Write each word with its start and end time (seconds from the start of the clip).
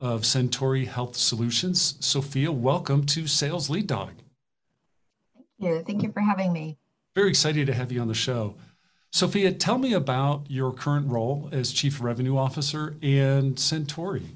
of 0.00 0.26
Centauri 0.26 0.84
Health 0.84 1.16
Solutions. 1.16 1.96
Sophia, 2.00 2.52
welcome 2.52 3.06
to 3.06 3.26
Sales 3.26 3.70
Lead 3.70 3.86
Dog. 3.86 4.12
Thank 5.34 5.46
you. 5.58 5.82
Thank 5.82 6.02
you 6.02 6.12
for 6.12 6.20
having 6.20 6.52
me. 6.52 6.78
Very 7.14 7.30
excited 7.30 7.66
to 7.66 7.74
have 7.74 7.90
you 7.90 8.00
on 8.00 8.08
the 8.08 8.14
show. 8.14 8.56
Sophia, 9.10 9.52
tell 9.52 9.78
me 9.78 9.94
about 9.94 10.50
your 10.50 10.72
current 10.72 11.10
role 11.10 11.48
as 11.50 11.72
Chief 11.72 12.02
Revenue 12.02 12.36
Officer 12.36 12.96
and 13.02 13.58
Centauri. 13.58 14.26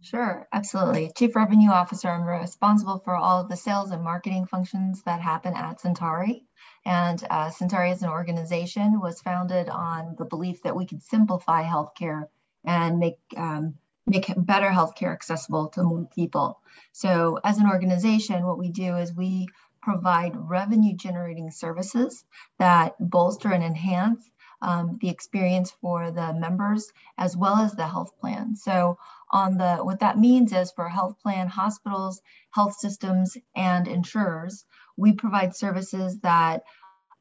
Sure, 0.00 0.46
absolutely. 0.52 1.10
Chief 1.16 1.34
Revenue 1.34 1.70
Officer, 1.70 2.08
I'm 2.08 2.22
responsible 2.22 3.00
for 3.00 3.16
all 3.16 3.42
of 3.42 3.48
the 3.48 3.56
sales 3.56 3.90
and 3.90 4.02
marketing 4.02 4.46
functions 4.46 5.02
that 5.02 5.20
happen 5.20 5.54
at 5.54 5.80
Centauri. 5.80 6.44
And 6.86 7.22
uh, 7.28 7.50
Centauri 7.50 7.90
as 7.90 8.02
an 8.02 8.08
organization 8.08 9.00
was 9.00 9.20
founded 9.20 9.68
on 9.68 10.14
the 10.16 10.24
belief 10.24 10.62
that 10.62 10.76
we 10.76 10.86
could 10.86 11.02
simplify 11.02 11.64
healthcare 11.64 12.28
and 12.64 12.98
make 12.98 13.18
um, 13.36 13.74
make 14.08 14.32
better 14.36 14.68
healthcare 14.68 15.12
accessible 15.12 15.68
to 15.70 15.82
more 15.82 16.08
people. 16.14 16.60
So, 16.92 17.38
as 17.44 17.58
an 17.58 17.68
organization, 17.68 18.46
what 18.46 18.58
we 18.58 18.70
do 18.70 18.96
is 18.96 19.14
we 19.14 19.48
provide 19.82 20.32
revenue 20.36 20.94
generating 20.94 21.50
services 21.50 22.24
that 22.58 22.94
bolster 22.98 23.52
and 23.52 23.62
enhance 23.62 24.28
um, 24.60 24.98
the 25.00 25.08
experience 25.08 25.70
for 25.80 26.10
the 26.10 26.32
members 26.34 26.90
as 27.16 27.36
well 27.36 27.56
as 27.56 27.72
the 27.72 27.86
health 27.86 28.18
plan. 28.20 28.56
So, 28.56 28.98
on 29.30 29.58
the 29.58 29.76
what 29.76 30.00
that 30.00 30.18
means 30.18 30.52
is 30.52 30.72
for 30.72 30.88
health 30.88 31.20
plan 31.22 31.48
hospitals, 31.48 32.20
health 32.50 32.74
systems, 32.78 33.36
and 33.54 33.86
insurers, 33.86 34.64
we 34.96 35.12
provide 35.12 35.54
services 35.54 36.18
that 36.20 36.62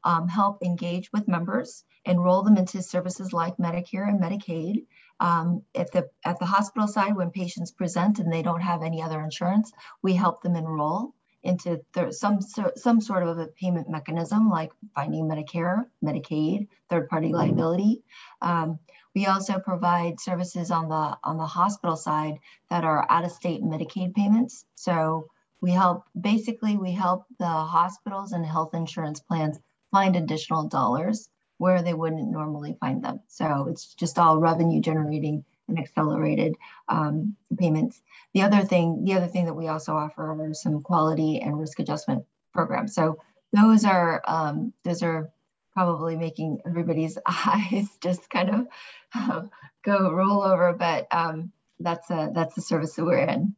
um, 0.04 0.28
help 0.28 0.64
engage 0.64 1.12
with 1.12 1.28
members, 1.28 1.84
enroll 2.06 2.44
them 2.44 2.58
into 2.58 2.82
services 2.82 3.34
like 3.34 3.58
Medicare 3.58 4.08
and 4.08 4.22
Medicaid, 4.22 4.86
um, 5.20 5.64
at 5.76 5.92
the 5.92 6.10
at 6.26 6.40
the 6.40 6.46
hospital 6.46 6.88
side, 6.88 7.16
when 7.16 7.32
patients 7.32 7.72
present 7.72 8.20
and 8.20 8.32
they 8.32 8.42
don't 8.42 8.62
have 8.62 8.84
any 8.84 9.02
other 9.02 9.22
insurance, 9.22 9.72
we 10.02 10.14
help 10.14 10.42
them 10.42 10.56
enroll 10.56 11.14
into 11.44 11.82
some 12.12 12.40
some 12.42 13.02
sort 13.02 13.24
of 13.24 13.38
a 13.40 13.48
payment 13.48 13.90
mechanism 13.90 14.50
like 14.50 14.72
finding 14.96 15.26
Medicare, 15.26 15.86
Medicaid, 16.04 16.68
third-party 16.90 17.28
mm-hmm. 17.28 17.36
liability. 17.36 18.04
Um, 18.42 18.80
we 19.16 19.26
also 19.26 19.58
provide 19.60 20.20
services 20.20 20.72
on 20.72 20.90
the 20.90 21.18
on 21.24 21.38
the 21.38 21.46
hospital 21.46 21.96
side 21.96 22.38
that 22.70 22.84
are 22.84 23.08
out-of-state 23.10 23.64
Medicaid 23.64 24.14
payments. 24.14 24.66
So 24.76 25.28
we 25.62 25.72
help 25.72 26.04
basically 26.20 26.78
we 26.78 26.92
help 26.92 27.26
the 27.40 27.48
hospitals 27.48 28.32
and 28.34 28.46
health 28.46 28.74
insurance 28.74 29.20
plans 29.20 29.60
find 29.92 30.16
additional 30.16 30.68
dollars 30.68 31.30
where 31.58 31.82
they 31.82 31.94
wouldn't 31.94 32.32
normally 32.32 32.78
find 32.80 33.04
them. 33.04 33.20
So 33.28 33.68
it's 33.70 33.94
just 33.94 34.20
all 34.20 34.38
revenue 34.38 34.82
generating 34.82 35.44
and 35.68 35.80
accelerated 35.80 36.56
um, 36.88 37.36
payments. 37.58 38.02
The 38.34 38.44
other 38.44 38.62
thing, 38.62 39.04
the 39.04 39.14
other 39.14 39.28
thing 39.28 39.46
that 39.46 39.54
we 39.54 39.68
also 39.68 39.94
offer 39.94 40.32
are 40.32 40.54
some 40.54 40.82
quality 40.82 41.42
and 41.42 41.60
risk 41.60 41.80
adjustment 41.80 42.26
programs. 42.54 42.94
So 42.94 43.18
those 43.54 43.86
are 43.86 44.22
um, 44.28 44.74
those 44.84 45.04
are 45.04 45.32
probably 45.74 46.16
making 46.16 46.60
everybody's 46.66 47.18
eyes 47.26 47.88
just 48.02 48.30
kind 48.30 48.50
of 48.50 48.68
uh, 49.14 49.42
go 49.84 50.12
roll 50.12 50.44
over, 50.44 50.74
but 50.74 51.08
um, 51.12 51.52
that's 51.80 52.10
a 52.10 52.32
that's 52.34 52.56
the 52.56 52.62
service 52.62 52.96
that 52.96 53.06
we're 53.06 53.20
in. 53.20 53.56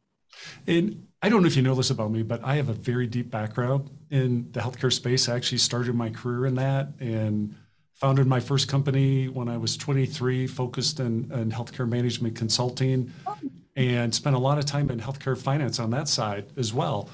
And 0.66 1.06
I 1.22 1.28
don't 1.28 1.42
know 1.42 1.48
if 1.48 1.56
you 1.56 1.62
know 1.62 1.74
this 1.74 1.90
about 1.90 2.10
me, 2.10 2.22
but 2.22 2.42
I 2.44 2.56
have 2.56 2.68
a 2.68 2.74
very 2.74 3.06
deep 3.06 3.30
background 3.30 3.90
in 4.10 4.50
the 4.52 4.60
healthcare 4.60 4.92
space. 4.92 5.28
I 5.28 5.36
actually 5.36 5.58
started 5.58 5.94
my 5.94 6.10
career 6.10 6.46
in 6.46 6.54
that 6.54 6.88
and 7.00 7.56
founded 8.00 8.26
my 8.26 8.40
first 8.40 8.66
company 8.66 9.28
when 9.28 9.46
I 9.48 9.58
was 9.58 9.76
23, 9.76 10.46
focused 10.46 11.00
in, 11.00 11.30
in 11.32 11.52
healthcare 11.52 11.86
management 11.86 12.34
consulting, 12.34 13.12
and 13.76 14.14
spent 14.14 14.34
a 14.34 14.38
lot 14.38 14.56
of 14.56 14.64
time 14.64 14.90
in 14.90 14.98
healthcare 14.98 15.36
finance 15.36 15.78
on 15.78 15.90
that 15.90 16.08
side 16.08 16.46
as 16.56 16.72
well. 16.72 17.10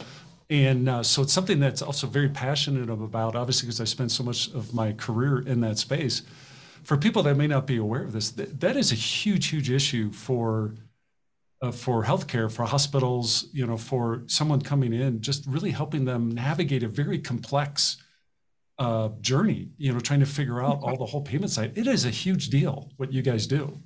And 0.49 0.89
uh, 0.89 1.03
so 1.03 1.23
it's 1.23 1.33
something 1.33 1.59
that's 1.59 1.83
also 1.83 2.07
very 2.07 2.29
passionate 2.29 2.89
about, 2.89 3.35
obviously, 3.35 3.67
because 3.67 3.81
I 3.81 3.85
spent 3.85 4.13
so 4.13 4.23
much 4.23 4.49
of 4.55 4.75
my 4.75 4.93
career 4.93 5.41
in 5.41 5.61
that 5.63 5.79
space. 5.79 6.23
For 6.85 6.97
people 6.97 7.25
that 7.25 7.37
may 7.37 7.49
not 7.49 7.67
be 7.67 7.79
aware 7.79 8.05
of 8.05 8.13
this, 8.13 8.31
th- 8.31 8.51
that 8.61 8.77
is 8.77 8.93
a 8.93 8.95
huge, 8.95 9.49
huge 9.49 9.71
issue 9.71 10.13
for 10.13 10.75
uh, 11.63 11.73
for 11.73 12.05
healthcare, 12.05 12.53
for 12.53 12.65
hospitals, 12.65 13.47
you 13.51 13.67
know, 13.67 13.79
for 13.79 14.23
someone 14.27 14.61
coming 14.61 14.93
in, 14.93 15.23
just 15.23 15.47
really 15.47 15.71
helping 15.71 16.05
them 16.05 16.31
navigate 16.31 16.83
a 16.83 16.89
very 16.89 17.19
complex 17.19 17.97
uh, 18.79 19.09
journey, 19.21 19.71
you 19.79 19.93
know, 19.93 20.01
trying 20.01 20.21
to 20.21 20.27
figure 20.27 20.63
out 20.63 20.81
all 20.83 20.97
the 20.97 21.07
whole 21.07 21.23
payment 21.23 21.51
side. 21.51 21.73
It 21.77 21.87
is 21.87 22.05
a 22.05 22.11
huge 22.11 22.49
deal 22.49 22.91
what 22.97 23.13
you 23.13 23.23
guys 23.23 23.47
do. 23.47 23.81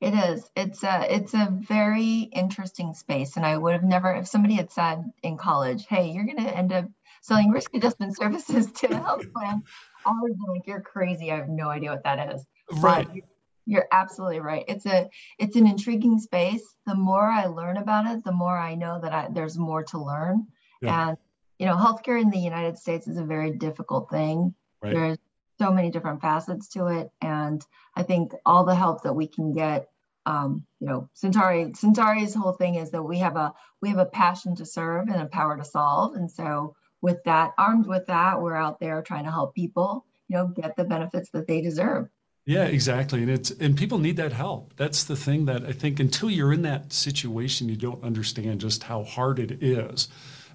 It 0.00 0.14
is. 0.14 0.50
It's 0.56 0.82
a 0.82 1.14
it's 1.14 1.32
a 1.32 1.48
very 1.50 2.22
interesting 2.32 2.92
space, 2.94 3.36
and 3.36 3.46
I 3.46 3.56
would 3.56 3.72
have 3.72 3.84
never 3.84 4.12
if 4.12 4.26
somebody 4.26 4.54
had 4.54 4.72
said 4.72 5.04
in 5.22 5.36
college, 5.36 5.86
"Hey, 5.86 6.10
you're 6.10 6.24
going 6.24 6.44
to 6.44 6.56
end 6.56 6.72
up 6.72 6.86
selling 7.20 7.50
risk 7.50 7.72
adjustment 7.74 8.16
services 8.16 8.70
to 8.72 8.90
a 8.90 8.96
health 8.96 9.32
plan," 9.32 9.62
I 10.04 10.12
would 10.20 10.32
be 10.32 10.44
like, 10.48 10.66
"You're 10.66 10.80
crazy. 10.80 11.30
I 11.30 11.36
have 11.36 11.48
no 11.48 11.68
idea 11.68 11.90
what 11.90 12.02
that 12.02 12.34
is." 12.34 12.44
Right. 12.72 13.06
But 13.06 13.22
you're 13.64 13.86
absolutely 13.92 14.40
right. 14.40 14.64
It's 14.66 14.86
a 14.86 15.08
it's 15.38 15.54
an 15.54 15.68
intriguing 15.68 16.18
space. 16.18 16.74
The 16.84 16.96
more 16.96 17.30
I 17.30 17.46
learn 17.46 17.76
about 17.76 18.06
it, 18.06 18.24
the 18.24 18.32
more 18.32 18.58
I 18.58 18.74
know 18.74 19.00
that 19.00 19.12
I, 19.12 19.28
there's 19.30 19.56
more 19.56 19.84
to 19.84 20.02
learn, 20.02 20.48
yeah. 20.80 21.10
and 21.10 21.16
you 21.62 21.68
know, 21.68 21.76
healthcare 21.76 22.20
in 22.20 22.28
the 22.28 22.40
United 22.40 22.76
States 22.76 23.06
is 23.06 23.18
a 23.18 23.24
very 23.24 23.52
difficult 23.52 24.10
thing. 24.10 24.52
Right. 24.82 24.94
There's 24.94 25.18
so 25.60 25.70
many 25.70 25.92
different 25.92 26.20
facets 26.20 26.66
to 26.70 26.88
it, 26.88 27.12
and 27.20 27.64
I 27.94 28.02
think 28.02 28.32
all 28.44 28.64
the 28.64 28.74
help 28.74 29.04
that 29.04 29.12
we 29.12 29.28
can 29.28 29.52
get, 29.52 29.88
um, 30.26 30.66
you 30.80 30.88
know, 30.88 31.08
Centauri 31.14 31.72
Centauri's 31.76 32.34
whole 32.34 32.50
thing 32.50 32.74
is 32.74 32.90
that 32.90 33.04
we 33.04 33.20
have 33.20 33.36
a 33.36 33.54
we 33.80 33.90
have 33.90 33.98
a 33.98 34.06
passion 34.06 34.56
to 34.56 34.66
serve 34.66 35.06
and 35.06 35.22
a 35.22 35.26
power 35.26 35.56
to 35.56 35.64
solve, 35.64 36.16
and 36.16 36.28
so 36.28 36.74
with 37.00 37.22
that, 37.26 37.52
armed 37.56 37.86
with 37.86 38.06
that, 38.06 38.42
we're 38.42 38.56
out 38.56 38.80
there 38.80 39.00
trying 39.00 39.24
to 39.24 39.30
help 39.30 39.54
people, 39.54 40.04
you 40.26 40.38
know, 40.38 40.48
get 40.48 40.74
the 40.74 40.84
benefits 40.84 41.30
that 41.30 41.46
they 41.46 41.60
deserve. 41.60 42.08
Yeah, 42.44 42.64
exactly. 42.64 43.22
And 43.22 43.30
it's 43.30 43.52
and 43.52 43.78
people 43.78 43.98
need 43.98 44.16
that 44.16 44.32
help. 44.32 44.74
That's 44.74 45.04
the 45.04 45.14
thing 45.14 45.44
that 45.44 45.64
I 45.64 45.70
think 45.70 46.00
until 46.00 46.28
you're 46.28 46.52
in 46.52 46.62
that 46.62 46.92
situation, 46.92 47.68
you 47.68 47.76
don't 47.76 48.02
understand 48.02 48.60
just 48.60 48.82
how 48.82 49.04
hard 49.04 49.38
it 49.38 49.62
is 49.62 50.08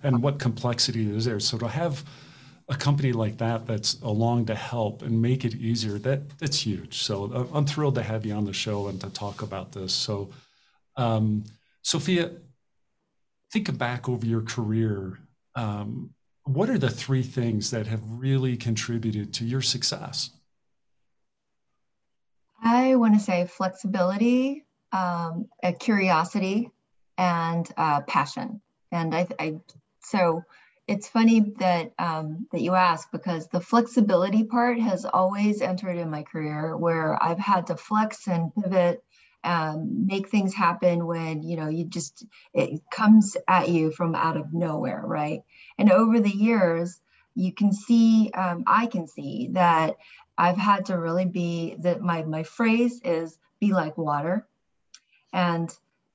and 0.04 0.22
what 0.22 0.40
complexity 0.40 1.10
is 1.16 1.26
there. 1.26 1.40
So 1.40 1.58
to 1.58 1.68
have 1.68 2.04
a 2.70 2.76
company 2.76 3.14
like 3.14 3.38
that 3.38 3.66
that's 3.66 4.00
along 4.02 4.46
to 4.48 4.56
help 4.56 5.02
and 5.02 5.22
make 5.22 5.46
it 5.46 5.56
easier, 5.56 5.98
that 6.00 6.38
that's 6.40 6.60
huge. 6.60 7.00
So 7.00 7.50
I'm 7.54 7.66
thrilled 7.66 7.96
to 7.96 8.04
have 8.04 8.26
you 8.26 8.34
on 8.34 8.46
the 8.46 8.54
show 8.54 8.88
and 8.88 9.00
to 9.02 9.10
talk 9.10 9.42
about 9.42 9.72
this. 9.72 9.94
So, 9.94 10.30
um, 10.98 11.44
Sophia, 11.82 12.32
think 13.52 13.78
back 13.78 14.10
over 14.10 14.26
your 14.26 14.42
career. 14.42 15.20
Um, 15.56 16.14
what 16.44 16.70
are 16.70 16.78
the 16.78 16.90
three 16.90 17.24
things 17.24 17.72
that 17.72 17.88
have 17.88 18.02
really 18.06 18.58
contributed 18.58 19.34
to 19.36 19.46
your 19.46 19.62
success? 19.62 20.32
I 22.62 22.96
want 22.96 23.14
to 23.14 23.20
say 23.20 23.46
flexibility, 23.46 24.66
um, 24.92 25.48
curiosity, 25.80 26.70
and 27.18 27.70
uh, 27.78 28.02
passion. 28.02 28.62
And 28.92 29.14
I, 29.14 29.28
I 29.40 29.60
so 30.08 30.44
it's 30.88 31.10
funny 31.10 31.54
that 31.60 31.92
um, 32.00 32.48
that 32.52 32.62
you 32.62 32.74
ask 32.74 33.12
because 33.12 33.48
the 33.48 33.60
flexibility 33.60 34.46
part 34.46 34.80
has 34.80 35.04
always 35.06 35.62
entered 35.62 35.98
in 35.98 36.10
my 36.10 36.24
career 36.24 36.78
where 36.78 37.22
I've 37.22 37.40
had 37.40 37.68
to 37.68 37.76
flex 37.76 38.28
and 38.28 38.56
pivot, 38.56 39.04
um, 39.44 40.08
make 40.08 40.30
things 40.30 40.54
happen 40.54 41.06
when 41.06 41.44
you 41.44 41.58
know 41.58 41.68
you 41.68 41.86
just 41.86 42.26
it 42.54 42.82
comes 42.90 43.36
at 43.50 43.68
you 43.68 43.92
from 43.92 44.16
out 44.16 44.38
of 44.38 44.54
nowhere, 44.54 45.02
right? 45.04 45.42
And 45.78 45.92
over 45.92 46.22
the 46.22 46.36
years, 46.36 47.02
you 47.36 47.52
can 47.54 47.74
see, 47.74 48.32
um, 48.34 48.64
I 48.66 48.86
can 48.88 49.08
see 49.08 49.50
that 49.52 49.98
I've 50.38 50.58
had 50.58 50.86
to 50.86 50.98
really 50.98 51.26
be 51.26 51.76
that 51.80 52.02
my 52.02 52.24
my 52.24 52.44
phrase 52.44 53.02
is 53.04 53.38
be 53.60 53.74
like 53.74 53.98
water, 53.98 54.48
and 55.34 55.70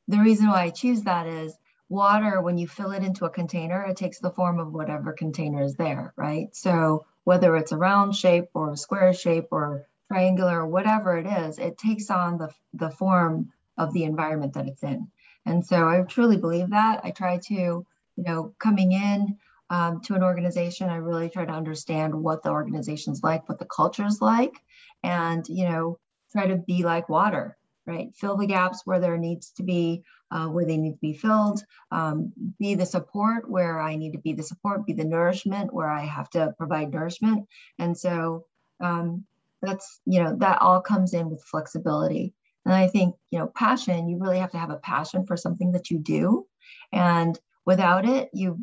the 0.08 0.18
reason 0.18 0.48
why 0.48 0.62
I 0.62 0.70
choose 0.70 1.02
that 1.02 1.26
is 1.26 1.54
water, 1.92 2.40
when 2.40 2.58
you 2.58 2.66
fill 2.66 2.92
it 2.92 3.04
into 3.04 3.26
a 3.26 3.30
container, 3.30 3.82
it 3.84 3.96
takes 3.96 4.18
the 4.18 4.30
form 4.30 4.58
of 4.58 4.72
whatever 4.72 5.12
container 5.12 5.62
is 5.62 5.74
there, 5.76 6.12
right? 6.16 6.48
So 6.56 7.06
whether 7.24 7.54
it's 7.56 7.72
a 7.72 7.76
round 7.76 8.16
shape 8.16 8.48
or 8.54 8.72
a 8.72 8.76
square 8.76 9.14
shape 9.14 9.48
or 9.52 9.86
triangular 10.08 10.62
or 10.62 10.66
whatever 10.66 11.16
it 11.18 11.26
is, 11.26 11.58
it 11.58 11.78
takes 11.78 12.10
on 12.10 12.38
the, 12.38 12.48
the 12.74 12.90
form 12.90 13.52
of 13.78 13.92
the 13.92 14.04
environment 14.04 14.54
that 14.54 14.66
it's 14.66 14.82
in. 14.82 15.08
And 15.46 15.64
so 15.64 15.88
I 15.88 16.02
truly 16.02 16.36
believe 16.36 16.70
that. 16.70 17.00
I 17.04 17.10
try 17.10 17.38
to, 17.48 17.54
you 17.54 17.86
know, 18.16 18.54
coming 18.58 18.92
in 18.92 19.38
um, 19.70 20.00
to 20.02 20.14
an 20.14 20.22
organization, 20.22 20.90
I 20.90 20.96
really 20.96 21.30
try 21.30 21.44
to 21.44 21.52
understand 21.52 22.14
what 22.14 22.42
the 22.42 22.50
organization's 22.50 23.22
like, 23.22 23.48
what 23.48 23.58
the 23.58 23.64
culture's 23.64 24.20
like, 24.20 24.54
and, 25.02 25.46
you 25.48 25.66
know, 25.68 25.98
try 26.30 26.46
to 26.46 26.56
be 26.56 26.82
like 26.82 27.08
water, 27.08 27.56
right? 27.86 28.14
Fill 28.14 28.36
the 28.36 28.46
gaps 28.46 28.82
where 28.84 29.00
there 29.00 29.18
needs 29.18 29.50
to 29.52 29.62
be, 29.62 30.02
uh, 30.30 30.46
where 30.46 30.64
they 30.64 30.76
need 30.76 30.92
to 30.92 30.98
be 30.98 31.14
filled, 31.14 31.64
um, 31.90 32.32
be 32.58 32.74
the 32.74 32.86
support 32.86 33.50
where 33.50 33.80
I 33.80 33.96
need 33.96 34.12
to 34.12 34.18
be 34.18 34.32
the 34.32 34.42
support, 34.42 34.86
be 34.86 34.92
the 34.92 35.04
nourishment 35.04 35.72
where 35.72 35.90
I 35.90 36.00
have 36.00 36.30
to 36.30 36.54
provide 36.56 36.92
nourishment. 36.92 37.48
And 37.78 37.96
so 37.96 38.46
um, 38.80 39.24
that's, 39.60 40.00
you 40.06 40.22
know, 40.22 40.36
that 40.36 40.62
all 40.62 40.80
comes 40.80 41.14
in 41.14 41.30
with 41.30 41.42
flexibility. 41.44 42.34
And 42.64 42.74
I 42.74 42.86
think, 42.86 43.16
you 43.30 43.38
know, 43.38 43.48
passion, 43.48 44.08
you 44.08 44.18
really 44.18 44.38
have 44.38 44.52
to 44.52 44.58
have 44.58 44.70
a 44.70 44.76
passion 44.76 45.26
for 45.26 45.36
something 45.36 45.72
that 45.72 45.90
you 45.90 45.98
do. 45.98 46.46
And 46.92 47.38
without 47.66 48.08
it, 48.08 48.30
you 48.32 48.60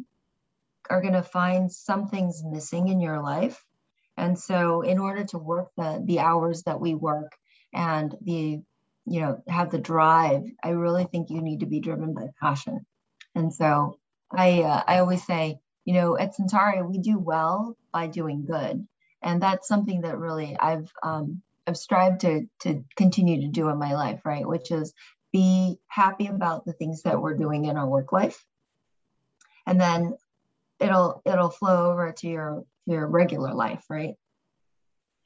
are 0.90 1.02
going 1.02 1.14
to 1.14 1.24
find 1.24 1.72
something's 1.72 2.44
missing 2.44 2.88
in 2.88 3.02
your 3.02 3.22
life. 3.22 3.64
And 4.18 4.38
so 4.38 4.82
in 4.82 5.00
order 5.00 5.24
to 5.26 5.38
work 5.38 5.70
the, 5.78 6.02
the 6.04 6.20
hours 6.20 6.64
that 6.64 6.80
we 6.80 6.96
work 6.96 7.34
and 7.74 8.16
the, 8.22 8.62
you 9.10 9.22
know, 9.22 9.42
have 9.48 9.72
the 9.72 9.80
drive, 9.80 10.44
I 10.64 10.70
really 10.70 11.06
think 11.06 11.30
you 11.30 11.42
need 11.42 11.62
to 11.62 11.66
be 11.66 11.80
driven 11.80 12.14
by 12.14 12.28
passion. 12.40 12.86
And 13.36 13.54
so 13.54 13.98
I, 14.32 14.62
uh, 14.62 14.84
I 14.88 15.00
always 15.00 15.26
say, 15.26 15.60
you 15.86 15.94
know, 15.94 16.18
at 16.18 16.36
Centauri, 16.36 16.84
we 16.84 17.00
do 17.00 17.18
well 17.18 17.76
by 17.92 18.08
doing 18.08 18.46
good. 18.46 18.88
And 19.22 19.42
that's 19.42 19.68
something 19.68 20.02
that 20.02 20.18
really 20.18 20.56
I've 20.58 20.92
um, 21.04 21.42
I've 21.68 21.78
strived 21.78 22.22
to 22.22 22.48
to 22.62 22.84
continue 22.96 23.42
to 23.42 23.48
do 23.48 23.70
in 23.70 23.78
my 23.78 23.94
life, 23.94 24.22
right? 24.26 24.48
Which 24.48 24.72
is 24.72 24.94
be 25.32 25.78
happy 25.88 26.28
about 26.28 26.66
the 26.66 26.74
things 26.74 27.04
that 27.04 27.22
we're 27.22 27.36
doing 27.36 27.66
in 27.66 27.78
our 27.78 27.88
work 27.88 28.12
life, 28.12 28.46
and 29.68 29.80
then 29.80 30.16
it'll 30.80 31.22
it'll 31.26 31.50
flow 31.50 31.92
over 31.92 32.12
to 32.14 32.28
your 32.28 32.64
your 32.86 33.08
regular 33.08 33.54
life, 33.54 33.84
right? 33.90 34.16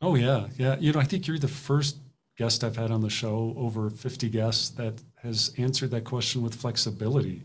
Oh 0.02 0.16
yeah, 0.16 0.48
yeah. 0.58 0.76
You 0.80 0.92
know, 0.92 1.00
I 1.00 1.06
think 1.06 1.28
you're 1.28 1.38
the 1.38 1.48
first 1.48 1.98
guest 2.38 2.64
I've 2.64 2.78
had 2.78 2.92
on 2.92 3.02
the 3.02 3.10
show, 3.10 3.54
over 3.58 3.90
50 3.90 4.30
guests, 4.30 4.70
that 4.72 5.02
has 5.22 5.54
answered 5.58 5.92
that 5.92 6.04
question 6.04 6.42
with 6.42 6.56
flexibility. 6.56 7.44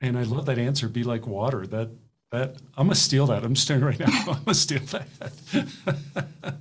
And 0.00 0.18
I 0.18 0.22
love 0.22 0.46
that 0.46 0.58
answer. 0.58 0.88
Be 0.88 1.04
like 1.04 1.26
water. 1.26 1.66
That 1.66 1.90
that 2.30 2.56
I'm 2.76 2.86
gonna 2.86 2.94
steal 2.94 3.26
that. 3.26 3.44
I'm 3.44 3.56
staring 3.56 3.84
right 3.84 3.98
now. 3.98 4.06
I'm 4.26 4.44
gonna 4.44 4.54
steal 4.54 4.80
that. 4.80 5.08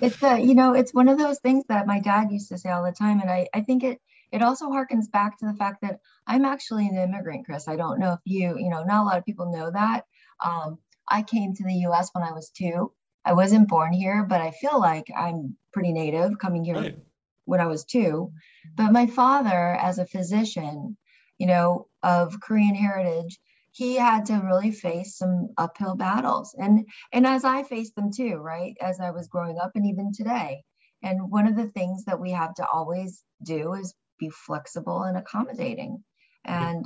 it's 0.00 0.22
a, 0.22 0.38
you 0.38 0.54
know, 0.54 0.74
it's 0.74 0.94
one 0.94 1.08
of 1.08 1.18
those 1.18 1.38
things 1.40 1.64
that 1.68 1.86
my 1.86 2.00
dad 2.00 2.30
used 2.30 2.48
to 2.48 2.58
say 2.58 2.70
all 2.70 2.84
the 2.84 2.92
time, 2.92 3.20
and 3.20 3.30
I, 3.30 3.48
I 3.52 3.60
think 3.62 3.84
it, 3.84 4.00
it 4.32 4.42
also 4.42 4.68
harkens 4.68 5.10
back 5.10 5.38
to 5.38 5.46
the 5.46 5.54
fact 5.54 5.82
that 5.82 6.00
I'm 6.26 6.44
actually 6.44 6.86
an 6.86 6.96
immigrant, 6.96 7.46
Chris. 7.46 7.68
I 7.68 7.76
don't 7.76 7.98
know 7.98 8.12
if 8.12 8.20
you, 8.24 8.56
you 8.58 8.70
know, 8.70 8.84
not 8.84 9.02
a 9.02 9.06
lot 9.06 9.18
of 9.18 9.24
people 9.24 9.52
know 9.52 9.70
that. 9.70 10.04
Um, 10.44 10.78
I 11.08 11.22
came 11.22 11.54
to 11.54 11.64
the 11.64 11.74
U.S. 11.74 12.10
when 12.12 12.24
I 12.24 12.32
was 12.32 12.50
two. 12.50 12.92
I 13.24 13.32
wasn't 13.32 13.68
born 13.68 13.92
here, 13.92 14.24
but 14.24 14.40
I 14.40 14.52
feel 14.52 14.80
like 14.80 15.10
I'm 15.14 15.56
pretty 15.72 15.92
native 15.92 16.38
coming 16.38 16.64
here 16.64 16.74
right. 16.74 16.98
when 17.44 17.60
I 17.60 17.66
was 17.66 17.84
two. 17.84 18.32
But 18.76 18.92
my 18.92 19.06
father, 19.06 19.74
as 19.74 19.98
a 19.98 20.06
physician, 20.06 20.96
you 21.38 21.46
know, 21.46 21.86
of 22.02 22.40
Korean 22.40 22.74
heritage, 22.74 23.38
he 23.72 23.96
had 23.96 24.26
to 24.26 24.34
really 24.44 24.72
face 24.72 25.16
some 25.16 25.48
uphill 25.56 25.94
battles 25.94 26.54
and 26.58 26.86
and 27.12 27.26
as 27.26 27.44
i 27.44 27.62
faced 27.62 27.94
them 27.94 28.10
too 28.12 28.36
right 28.36 28.76
as 28.80 29.00
i 29.00 29.10
was 29.10 29.28
growing 29.28 29.58
up 29.58 29.72
and 29.74 29.86
even 29.86 30.12
today 30.12 30.62
and 31.02 31.30
one 31.30 31.46
of 31.46 31.56
the 31.56 31.68
things 31.68 32.04
that 32.04 32.20
we 32.20 32.30
have 32.30 32.54
to 32.54 32.66
always 32.66 33.22
do 33.42 33.74
is 33.74 33.94
be 34.18 34.28
flexible 34.28 35.02
and 35.02 35.16
accommodating 35.16 36.02
and 36.44 36.84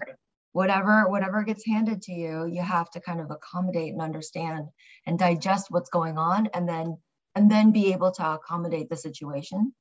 whatever 0.53 1.09
whatever 1.09 1.43
gets 1.43 1.67
handed 1.67 2.03
to 2.03 2.13
you 2.13 2.47
you 2.47 2.63
have 2.63 2.91
to 2.91 3.01
kind 3.01 3.21
of 3.21 3.31
accommodate 3.31 3.93
and 3.93 4.03
understand 4.03 4.67
and 5.07 5.19
digest 5.19 5.67
what's 5.71 5.91
going 5.91 6.19
on 6.19 6.49
and 6.55 6.69
then 6.69 6.97
and 7.35 7.51
then 7.51 7.73
be 7.73 7.93
able 7.93 8.11
to 8.11 8.33
accommodate 8.33 8.89
the 8.89 8.97
situation 8.97 9.73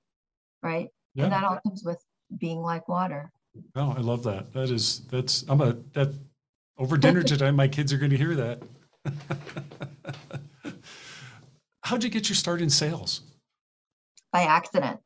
right 0.61 0.89
yeah. 1.15 1.25
and 1.25 1.33
that 1.33 1.43
all 1.43 1.59
comes 1.65 1.83
with 1.83 2.03
being 2.37 2.59
like 2.59 2.87
water 2.87 3.31
oh 3.75 3.93
i 3.95 3.99
love 3.99 4.23
that 4.23 4.51
that 4.53 4.69
is 4.69 5.01
that's 5.11 5.45
i'm 5.47 5.61
a 5.61 5.73
that 5.93 6.13
over 6.77 6.97
dinner 6.97 7.23
today, 7.23 7.51
my 7.51 7.67
kids 7.67 7.93
are 7.93 7.97
going 7.97 8.11
to 8.11 8.17
hear 8.17 8.35
that. 8.35 8.61
How'd 11.81 12.03
you 12.03 12.09
get 12.09 12.29
your 12.29 12.35
start 12.35 12.61
in 12.61 12.69
sales? 12.69 13.21
By 14.31 14.43
accident. 14.43 14.99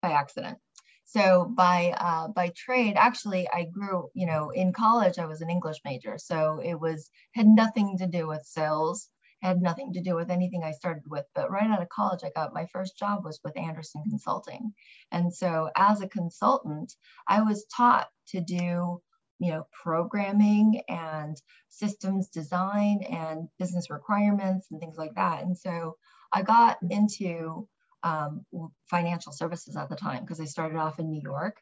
By 0.00 0.12
accident. 0.12 0.58
So 1.04 1.44
by 1.44 1.92
uh, 1.98 2.28
by 2.28 2.52
trade, 2.56 2.94
actually, 2.96 3.48
I 3.52 3.64
grew. 3.64 4.08
You 4.14 4.26
know, 4.26 4.50
in 4.50 4.72
college, 4.72 5.18
I 5.18 5.26
was 5.26 5.40
an 5.40 5.50
English 5.50 5.78
major, 5.84 6.18
so 6.18 6.60
it 6.64 6.78
was 6.78 7.10
had 7.34 7.48
nothing 7.48 7.98
to 7.98 8.06
do 8.06 8.28
with 8.28 8.42
sales. 8.44 9.08
Had 9.42 9.62
nothing 9.62 9.92
to 9.94 10.02
do 10.02 10.14
with 10.14 10.30
anything 10.30 10.62
I 10.62 10.72
started 10.72 11.04
with. 11.06 11.24
But 11.34 11.50
right 11.50 11.70
out 11.70 11.82
of 11.82 11.88
college, 11.88 12.20
I 12.24 12.30
got 12.34 12.54
my 12.54 12.66
first 12.66 12.98
job 12.98 13.24
was 13.24 13.40
with 13.42 13.58
Andersen 13.58 14.02
Consulting, 14.08 14.72
and 15.10 15.34
so 15.34 15.70
as 15.76 16.00
a 16.00 16.08
consultant, 16.08 16.94
I 17.26 17.42
was 17.42 17.66
taught 17.74 18.08
to 18.28 18.40
do 18.40 19.00
you 19.40 19.52
know, 19.52 19.66
programming 19.82 20.82
and 20.86 21.40
systems 21.70 22.28
design 22.28 23.02
and 23.10 23.48
business 23.58 23.88
requirements 23.88 24.68
and 24.70 24.78
things 24.78 24.98
like 24.98 25.14
that. 25.14 25.42
And 25.42 25.56
so 25.56 25.96
I 26.30 26.42
got 26.42 26.76
into 26.88 27.66
um, 28.02 28.44
financial 28.90 29.32
services 29.32 29.76
at 29.76 29.88
the 29.88 29.96
time 29.96 30.20
because 30.20 30.40
I 30.40 30.44
started 30.44 30.76
off 30.76 30.98
in 30.98 31.10
New 31.10 31.22
York. 31.22 31.56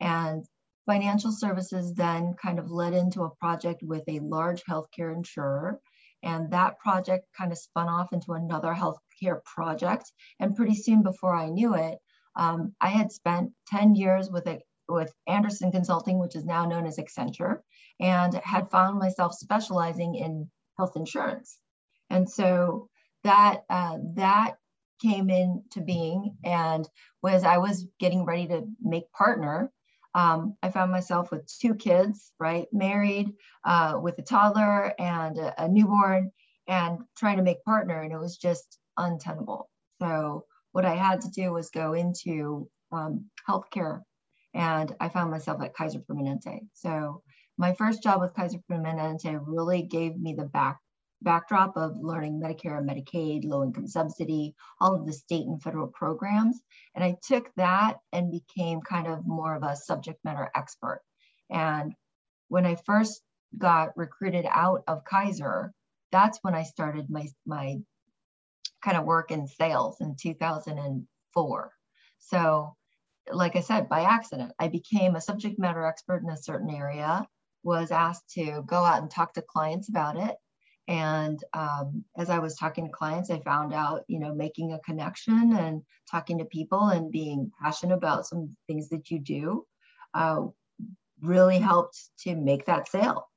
And 0.00 0.44
financial 0.86 1.32
services 1.32 1.94
then 1.94 2.34
kind 2.40 2.58
of 2.58 2.70
led 2.70 2.94
into 2.94 3.24
a 3.24 3.34
project 3.36 3.82
with 3.82 4.04
a 4.08 4.20
large 4.20 4.62
healthcare 4.64 5.14
insurer. 5.14 5.80
And 6.24 6.50
that 6.50 6.78
project 6.78 7.26
kind 7.36 7.52
of 7.52 7.58
spun 7.58 7.88
off 7.88 8.12
into 8.12 8.32
another 8.32 8.74
healthcare 8.74 9.44
project. 9.44 10.10
And 10.40 10.56
pretty 10.56 10.74
soon 10.74 11.02
before 11.02 11.34
I 11.34 11.50
knew 11.50 11.74
it, 11.74 11.98
um, 12.36 12.74
I 12.80 12.88
had 12.88 13.12
spent 13.12 13.52
10 13.68 13.94
years 13.94 14.30
with 14.30 14.46
a 14.46 14.60
with 14.88 15.12
Andersen 15.26 15.72
Consulting, 15.72 16.18
which 16.18 16.36
is 16.36 16.44
now 16.44 16.66
known 16.66 16.86
as 16.86 16.98
Accenture, 16.98 17.60
and 18.00 18.34
had 18.34 18.70
found 18.70 18.98
myself 18.98 19.34
specializing 19.34 20.14
in 20.14 20.50
health 20.76 20.96
insurance. 20.96 21.58
And 22.10 22.28
so 22.28 22.88
that 23.22 23.62
uh, 23.70 23.98
that 24.14 24.56
came 25.00 25.30
into 25.30 25.80
being, 25.80 26.36
and 26.44 26.88
was 27.22 27.44
I 27.44 27.58
was 27.58 27.86
getting 27.98 28.24
ready 28.24 28.46
to 28.48 28.66
make 28.80 29.10
partner. 29.12 29.72
Um, 30.14 30.56
I 30.62 30.70
found 30.70 30.92
myself 30.92 31.30
with 31.30 31.46
two 31.46 31.74
kids, 31.74 32.32
right, 32.38 32.66
married, 32.72 33.32
uh, 33.64 33.98
with 34.00 34.18
a 34.18 34.22
toddler 34.22 34.94
and 34.98 35.38
a, 35.38 35.64
a 35.64 35.68
newborn, 35.68 36.30
and 36.68 37.00
trying 37.16 37.36
to 37.38 37.42
make 37.42 37.64
partner, 37.64 38.00
and 38.02 38.12
it 38.12 38.18
was 38.18 38.36
just 38.36 38.78
untenable. 38.96 39.68
So 40.00 40.44
what 40.72 40.84
I 40.84 40.94
had 40.94 41.20
to 41.22 41.30
do 41.30 41.52
was 41.52 41.70
go 41.70 41.92
into 41.94 42.68
um, 42.92 43.26
healthcare 43.48 44.02
and 44.54 44.94
I 45.00 45.08
found 45.08 45.30
myself 45.30 45.60
at 45.62 45.74
Kaiser 45.74 46.00
Permanente. 46.00 46.60
So 46.72 47.22
my 47.58 47.74
first 47.74 48.02
job 48.02 48.20
with 48.20 48.34
Kaiser 48.34 48.58
Permanente 48.70 49.38
really 49.44 49.82
gave 49.82 50.16
me 50.16 50.34
the 50.34 50.44
back 50.44 50.78
backdrop 51.24 51.76
of 51.76 51.96
learning 52.00 52.40
Medicare 52.40 52.78
and 52.78 52.88
Medicaid, 52.88 53.44
low 53.44 53.64
income 53.64 53.88
subsidy, 53.88 54.54
all 54.80 54.94
of 54.94 55.06
the 55.06 55.12
state 55.12 55.46
and 55.46 55.62
federal 55.62 55.88
programs. 55.88 56.60
And 56.94 57.02
I 57.02 57.16
took 57.26 57.50
that 57.56 57.96
and 58.12 58.30
became 58.30 58.80
kind 58.80 59.06
of 59.06 59.26
more 59.26 59.54
of 59.54 59.62
a 59.62 59.76
subject 59.76 60.24
matter 60.24 60.50
expert. 60.54 61.02
And 61.50 61.94
when 62.48 62.66
I 62.66 62.76
first 62.86 63.22
got 63.56 63.96
recruited 63.96 64.46
out 64.48 64.84
of 64.86 65.04
Kaiser, 65.04 65.72
that's 66.12 66.38
when 66.42 66.54
I 66.54 66.62
started 66.62 67.10
my, 67.10 67.26
my 67.46 67.78
kind 68.82 68.96
of 68.96 69.04
work 69.04 69.30
in 69.30 69.48
sales 69.48 69.96
in 70.00 70.16
2004. 70.20 71.72
So 72.18 72.76
like 73.32 73.56
I 73.56 73.60
said, 73.60 73.88
by 73.88 74.02
accident, 74.02 74.52
I 74.58 74.68
became 74.68 75.16
a 75.16 75.20
subject 75.20 75.58
matter 75.58 75.84
expert 75.84 76.22
in 76.22 76.30
a 76.30 76.36
certain 76.36 76.70
area, 76.70 77.26
was 77.62 77.90
asked 77.90 78.30
to 78.34 78.62
go 78.66 78.84
out 78.84 79.00
and 79.00 79.10
talk 79.10 79.34
to 79.34 79.42
clients 79.42 79.88
about 79.88 80.16
it. 80.16 80.36
And 80.86 81.42
um, 81.54 82.04
as 82.16 82.28
I 82.28 82.38
was 82.40 82.56
talking 82.56 82.84
to 82.84 82.92
clients, 82.92 83.30
I 83.30 83.40
found 83.40 83.72
out, 83.72 84.04
you 84.06 84.18
know, 84.18 84.34
making 84.34 84.72
a 84.72 84.80
connection 84.80 85.56
and 85.56 85.82
talking 86.10 86.38
to 86.38 86.44
people 86.44 86.88
and 86.88 87.10
being 87.10 87.50
passionate 87.62 87.94
about 87.94 88.26
some 88.26 88.56
things 88.66 88.90
that 88.90 89.10
you 89.10 89.18
do 89.18 89.66
uh, 90.12 90.42
really 91.20 91.58
helped 91.58 91.98
to 92.20 92.36
make 92.36 92.66
that 92.66 92.88
sale. 92.88 93.28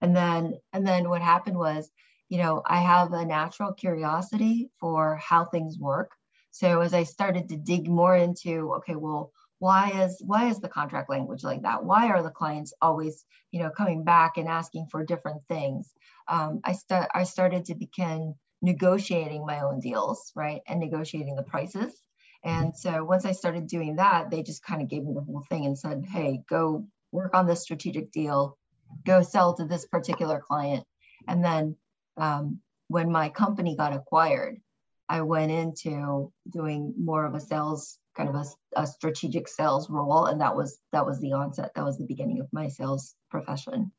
And 0.00 0.14
then, 0.14 0.54
and 0.72 0.86
then 0.86 1.08
what 1.08 1.22
happened 1.22 1.58
was, 1.58 1.90
you 2.28 2.38
know, 2.38 2.62
I 2.64 2.80
have 2.80 3.12
a 3.12 3.24
natural 3.24 3.72
curiosity 3.72 4.70
for 4.78 5.16
how 5.16 5.46
things 5.46 5.78
work. 5.78 6.12
So 6.52 6.80
as 6.80 6.94
I 6.94 7.02
started 7.02 7.48
to 7.48 7.56
dig 7.56 7.88
more 7.88 8.16
into, 8.16 8.74
okay, 8.76 8.94
well, 8.94 9.32
why 9.58 9.90
is 10.04 10.22
why 10.24 10.48
is 10.48 10.60
the 10.60 10.68
contract 10.68 11.10
language 11.10 11.42
like 11.42 11.62
that? 11.62 11.84
Why 11.84 12.08
are 12.08 12.22
the 12.22 12.30
clients 12.30 12.72
always, 12.80 13.24
you 13.50 13.60
know, 13.60 13.70
coming 13.70 14.04
back 14.04 14.36
and 14.36 14.48
asking 14.48 14.86
for 14.90 15.04
different 15.04 15.42
things? 15.48 15.92
Um, 16.28 16.60
I 16.64 16.72
st- 16.72 17.08
I 17.12 17.24
started 17.24 17.64
to 17.66 17.74
begin 17.74 18.34
negotiating 18.62 19.44
my 19.46 19.60
own 19.60 19.80
deals, 19.80 20.32
right, 20.34 20.62
and 20.66 20.80
negotiating 20.80 21.36
the 21.36 21.42
prices. 21.42 22.00
And 22.44 22.76
so 22.76 23.04
once 23.04 23.24
I 23.24 23.32
started 23.32 23.66
doing 23.66 23.96
that, 23.96 24.30
they 24.30 24.42
just 24.42 24.62
kind 24.62 24.80
of 24.80 24.88
gave 24.88 25.04
me 25.04 25.14
the 25.14 25.22
whole 25.22 25.44
thing 25.48 25.66
and 25.66 25.78
said, 25.78 26.04
hey, 26.08 26.42
go 26.48 26.86
work 27.10 27.34
on 27.34 27.46
this 27.46 27.62
strategic 27.62 28.12
deal, 28.12 28.56
go 29.04 29.22
sell 29.22 29.54
to 29.54 29.64
this 29.64 29.86
particular 29.86 30.40
client. 30.40 30.84
And 31.26 31.44
then 31.44 31.76
um, 32.16 32.60
when 32.86 33.10
my 33.10 33.28
company 33.28 33.76
got 33.76 33.92
acquired, 33.92 34.60
I 35.08 35.22
went 35.22 35.50
into 35.50 36.32
doing 36.48 36.94
more 36.98 37.24
of 37.24 37.34
a 37.34 37.40
sales 37.40 37.98
kind 38.18 38.28
of 38.28 38.34
a, 38.34 38.80
a, 38.82 38.86
strategic 38.86 39.46
sales 39.48 39.88
role, 39.88 40.26
and 40.26 40.40
that 40.40 40.54
was 40.54 40.80
that 40.92 41.06
was 41.06 41.20
the 41.20 41.32
onset. 41.32 41.70
That 41.74 41.84
was 41.84 41.96
the 41.96 42.04
beginning 42.04 42.40
of 42.40 42.48
my 42.52 42.68
sales 42.68 43.14
profession. 43.30 43.92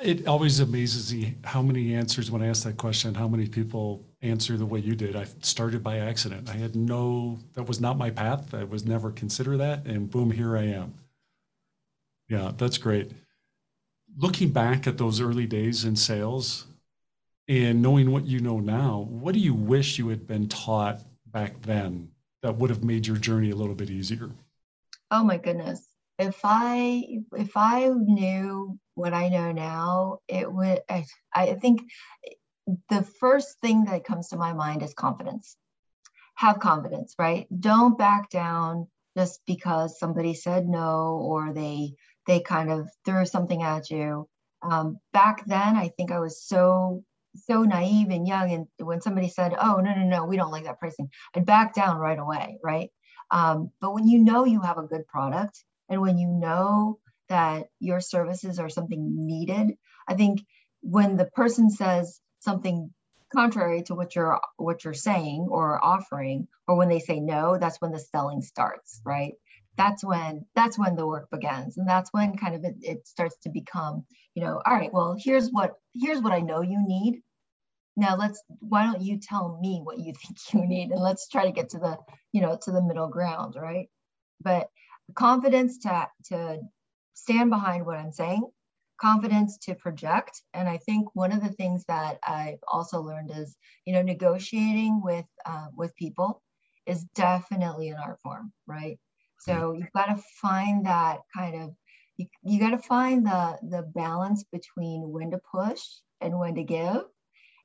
It 0.00 0.26
always 0.26 0.58
amazes 0.58 1.12
me 1.12 1.36
how 1.44 1.60
many 1.60 1.94
answers 1.94 2.30
when 2.30 2.42
I 2.42 2.46
ask 2.46 2.64
that 2.64 2.78
question, 2.78 3.14
how 3.14 3.28
many 3.28 3.46
people 3.46 4.04
answer 4.22 4.56
the 4.56 4.66
way 4.66 4.80
you 4.80 4.96
did. 4.96 5.14
I 5.14 5.26
started 5.42 5.84
by 5.84 5.98
accident. 5.98 6.48
I 6.48 6.54
had 6.54 6.74
no, 6.74 7.38
that 7.52 7.68
was 7.68 7.78
not 7.78 7.98
my 7.98 8.10
path. 8.10 8.54
I 8.54 8.64
was 8.64 8.86
never 8.86 9.12
consider 9.12 9.58
that, 9.58 9.84
and 9.84 10.10
boom, 10.10 10.30
here 10.30 10.56
I 10.56 10.64
am. 10.64 10.94
Yeah, 12.28 12.52
that's 12.56 12.78
great. 12.78 13.12
Looking 14.16 14.50
back 14.50 14.86
at 14.86 14.96
those 14.96 15.20
early 15.20 15.46
days 15.46 15.84
in 15.84 15.96
sales 15.96 16.66
and 17.46 17.82
knowing 17.82 18.10
what 18.10 18.24
you 18.24 18.40
know 18.40 18.60
now, 18.60 19.06
what 19.10 19.34
do 19.34 19.40
you 19.40 19.54
wish 19.54 19.98
you 19.98 20.08
had 20.08 20.26
been 20.26 20.48
taught 20.48 21.00
back 21.26 21.60
then 21.62 22.11
that 22.42 22.56
would 22.56 22.70
have 22.70 22.84
made 22.84 23.06
your 23.06 23.16
journey 23.16 23.50
a 23.50 23.56
little 23.56 23.74
bit 23.74 23.90
easier? 23.90 24.30
Oh 25.10 25.24
my 25.24 25.38
goodness. 25.38 25.86
If 26.18 26.40
I 26.44 27.20
if 27.36 27.56
I 27.56 27.88
knew 27.88 28.78
what 28.94 29.14
I 29.14 29.28
know 29.28 29.52
now, 29.52 30.18
it 30.28 30.52
would 30.52 30.80
I, 30.88 31.06
I 31.34 31.54
think 31.54 31.82
the 32.88 33.02
first 33.02 33.60
thing 33.60 33.84
that 33.84 34.04
comes 34.04 34.28
to 34.28 34.36
my 34.36 34.52
mind 34.52 34.82
is 34.82 34.94
confidence. 34.94 35.56
Have 36.34 36.60
confidence, 36.60 37.14
right? 37.18 37.46
Don't 37.58 37.96
back 37.96 38.30
down 38.30 38.88
just 39.16 39.40
because 39.46 39.98
somebody 39.98 40.34
said 40.34 40.68
no 40.68 41.18
or 41.22 41.52
they 41.52 41.94
they 42.26 42.40
kind 42.40 42.70
of 42.70 42.88
threw 43.04 43.24
something 43.26 43.62
at 43.62 43.90
you. 43.90 44.28
Um, 44.62 44.98
back 45.12 45.44
then, 45.46 45.76
I 45.76 45.88
think 45.88 46.12
I 46.12 46.20
was 46.20 46.42
so 46.42 47.04
so 47.34 47.62
naive 47.62 48.10
and 48.10 48.26
young, 48.26 48.52
and 48.52 48.66
when 48.78 49.00
somebody 49.00 49.28
said, 49.28 49.54
"Oh 49.58 49.76
no 49.76 49.94
no 49.94 50.04
no, 50.04 50.26
we 50.26 50.36
don't 50.36 50.50
like 50.50 50.64
that 50.64 50.78
pricing," 50.78 51.10
I'd 51.34 51.46
back 51.46 51.74
down 51.74 51.98
right 51.98 52.18
away, 52.18 52.58
right? 52.62 52.90
Um, 53.30 53.70
but 53.80 53.94
when 53.94 54.06
you 54.08 54.18
know 54.22 54.44
you 54.44 54.60
have 54.60 54.78
a 54.78 54.86
good 54.86 55.06
product, 55.08 55.64
and 55.88 56.00
when 56.00 56.18
you 56.18 56.28
know 56.28 56.98
that 57.28 57.68
your 57.80 58.00
services 58.00 58.58
are 58.58 58.68
something 58.68 59.26
needed, 59.26 59.76
I 60.06 60.14
think 60.14 60.44
when 60.82 61.16
the 61.16 61.26
person 61.26 61.70
says 61.70 62.20
something 62.40 62.90
contrary 63.32 63.82
to 63.84 63.94
what 63.94 64.14
you're 64.14 64.38
what 64.56 64.84
you're 64.84 64.92
saying 64.92 65.46
or 65.50 65.82
offering 65.82 66.46
or 66.68 66.76
when 66.76 66.88
they 66.88 66.98
say 66.98 67.18
no 67.18 67.56
that's 67.58 67.80
when 67.80 67.90
the 67.90 67.98
selling 67.98 68.42
starts 68.42 69.00
right 69.04 69.32
that's 69.76 70.04
when 70.04 70.44
that's 70.54 70.78
when 70.78 70.96
the 70.96 71.06
work 71.06 71.30
begins 71.30 71.78
and 71.78 71.88
that's 71.88 72.10
when 72.12 72.36
kind 72.36 72.54
of 72.54 72.64
it, 72.64 72.76
it 72.82 73.06
starts 73.08 73.36
to 73.42 73.50
become 73.50 74.04
you 74.34 74.44
know 74.44 74.60
all 74.66 74.74
right 74.74 74.92
well 74.92 75.16
here's 75.18 75.48
what 75.50 75.74
here's 75.94 76.20
what 76.20 76.32
i 76.32 76.40
know 76.40 76.62
you 76.62 76.82
need. 76.86 77.20
Now 77.96 78.16
let's 78.16 78.42
why 78.60 78.84
don't 78.84 79.02
you 79.02 79.18
tell 79.18 79.58
me 79.60 79.80
what 79.82 79.98
you 79.98 80.12
think 80.26 80.38
you 80.54 80.66
need 80.66 80.90
and 80.90 81.00
let's 81.02 81.28
try 81.28 81.44
to 81.46 81.52
get 81.52 81.70
to 81.70 81.78
the 81.78 81.98
you 82.32 82.40
know 82.40 82.58
to 82.62 82.70
the 82.72 82.82
middle 82.82 83.08
ground 83.08 83.56
right? 83.60 83.88
But 84.40 84.68
confidence 85.14 85.78
to 85.78 86.08
to 86.26 86.60
stand 87.14 87.50
behind 87.50 87.84
what 87.84 87.98
i'm 87.98 88.12
saying 88.12 88.42
confidence 89.00 89.58
to 89.58 89.74
project 89.74 90.42
and 90.54 90.68
i 90.68 90.78
think 90.78 91.08
one 91.14 91.32
of 91.32 91.42
the 91.42 91.50
things 91.52 91.84
that 91.88 92.18
i've 92.26 92.58
also 92.68 93.00
learned 93.02 93.30
is 93.34 93.56
you 93.84 93.92
know 93.92 94.02
negotiating 94.02 95.00
with 95.02 95.26
uh, 95.44 95.66
with 95.76 95.94
people 95.96 96.42
is 96.86 97.04
definitely 97.14 97.88
an 97.88 97.96
art 98.04 98.18
form 98.22 98.52
right 98.66 98.98
so 99.44 99.72
you've 99.72 99.92
got 99.92 100.06
to 100.06 100.22
find 100.40 100.86
that 100.86 101.20
kind 101.34 101.62
of 101.62 101.74
you, 102.16 102.26
you 102.42 102.60
got 102.60 102.70
to 102.70 102.78
find 102.78 103.26
the 103.26 103.58
the 103.62 103.82
balance 103.94 104.44
between 104.52 105.10
when 105.10 105.30
to 105.30 105.38
push 105.38 105.80
and 106.20 106.38
when 106.38 106.54
to 106.54 106.62
give 106.62 107.02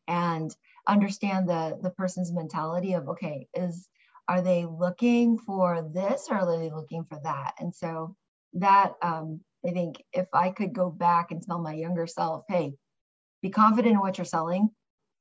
and 0.07 0.55
understand 0.87 1.49
the 1.49 1.77
the 1.81 1.91
person's 1.91 2.31
mentality 2.31 2.93
of 2.93 3.09
okay 3.09 3.47
is 3.53 3.87
are 4.29 4.41
they 4.41 4.65
looking 4.65 5.37
for 5.37 5.89
this 5.93 6.27
or 6.29 6.37
are 6.37 6.59
they 6.59 6.69
looking 6.69 7.05
for 7.05 7.17
that? 7.23 7.53
And 7.59 7.73
so 7.73 8.15
that 8.53 8.93
um, 9.01 9.41
i 9.65 9.71
think 9.71 10.03
if 10.13 10.27
i 10.33 10.49
could 10.49 10.73
go 10.73 10.89
back 10.89 11.31
and 11.31 11.41
tell 11.41 11.59
my 11.59 11.73
younger 11.73 12.07
self 12.07 12.43
hey 12.47 12.73
be 13.41 13.49
confident 13.49 13.93
in 13.93 13.99
what 13.99 14.17
you're 14.17 14.25
selling 14.25 14.69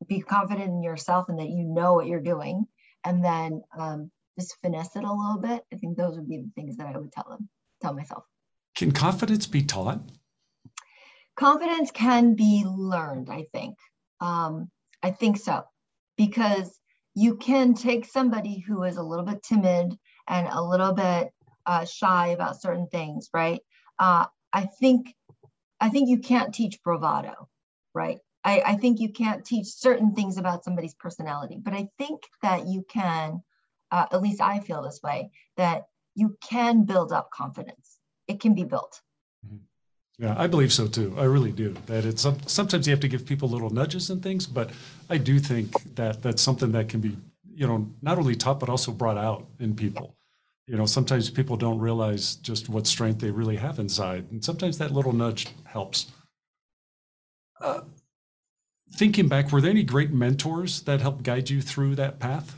be 0.06 0.20
confident 0.20 0.68
in 0.68 0.82
yourself 0.82 1.28
and 1.28 1.38
that 1.38 1.48
you 1.48 1.64
know 1.64 1.94
what 1.94 2.06
you're 2.06 2.20
doing 2.20 2.66
and 3.04 3.24
then 3.24 3.62
um, 3.78 4.10
just 4.38 4.56
finesse 4.62 4.96
it 4.96 5.04
a 5.04 5.12
little 5.12 5.40
bit. 5.40 5.64
I 5.72 5.76
think 5.76 5.96
those 5.96 6.16
would 6.16 6.28
be 6.28 6.38
the 6.38 6.50
things 6.54 6.76
that 6.76 6.86
I 6.86 6.98
would 6.98 7.12
tell 7.12 7.26
them, 7.28 7.48
tell 7.80 7.94
myself. 7.94 8.24
Can 8.74 8.92
confidence 8.92 9.46
be 9.46 9.62
taught? 9.62 10.00
Confidence 11.36 11.90
can 11.90 12.34
be 12.34 12.64
learned, 12.66 13.30
I 13.30 13.46
think. 13.52 13.76
Um, 14.20 14.70
I 15.02 15.10
think 15.10 15.36
so, 15.36 15.62
because 16.16 16.78
you 17.14 17.36
can 17.36 17.74
take 17.74 18.04
somebody 18.04 18.58
who 18.58 18.82
is 18.84 18.96
a 18.96 19.02
little 19.02 19.24
bit 19.24 19.42
timid 19.42 19.96
and 20.28 20.48
a 20.48 20.62
little 20.62 20.92
bit 20.92 21.30
uh, 21.64 21.84
shy 21.84 22.28
about 22.28 22.60
certain 22.60 22.88
things, 22.88 23.28
right? 23.32 23.60
Uh, 23.98 24.26
I 24.52 24.66
think, 24.80 25.14
I 25.80 25.88
think 25.88 26.08
you 26.08 26.18
can't 26.18 26.54
teach 26.54 26.82
bravado, 26.82 27.48
right? 27.94 28.18
I, 28.44 28.62
I 28.64 28.76
think 28.76 29.00
you 29.00 29.12
can't 29.12 29.44
teach 29.44 29.66
certain 29.66 30.14
things 30.14 30.38
about 30.38 30.64
somebody's 30.64 30.94
personality, 30.94 31.58
but 31.60 31.74
I 31.74 31.88
think 31.98 32.22
that 32.42 32.66
you 32.66 32.84
can 32.88 33.42
uh, 33.90 34.06
at 34.10 34.22
least 34.22 34.40
I 34.40 34.60
feel 34.60 34.82
this 34.82 35.00
way, 35.02 35.30
that 35.56 35.84
you 36.14 36.36
can 36.40 36.84
build 36.84 37.12
up 37.12 37.30
confidence. 37.30 37.98
It 38.26 38.40
can 38.40 38.54
be 38.54 38.64
built. 38.64 39.00
Mm-hmm. 39.46 39.56
Yeah, 40.18 40.34
I 40.36 40.46
believe 40.46 40.72
so 40.72 40.86
too. 40.86 41.14
I 41.18 41.24
really 41.24 41.52
do. 41.52 41.74
That 41.86 42.04
it's 42.04 42.26
sometimes 42.46 42.86
you 42.86 42.90
have 42.92 43.00
to 43.00 43.08
give 43.08 43.26
people 43.26 43.48
little 43.48 43.70
nudges 43.70 44.08
and 44.08 44.22
things, 44.22 44.46
but 44.46 44.70
I 45.10 45.18
do 45.18 45.38
think 45.38 45.94
that 45.94 46.22
that's 46.22 46.40
something 46.40 46.72
that 46.72 46.88
can 46.88 47.00
be, 47.00 47.16
you 47.54 47.66
know, 47.66 47.90
not 48.00 48.18
only 48.18 48.34
taught 48.34 48.58
but 48.58 48.70
also 48.70 48.92
brought 48.92 49.18
out 49.18 49.46
in 49.60 49.74
people. 49.74 50.16
You 50.66 50.76
know, 50.76 50.86
sometimes 50.86 51.30
people 51.30 51.56
don't 51.56 51.78
realize 51.78 52.36
just 52.36 52.68
what 52.68 52.86
strength 52.86 53.20
they 53.20 53.30
really 53.30 53.56
have 53.56 53.78
inside, 53.78 54.26
and 54.30 54.42
sometimes 54.42 54.78
that 54.78 54.90
little 54.90 55.12
nudge 55.12 55.48
helps. 55.64 56.06
Uh, 57.60 57.82
thinking 58.94 59.28
back, 59.28 59.52
were 59.52 59.60
there 59.60 59.70
any 59.70 59.84
great 59.84 60.10
mentors 60.10 60.80
that 60.82 61.00
helped 61.00 61.22
guide 61.22 61.50
you 61.50 61.60
through 61.60 61.94
that 61.96 62.18
path? 62.18 62.56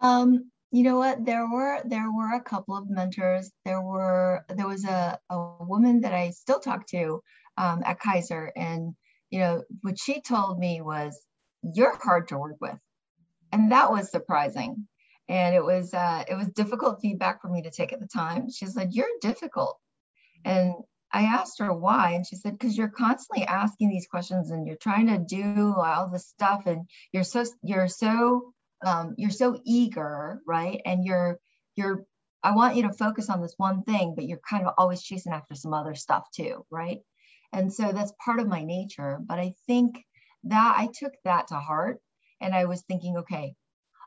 Um, 0.00 0.50
you 0.72 0.82
know 0.82 0.98
what? 0.98 1.24
There 1.24 1.48
were 1.48 1.80
there 1.84 2.10
were 2.12 2.34
a 2.34 2.42
couple 2.42 2.76
of 2.76 2.90
mentors. 2.90 3.50
There 3.64 3.80
were 3.80 4.44
there 4.48 4.66
was 4.66 4.84
a, 4.84 5.18
a 5.30 5.64
woman 5.64 6.00
that 6.00 6.12
I 6.12 6.30
still 6.30 6.60
talk 6.60 6.86
to 6.88 7.22
um, 7.56 7.82
at 7.84 8.00
Kaiser, 8.00 8.52
and 8.56 8.94
you 9.30 9.38
know 9.38 9.62
what 9.82 9.98
she 9.98 10.20
told 10.20 10.58
me 10.58 10.80
was, 10.80 11.18
"You're 11.62 11.96
hard 11.96 12.28
to 12.28 12.38
work 12.38 12.56
with," 12.60 12.78
and 13.52 13.72
that 13.72 13.90
was 13.90 14.10
surprising. 14.10 14.88
And 15.28 15.54
it 15.54 15.64
was 15.64 15.94
uh, 15.94 16.24
it 16.28 16.34
was 16.34 16.48
difficult 16.48 17.00
feedback 17.00 17.40
for 17.40 17.48
me 17.48 17.62
to 17.62 17.70
take 17.70 17.92
at 17.92 18.00
the 18.00 18.08
time. 18.08 18.50
She 18.50 18.66
said, 18.66 18.92
"You're 18.92 19.06
difficult," 19.20 19.78
and 20.44 20.74
I 21.12 21.22
asked 21.22 21.60
her 21.60 21.72
why, 21.72 22.12
and 22.12 22.26
she 22.26 22.36
said, 22.36 22.52
"Because 22.52 22.76
you're 22.76 22.88
constantly 22.88 23.46
asking 23.46 23.88
these 23.88 24.08
questions, 24.08 24.50
and 24.50 24.66
you're 24.66 24.76
trying 24.76 25.06
to 25.06 25.18
do 25.18 25.74
all 25.76 26.10
this 26.10 26.26
stuff, 26.26 26.66
and 26.66 26.88
you're 27.12 27.24
so 27.24 27.44
you're 27.62 27.88
so 27.88 28.52
um, 28.84 29.14
you're 29.16 29.30
so 29.30 29.60
eager, 29.64 30.40
right? 30.46 30.80
And 30.84 31.04
you're 31.04 31.38
you're 31.76 32.04
I 32.42 32.54
want 32.54 32.76
you 32.76 32.82
to 32.82 32.92
focus 32.92 33.28
on 33.30 33.40
this 33.40 33.54
one 33.56 33.82
thing, 33.82 34.14
but 34.14 34.26
you're 34.26 34.40
kind 34.48 34.66
of 34.66 34.74
always 34.78 35.02
chasing 35.02 35.32
after 35.32 35.54
some 35.54 35.74
other 35.74 35.94
stuff 35.94 36.28
too, 36.34 36.64
right? 36.70 37.00
And 37.52 37.72
so 37.72 37.92
that's 37.92 38.12
part 38.24 38.40
of 38.40 38.46
my 38.48 38.62
nature. 38.62 39.18
But 39.20 39.38
I 39.38 39.54
think 39.66 40.04
that 40.44 40.74
I 40.78 40.88
took 40.98 41.12
that 41.24 41.48
to 41.48 41.56
heart 41.56 41.98
and 42.40 42.54
I 42.54 42.66
was 42.66 42.82
thinking, 42.82 43.16
okay, 43.18 43.54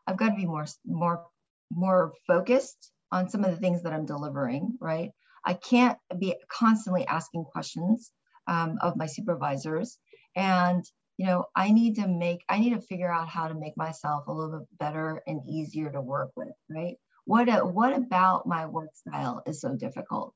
I've 0.07 0.17
got 0.17 0.29
to 0.29 0.35
be 0.35 0.45
more 0.45 0.65
more 0.85 1.25
more 1.71 2.13
focused 2.27 2.91
on 3.11 3.29
some 3.29 3.43
of 3.43 3.51
the 3.51 3.57
things 3.57 3.83
that 3.83 3.93
I'm 3.93 4.05
delivering, 4.05 4.77
right? 4.79 5.11
I 5.45 5.53
can't 5.53 5.97
be 6.17 6.35
constantly 6.51 7.05
asking 7.07 7.45
questions 7.45 8.11
um, 8.47 8.77
of 8.81 8.97
my 8.97 9.05
supervisors. 9.05 9.97
And 10.35 10.83
you 11.19 11.25
know, 11.25 11.43
I 11.53 11.71
need 11.71 11.95
to 11.95 12.07
make, 12.07 12.45
I 12.47 12.59
need 12.59 12.69
to 12.69 12.79
figure 12.79 13.11
out 13.11 13.27
how 13.27 13.49
to 13.49 13.53
make 13.53 13.75
myself 13.75 14.27
a 14.27 14.31
little 14.31 14.59
bit 14.59 14.67
better 14.79 15.21
and 15.27 15.41
easier 15.45 15.91
to 15.91 15.99
work 15.99 16.31
with, 16.37 16.53
right? 16.69 16.95
What, 17.25 17.49
uh, 17.49 17.59
what 17.59 17.93
about 17.93 18.47
my 18.47 18.67
work 18.67 18.91
style 18.95 19.43
is 19.45 19.59
so 19.59 19.75
difficult? 19.75 20.33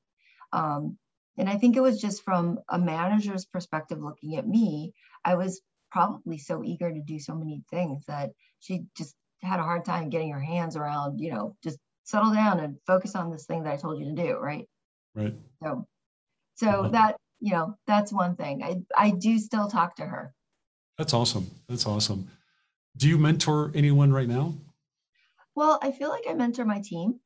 Um, 0.52 0.98
and 1.38 1.50
I 1.50 1.56
think 1.56 1.78
it 1.78 1.82
was 1.82 2.02
just 2.02 2.26
from 2.26 2.60
a 2.68 2.78
manager's 2.78 3.46
perspective 3.46 4.02
looking 4.02 4.36
at 4.36 4.46
me, 4.46 4.92
I 5.24 5.36
was 5.36 5.62
probably 5.90 6.38
so 6.38 6.66
eager 6.66 6.92
to 6.92 7.00
do 7.00 7.18
so 7.18 7.34
many 7.34 7.64
things 7.72 8.04
that 8.08 8.32
she 8.60 8.84
just 8.98 9.16
had 9.42 9.62
a 9.62 9.64
hard 9.64 9.86
time 9.86 10.10
getting 10.10 10.34
her 10.34 10.42
hands 10.42 10.76
around, 10.76 11.20
you 11.20 11.32
know, 11.32 11.56
just 11.64 11.80
settle 12.04 12.34
down 12.34 12.60
and 12.60 12.76
focus 12.86 13.16
on 13.16 13.32
this 13.32 13.46
thing 13.46 13.64
that 13.64 13.72
I 13.72 13.78
told 13.78 14.00
you 14.00 14.14
to 14.14 14.22
do, 14.22 14.38
right? 14.38 14.68
Right. 15.16 15.34
So, 15.64 15.88
so 16.56 16.90
that, 16.92 17.16
you 17.40 17.54
know, 17.54 17.78
that's 17.88 18.12
one 18.12 18.36
thing. 18.36 18.62
I, 18.62 18.82
I 18.98 19.12
do 19.12 19.40
still 19.40 19.70
talk 19.70 19.96
to 19.96 20.06
her. 20.06 20.34
That's 20.98 21.14
awesome. 21.14 21.50
That's 21.68 21.86
awesome. 21.86 22.30
Do 22.98 23.08
you 23.08 23.18
mentor 23.18 23.72
anyone 23.74 24.12
right 24.14 24.28
now? 24.28 24.54
Well, 25.56 25.80
I 25.82 25.92
feel 25.92 26.10
like 26.10 26.24
I 26.30 26.34
mentor 26.34 26.66
my 26.66 26.82
team 26.82 27.20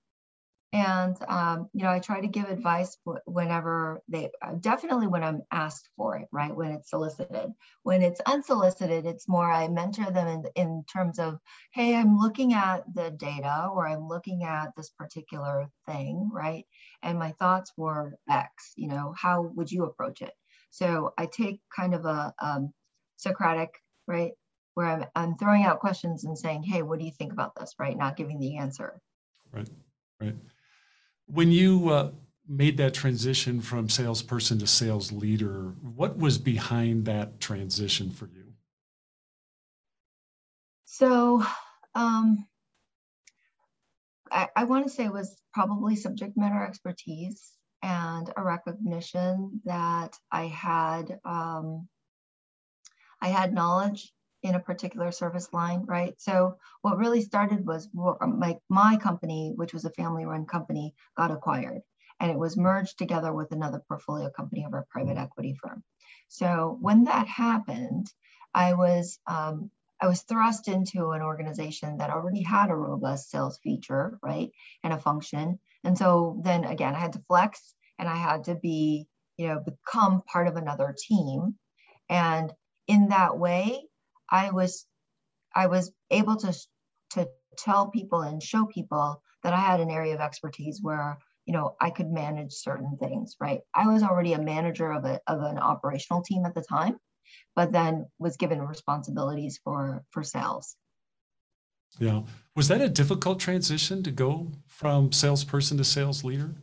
and 0.74 1.16
um, 1.30 1.70
you 1.74 1.84
know 1.84 1.90
i 1.90 2.00
try 2.00 2.20
to 2.20 2.28
give 2.28 2.50
advice 2.50 2.98
whenever 3.26 4.02
they 4.10 4.30
uh, 4.42 4.54
definitely 4.60 5.08
when 5.08 5.24
i'm 5.24 5.42
asked 5.52 5.90
for 5.96 6.18
it 6.18 6.28
right 6.32 6.54
when 6.54 6.72
it's 6.72 6.90
solicited 6.90 7.52
when 7.84 8.02
it's 8.02 8.20
unsolicited 8.26 9.06
it's 9.06 9.30
more 9.30 9.50
i 9.50 9.68
mentor 9.68 10.12
them 10.12 10.28
in, 10.28 10.44
in 10.56 10.84
terms 10.92 11.20
of 11.20 11.40
hey 11.72 11.96
i'm 11.96 12.18
looking 12.18 12.54
at 12.54 12.84
the 12.96 13.12
data 13.12 13.70
or 13.74 13.88
i'm 13.88 14.08
looking 14.08 14.44
at 14.44 14.76
this 14.76 14.90
particular 14.90 15.68
thing 15.86 16.30
right 16.34 16.66
and 17.02 17.18
my 17.18 17.32
thoughts 17.40 17.72
were 17.78 18.18
x 18.30 18.74
you 18.76 18.88
know 18.88 19.14
how 19.18 19.44
would 19.56 19.72
you 19.72 19.86
approach 19.86 20.22
it 20.22 20.34
so 20.70 21.14
i 21.18 21.26
take 21.26 21.62
kind 21.74 21.96
of 21.96 22.06
a 22.06 22.34
um, 22.42 22.74
socratic 23.18 23.82
right? 24.08 24.32
Where 24.76 24.88
I'm, 24.88 25.06
I'm 25.16 25.36
throwing 25.38 25.64
out 25.64 25.80
questions 25.80 26.24
and 26.24 26.38
saying 26.38 26.64
hey 26.64 26.82
what 26.82 27.00
do 27.00 27.06
you 27.06 27.12
think 27.12 27.34
about 27.34 27.56
this 27.56 27.74
right? 27.80 27.98
Not 27.98 28.18
giving 28.18 28.40
the 28.40 28.58
answer. 28.58 29.00
Right 29.52 29.70
right. 30.22 30.36
When 31.28 31.52
you 31.52 31.90
uh, 31.90 32.12
made 32.48 32.78
that 32.78 32.94
transition 32.94 33.62
from 33.62 33.90
salesperson 33.90 34.60
to 34.60 34.68
sales 34.68 35.12
leader, 35.12 35.74
what 35.96 36.18
was 36.18 36.38
behind 36.38 37.06
that 37.06 37.40
transition 37.40 38.12
for 38.12 38.28
you? 38.28 38.54
So, 40.86 41.44
um, 41.96 42.48
I, 44.32 44.48
I 44.56 44.64
want 44.64 44.86
to 44.86 44.90
say 44.90 45.06
it 45.06 45.14
was 45.14 45.40
probably 45.54 45.96
subject 45.96 46.38
matter 46.38 46.64
expertise 46.64 47.52
and 47.84 48.32
a 48.36 48.44
recognition 48.44 49.62
that 49.66 50.18
I 50.32 50.48
had 50.48 51.20
um, 51.24 51.88
I 53.22 53.30
had 53.30 53.54
knowledge 53.54 54.12
in 54.44 54.56
a 54.56 54.60
particular 54.60 55.12
service 55.12 55.52
line, 55.52 55.84
right? 55.86 56.14
So 56.20 56.58
what 56.82 56.98
really 56.98 57.22
started 57.22 57.66
was 57.66 57.90
my, 57.94 58.58
my 58.70 58.98
company, 58.98 59.54
which 59.56 59.74
was 59.74 59.86
a 59.86 59.92
family 59.92 60.26
run 60.26 60.46
company, 60.46 60.94
got 61.16 61.32
acquired 61.32 61.82
and 62.20 62.32
it 62.32 62.38
was 62.38 62.58
merged 62.58 62.98
together 62.98 63.34
with 63.34 63.52
another 63.52 63.82
portfolio 63.88 64.30
company 64.30 64.64
of 64.64 64.74
our 64.74 64.86
private 64.90 65.18
equity 65.18 65.56
firm. 65.62 65.84
So 66.28 66.78
when 66.82 67.06
that 67.06 67.28
happened, 67.28 68.12
I 68.54 68.74
was 68.74 69.20
um, 69.28 69.72
I 70.02 70.08
was 70.08 70.22
thrust 70.22 70.68
into 70.68 71.12
an 71.12 71.22
organization 71.22 71.98
that 71.98 72.12
already 72.12 72.44
had 72.44 72.70
a 72.70 72.76
robust 72.76 73.32
sales 73.32 73.58
feature, 73.64 74.20
right, 74.22 74.52
and 74.84 74.94
a 74.94 75.00
function. 75.00 75.60
And 75.84 75.98
so 75.98 76.40
then 76.44 76.66
again, 76.66 76.94
I 76.96 77.00
had 77.00 77.14
to 77.14 77.24
flex 77.28 77.74
and 77.98 78.08
I 78.08 78.16
had 78.16 78.44
to 78.46 78.56
be, 78.56 79.08
you 79.38 79.48
know, 79.48 79.60
become 79.60 80.22
part 80.22 80.48
of 80.48 80.56
another 80.56 80.96
team. 81.08 81.56
And 82.10 82.54
in 82.88 83.10
that 83.10 83.38
way, 83.38 83.84
I 84.30 84.52
was 84.52 84.86
I 85.54 85.68
was 85.68 85.92
able 86.12 86.38
to 86.38 86.54
to 87.12 87.28
tell 87.58 87.90
people 87.90 88.22
and 88.22 88.42
show 88.42 88.66
people 88.66 89.22
that 89.44 89.54
I 89.54 89.60
had 89.60 89.80
an 89.80 89.90
area 89.90 90.14
of 90.14 90.22
expertise 90.22 90.80
where 90.82 91.18
you 91.46 91.54
know 91.54 91.76
I 91.80 91.90
could 91.90 92.10
manage 92.12 92.54
certain 92.54 92.98
things. 92.98 93.36
Right, 93.40 93.62
I 93.74 93.88
was 93.88 94.04
already 94.04 94.34
a 94.34 94.42
manager 94.42 94.92
of 94.92 95.06
a 95.06 95.20
of 95.28 95.42
an 95.42 95.58
operational 95.58 96.22
team 96.24 96.46
at 96.46 96.56
the 96.56 96.64
time, 96.64 96.98
but 97.56 97.72
then 97.72 98.08
was 98.20 98.38
given 98.38 98.62
responsibilities 98.62 99.60
for 99.64 100.04
for 100.12 100.24
sales. 100.24 100.76
Yeah, 102.00 102.24
was 102.56 102.68
that 102.68 102.82
a 102.82 102.90
difficult 102.90 103.40
transition 103.40 104.04
to 104.04 104.12
go 104.12 104.52
from 104.68 105.12
salesperson 105.12 105.78
to 105.78 105.84
sales 105.84 106.24
leader? 106.24 106.56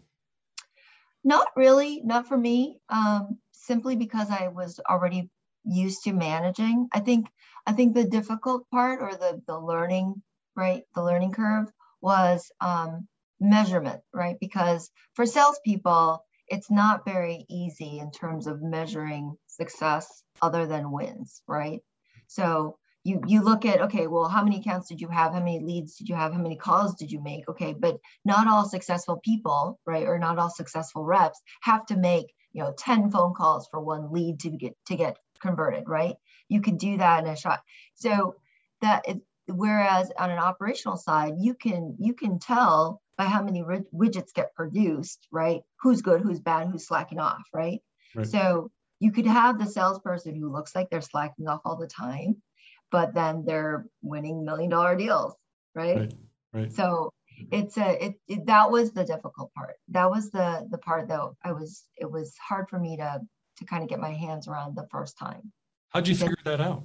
Not 1.24 1.48
really, 1.56 2.02
not 2.04 2.28
for 2.28 2.36
me. 2.36 2.80
Um, 2.90 3.38
simply 3.52 3.96
because 3.96 4.30
I 4.30 4.48
was 4.48 4.78
already 4.88 5.30
used 5.64 6.04
to 6.04 6.12
managing. 6.12 6.88
I 6.92 7.00
think 7.00 7.26
I 7.66 7.72
think 7.72 7.94
the 7.94 8.04
difficult 8.04 8.68
part 8.70 9.00
or 9.00 9.12
the 9.12 9.42
the 9.46 9.58
learning 9.58 10.22
right 10.56 10.84
the 10.94 11.02
learning 11.02 11.32
curve 11.32 11.70
was 12.00 12.50
um, 12.60 13.08
measurement 13.40 14.02
right? 14.12 14.36
Because 14.40 14.90
for 15.14 15.26
salespeople 15.26 16.24
it's 16.46 16.70
not 16.70 17.06
very 17.06 17.46
easy 17.48 17.98
in 17.98 18.10
terms 18.10 18.46
of 18.46 18.62
measuring 18.62 19.34
success 19.46 20.22
other 20.42 20.66
than 20.66 20.92
wins 20.92 21.42
right? 21.48 21.80
So 22.26 22.78
you 23.02 23.20
you 23.26 23.42
look 23.42 23.64
at 23.64 23.82
okay 23.82 24.06
well 24.06 24.28
how 24.28 24.42
many 24.44 24.60
accounts 24.60 24.88
did 24.88 25.00
you 25.00 25.08
have? 25.08 25.32
How 25.32 25.40
many 25.40 25.60
leads 25.60 25.96
did 25.96 26.08
you 26.08 26.14
have? 26.14 26.32
How 26.32 26.40
many 26.40 26.56
calls 26.56 26.94
did 26.96 27.10
you 27.10 27.22
make? 27.22 27.48
Okay 27.48 27.74
but 27.78 27.98
not 28.24 28.46
all 28.46 28.68
successful 28.68 29.20
people 29.24 29.80
right 29.86 30.06
or 30.06 30.18
not 30.18 30.38
all 30.38 30.50
successful 30.50 31.04
reps 31.04 31.40
have 31.62 31.86
to 31.86 31.96
make 31.96 32.26
you 32.52 32.62
know 32.62 32.74
10 32.78 33.10
phone 33.10 33.34
calls 33.34 33.68
for 33.70 33.80
one 33.80 34.12
lead 34.12 34.40
to 34.40 34.50
get 34.50 34.74
to 34.86 34.96
get 34.96 35.18
converted, 35.44 35.84
right? 35.86 36.16
You 36.48 36.60
could 36.60 36.78
do 36.78 36.96
that 36.98 37.22
in 37.22 37.30
a 37.30 37.36
shot. 37.36 37.60
So 37.94 38.36
that 38.80 39.08
is, 39.08 39.16
whereas 39.46 40.10
on 40.18 40.30
an 40.30 40.38
operational 40.38 40.96
side, 40.96 41.34
you 41.38 41.54
can 41.54 41.96
you 41.98 42.14
can 42.14 42.38
tell 42.38 43.02
by 43.16 43.24
how 43.24 43.42
many 43.42 43.62
widgets 43.62 44.34
get 44.34 44.54
produced, 44.54 45.28
right? 45.30 45.60
Who's 45.80 46.02
good, 46.02 46.20
who's 46.20 46.40
bad, 46.40 46.68
who's 46.68 46.86
slacking 46.86 47.20
off, 47.20 47.44
right? 47.52 47.80
right? 48.14 48.26
So 48.26 48.70
you 48.98 49.12
could 49.12 49.26
have 49.26 49.58
the 49.58 49.66
salesperson 49.66 50.34
who 50.34 50.50
looks 50.50 50.74
like 50.74 50.88
they're 50.90 51.00
slacking 51.00 51.46
off 51.46 51.60
all 51.64 51.76
the 51.76 51.86
time, 51.86 52.42
but 52.90 53.14
then 53.14 53.44
they're 53.46 53.86
winning 54.02 54.44
million 54.44 54.70
dollar 54.70 54.96
deals, 54.96 55.34
right? 55.74 55.98
Right. 55.98 56.14
right. 56.52 56.72
So 56.72 57.12
it's 57.50 57.76
a 57.76 58.04
it, 58.04 58.14
it 58.28 58.46
that 58.46 58.70
was 58.70 58.92
the 58.92 59.04
difficult 59.04 59.52
part. 59.54 59.76
That 59.88 60.10
was 60.10 60.30
the 60.30 60.66
the 60.70 60.78
part 60.78 61.08
that 61.08 61.20
I 61.44 61.52
was 61.52 61.84
it 61.96 62.10
was 62.10 62.34
hard 62.38 62.68
for 62.68 62.78
me 62.78 62.96
to 62.96 63.20
to 63.58 63.64
kind 63.64 63.82
of 63.82 63.88
get 63.88 64.00
my 64.00 64.12
hands 64.12 64.48
around 64.48 64.76
the 64.76 64.86
first 64.90 65.18
time. 65.18 65.52
How'd 65.90 66.08
you 66.08 66.14
figure 66.14 66.36
that 66.44 66.60
out? 66.60 66.82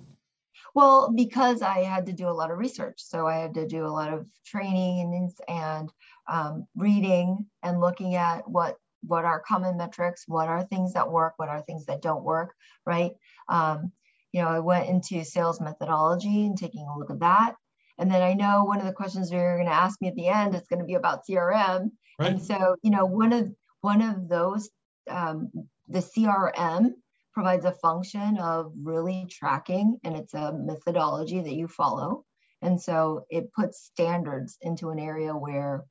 Well, 0.75 1.12
because 1.15 1.62
I 1.62 1.79
had 1.79 2.05
to 2.08 2.13
do 2.13 2.27
a 2.27 2.32
lot 2.32 2.51
of 2.51 2.58
research. 2.58 2.95
So 2.97 3.27
I 3.27 3.38
had 3.38 3.53
to 3.55 3.67
do 3.67 3.86
a 3.86 3.88
lot 3.88 4.13
of 4.13 4.27
trainings 4.45 5.34
and, 5.47 5.58
and 5.58 5.91
um, 6.29 6.67
reading 6.75 7.45
and 7.63 7.79
looking 7.79 8.15
at 8.15 8.47
what 8.47 8.77
what 9.01 9.23
are 9.23 9.39
common 9.39 9.77
metrics, 9.77 10.25
what 10.27 10.49
are 10.49 10.63
things 10.63 10.93
that 10.93 11.10
work, 11.10 11.34
what 11.38 11.47
are 11.47 11.62
things 11.62 11.86
that 11.86 12.01
don't 12.01 12.23
work, 12.23 12.53
right? 12.86 13.12
Um, 13.47 13.93
you 14.34 14.41
know, 14.41 14.49
I 14.49 14.60
went 14.60 14.89
into 14.89 15.23
sales 15.23 15.62
methodology 15.62 16.45
and 16.45 16.58
taking 16.58 16.86
a 16.86 16.97
look 16.97 17.10
at 17.10 17.21
that. 17.21 17.55
And 17.97 18.12
then 18.12 18.21
I 18.21 18.34
know 18.34 18.63
one 18.63 18.79
of 18.79 18.86
the 18.86 18.93
questions 18.93 19.32
you're 19.32 19.55
going 19.55 19.67
to 19.67 19.73
ask 19.73 20.01
me 20.01 20.10
at 20.10 20.15
the 20.15 20.27
end 20.27 20.55
is 20.55 20.67
going 20.69 20.79
to 20.79 20.86
be 20.86 20.95
about 20.95 21.21
CRM. 21.25 21.91
Right. 22.19 22.32
And 22.32 22.41
so, 22.41 22.75
you 22.82 22.91
know, 22.91 23.05
one 23.05 23.34
of 23.34 23.49
one 23.82 24.01
of 24.01 24.27
those 24.27 24.69
um, 25.10 25.49
the 25.89 25.99
CRM 25.99 26.91
provides 27.34 27.65
a 27.65 27.71
function 27.71 28.38
of 28.38 28.71
really 28.82 29.28
tracking, 29.30 29.97
and 30.04 30.15
it's 30.15 30.34
a 30.34 30.54
methodology 30.54 31.41
that 31.41 31.54
you 31.54 31.67
follow. 31.67 32.23
And 32.62 32.82
so 32.82 33.25
it 33.30 33.52
puts 33.54 33.86
standards 33.86 34.58
into 34.62 34.89
an 34.89 34.99
area 34.99 35.34
where 35.34 35.86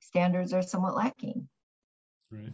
standards 0.00 0.52
are 0.52 0.62
somewhat 0.62 0.94
lacking. 0.94 1.48
Right. 2.30 2.52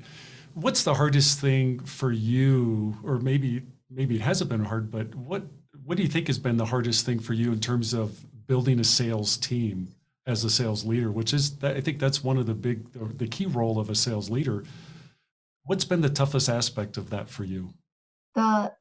What's 0.54 0.82
the 0.82 0.94
hardest 0.94 1.40
thing 1.40 1.80
for 1.80 2.12
you, 2.12 2.96
or 3.04 3.18
maybe 3.18 3.62
maybe 3.88 4.16
it 4.16 4.20
hasn't 4.20 4.50
been 4.50 4.64
hard, 4.64 4.90
but 4.90 5.14
what 5.14 5.44
what 5.84 5.96
do 5.96 6.02
you 6.02 6.08
think 6.08 6.26
has 6.26 6.38
been 6.38 6.56
the 6.56 6.66
hardest 6.66 7.06
thing 7.06 7.18
for 7.20 7.32
you 7.32 7.52
in 7.52 7.60
terms 7.60 7.94
of 7.94 8.24
building 8.46 8.80
a 8.80 8.84
sales 8.84 9.36
team 9.36 9.94
as 10.26 10.44
a 10.44 10.50
sales 10.50 10.84
leader? 10.84 11.10
Which 11.10 11.32
is, 11.32 11.56
I 11.62 11.80
think 11.80 11.98
that's 11.98 12.22
one 12.22 12.36
of 12.36 12.46
the 12.46 12.54
big, 12.54 12.92
the 13.18 13.26
key 13.26 13.46
role 13.46 13.78
of 13.78 13.90
a 13.90 13.94
sales 13.94 14.28
leader 14.28 14.64
What's 15.64 15.84
been 15.84 16.00
the 16.00 16.10
toughest 16.10 16.48
aspect 16.48 16.96
of 16.96 17.10
that 17.10 17.28
for 17.28 17.44
you? 17.44 17.74
The 18.34 18.72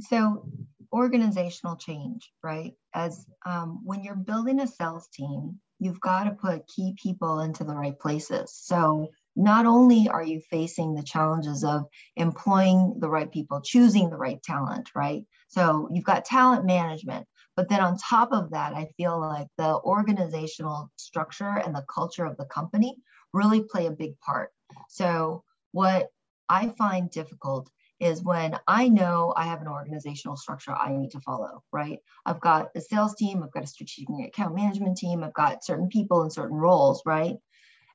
so 0.00 0.46
organizational 0.92 1.76
change, 1.76 2.30
right? 2.42 2.72
As 2.94 3.26
um, 3.44 3.80
when 3.84 4.02
you're 4.02 4.14
building 4.14 4.60
a 4.60 4.66
sales 4.66 5.08
team, 5.12 5.60
you've 5.80 6.00
got 6.00 6.24
to 6.24 6.30
put 6.30 6.68
key 6.68 6.94
people 7.02 7.40
into 7.40 7.64
the 7.64 7.74
right 7.74 7.98
places. 7.98 8.52
So 8.54 9.08
not 9.36 9.66
only 9.66 10.08
are 10.08 10.22
you 10.22 10.40
facing 10.50 10.94
the 10.94 11.02
challenges 11.02 11.64
of 11.64 11.86
employing 12.16 12.96
the 13.00 13.08
right 13.08 13.30
people, 13.30 13.60
choosing 13.60 14.08
the 14.08 14.16
right 14.16 14.42
talent, 14.42 14.90
right? 14.94 15.24
So 15.48 15.88
you've 15.92 16.04
got 16.04 16.24
talent 16.24 16.64
management, 16.64 17.26
but 17.56 17.68
then 17.68 17.80
on 17.80 17.98
top 17.98 18.32
of 18.32 18.50
that, 18.50 18.74
I 18.74 18.88
feel 18.96 19.18
like 19.18 19.48
the 19.58 19.78
organizational 19.80 20.90
structure 20.96 21.58
and 21.58 21.74
the 21.74 21.84
culture 21.92 22.24
of 22.24 22.36
the 22.36 22.46
company 22.46 22.96
really 23.32 23.62
play 23.62 23.86
a 23.86 23.90
big 23.90 24.18
part. 24.20 24.50
So 24.88 25.42
what 25.72 26.08
I 26.48 26.68
find 26.68 27.10
difficult 27.10 27.70
is 28.00 28.22
when 28.22 28.58
I 28.66 28.88
know 28.88 29.32
I 29.36 29.44
have 29.44 29.60
an 29.60 29.68
organizational 29.68 30.36
structure 30.36 30.72
I 30.72 30.92
need 30.92 31.12
to 31.12 31.20
follow, 31.20 31.62
right? 31.72 32.00
I've 32.26 32.40
got 32.40 32.70
a 32.74 32.80
sales 32.80 33.14
team, 33.14 33.42
I've 33.42 33.52
got 33.52 33.64
a 33.64 33.68
strategic 33.68 34.08
account 34.26 34.54
management 34.54 34.96
team, 34.96 35.22
I've 35.22 35.34
got 35.34 35.64
certain 35.64 35.88
people 35.88 36.22
in 36.22 36.30
certain 36.30 36.56
roles, 36.56 37.02
right? 37.06 37.36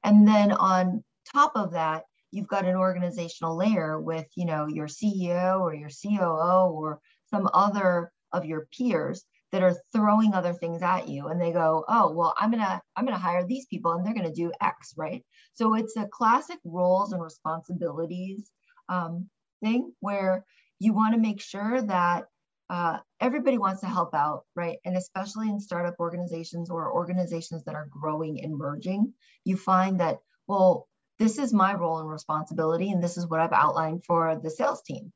And 0.03 0.27
then 0.27 0.51
on 0.51 1.03
top 1.31 1.51
of 1.55 1.73
that, 1.73 2.03
you've 2.31 2.47
got 2.47 2.65
an 2.65 2.75
organizational 2.75 3.57
layer 3.57 3.99
with, 3.99 4.27
you 4.35 4.45
know, 4.45 4.67
your 4.67 4.87
CEO 4.87 5.59
or 5.59 5.73
your 5.73 5.89
COO 5.89 6.71
or 6.71 6.99
some 7.29 7.49
other 7.53 8.11
of 8.31 8.45
your 8.45 8.67
peers 8.75 9.25
that 9.51 9.63
are 9.63 9.75
throwing 9.93 10.33
other 10.33 10.53
things 10.53 10.81
at 10.81 11.07
you 11.07 11.27
and 11.27 11.41
they 11.41 11.51
go 11.51 11.83
oh 11.87 12.11
well 12.11 12.33
i'm 12.37 12.51
gonna 12.51 12.81
i'm 12.95 13.05
gonna 13.05 13.17
hire 13.17 13.45
these 13.45 13.65
people 13.67 13.93
and 13.93 14.05
they're 14.05 14.13
gonna 14.13 14.33
do 14.33 14.51
x 14.61 14.93
right 14.97 15.23
so 15.53 15.73
it's 15.75 15.95
a 15.97 16.07
classic 16.07 16.59
roles 16.63 17.13
and 17.13 17.21
responsibilities 17.21 18.51
um, 18.89 19.29
thing 19.63 19.93
where 19.99 20.45
you 20.79 20.93
want 20.93 21.13
to 21.13 21.19
make 21.19 21.41
sure 21.41 21.81
that 21.81 22.25
uh, 22.69 22.99
everybody 23.19 23.57
wants 23.57 23.81
to 23.81 23.87
help 23.87 24.13
out, 24.13 24.43
right? 24.55 24.77
And 24.85 24.95
especially 24.95 25.49
in 25.49 25.59
startup 25.59 25.95
organizations 25.99 26.69
or 26.69 26.93
organizations 26.93 27.63
that 27.65 27.75
are 27.75 27.89
growing 27.89 28.43
and 28.43 28.55
merging, 28.55 29.13
you 29.43 29.57
find 29.57 29.99
that, 29.99 30.19
well, 30.47 30.87
this 31.17 31.39
is 31.39 31.51
my 31.51 31.73
role 31.73 31.99
and 31.99 32.09
responsibility, 32.09 32.91
and 32.91 33.03
this 33.03 33.17
is 33.17 33.27
what 33.27 33.39
I've 33.39 33.53
outlined 33.53 34.05
for 34.05 34.39
the 34.41 34.49
sales 34.49 34.81
team. 34.83 35.11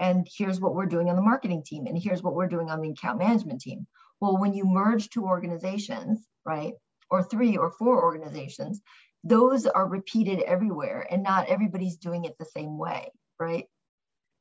And 0.00 0.26
here's 0.36 0.60
what 0.60 0.74
we're 0.74 0.86
doing 0.86 1.08
on 1.08 1.16
the 1.16 1.22
marketing 1.22 1.62
team, 1.64 1.86
and 1.86 2.00
here's 2.00 2.22
what 2.22 2.34
we're 2.34 2.48
doing 2.48 2.70
on 2.70 2.80
the 2.80 2.90
account 2.90 3.18
management 3.18 3.60
team. 3.60 3.86
Well, 4.20 4.38
when 4.38 4.54
you 4.54 4.64
merge 4.64 5.10
two 5.10 5.24
organizations, 5.24 6.26
right, 6.44 6.74
or 7.10 7.22
three 7.22 7.56
or 7.56 7.70
four 7.70 8.02
organizations, 8.02 8.80
those 9.24 9.66
are 9.66 9.88
repeated 9.88 10.40
everywhere, 10.40 11.06
and 11.10 11.22
not 11.22 11.48
everybody's 11.48 11.96
doing 11.96 12.24
it 12.24 12.36
the 12.38 12.44
same 12.44 12.78
way, 12.78 13.10
right? 13.38 13.66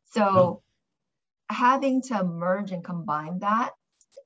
So, 0.06 0.62
having 1.50 2.02
to 2.04 2.24
merge 2.24 2.72
and 2.72 2.84
combine 2.84 3.40
that 3.40 3.72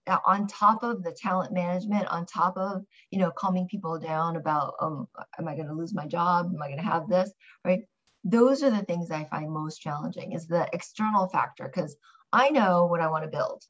uh, 0.08 0.18
on 0.26 0.48
top 0.48 0.84
of 0.84 1.04
the 1.04 1.12
talent 1.12 1.54
management 1.54 2.08
on 2.08 2.26
top 2.26 2.58
of 2.58 2.84
you 3.12 3.20
know 3.20 3.32
calming 3.32 3.68
people 3.68 4.00
down 4.00 4.36
about 4.36 4.74
um 4.82 5.08
am 5.38 5.48
i 5.48 5.56
going 5.56 5.68
to 5.68 5.74
lose 5.74 5.94
my 5.94 6.08
job 6.08 6.52
am 6.54 6.62
i 6.62 6.68
going 6.68 6.80
to 6.80 6.84
have 6.84 7.08
this 7.08 7.32
right 7.64 7.84
those 8.24 8.64
are 8.64 8.70
the 8.70 8.84
things 8.84 9.12
i 9.12 9.24
find 9.26 9.52
most 9.52 9.78
challenging 9.80 10.34
is 10.34 10.48
the 10.48 10.68
external 10.74 11.28
factor 11.28 11.66
because 11.66 11.96
i 12.32 12.50
know 12.50 12.86
what 12.86 13.02
i 13.02 13.08
want 13.08 13.24
to 13.24 13.30
build 13.30 13.64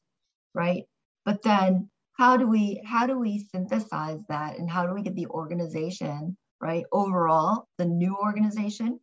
right? 0.53 0.83
But 1.25 1.43
then 1.43 1.89
how 2.17 2.37
do 2.37 2.47
we 2.47 2.81
how 2.85 3.07
do 3.07 3.17
we 3.17 3.47
synthesize 3.51 4.21
that 4.29 4.57
and 4.57 4.69
how 4.69 4.85
do 4.85 4.93
we 4.93 5.01
get 5.01 5.15
the 5.15 5.27
organization 5.27 6.37
right 6.59 6.83
overall 6.91 7.67
the 7.77 7.85
new 7.85 8.15
organization 8.17 8.99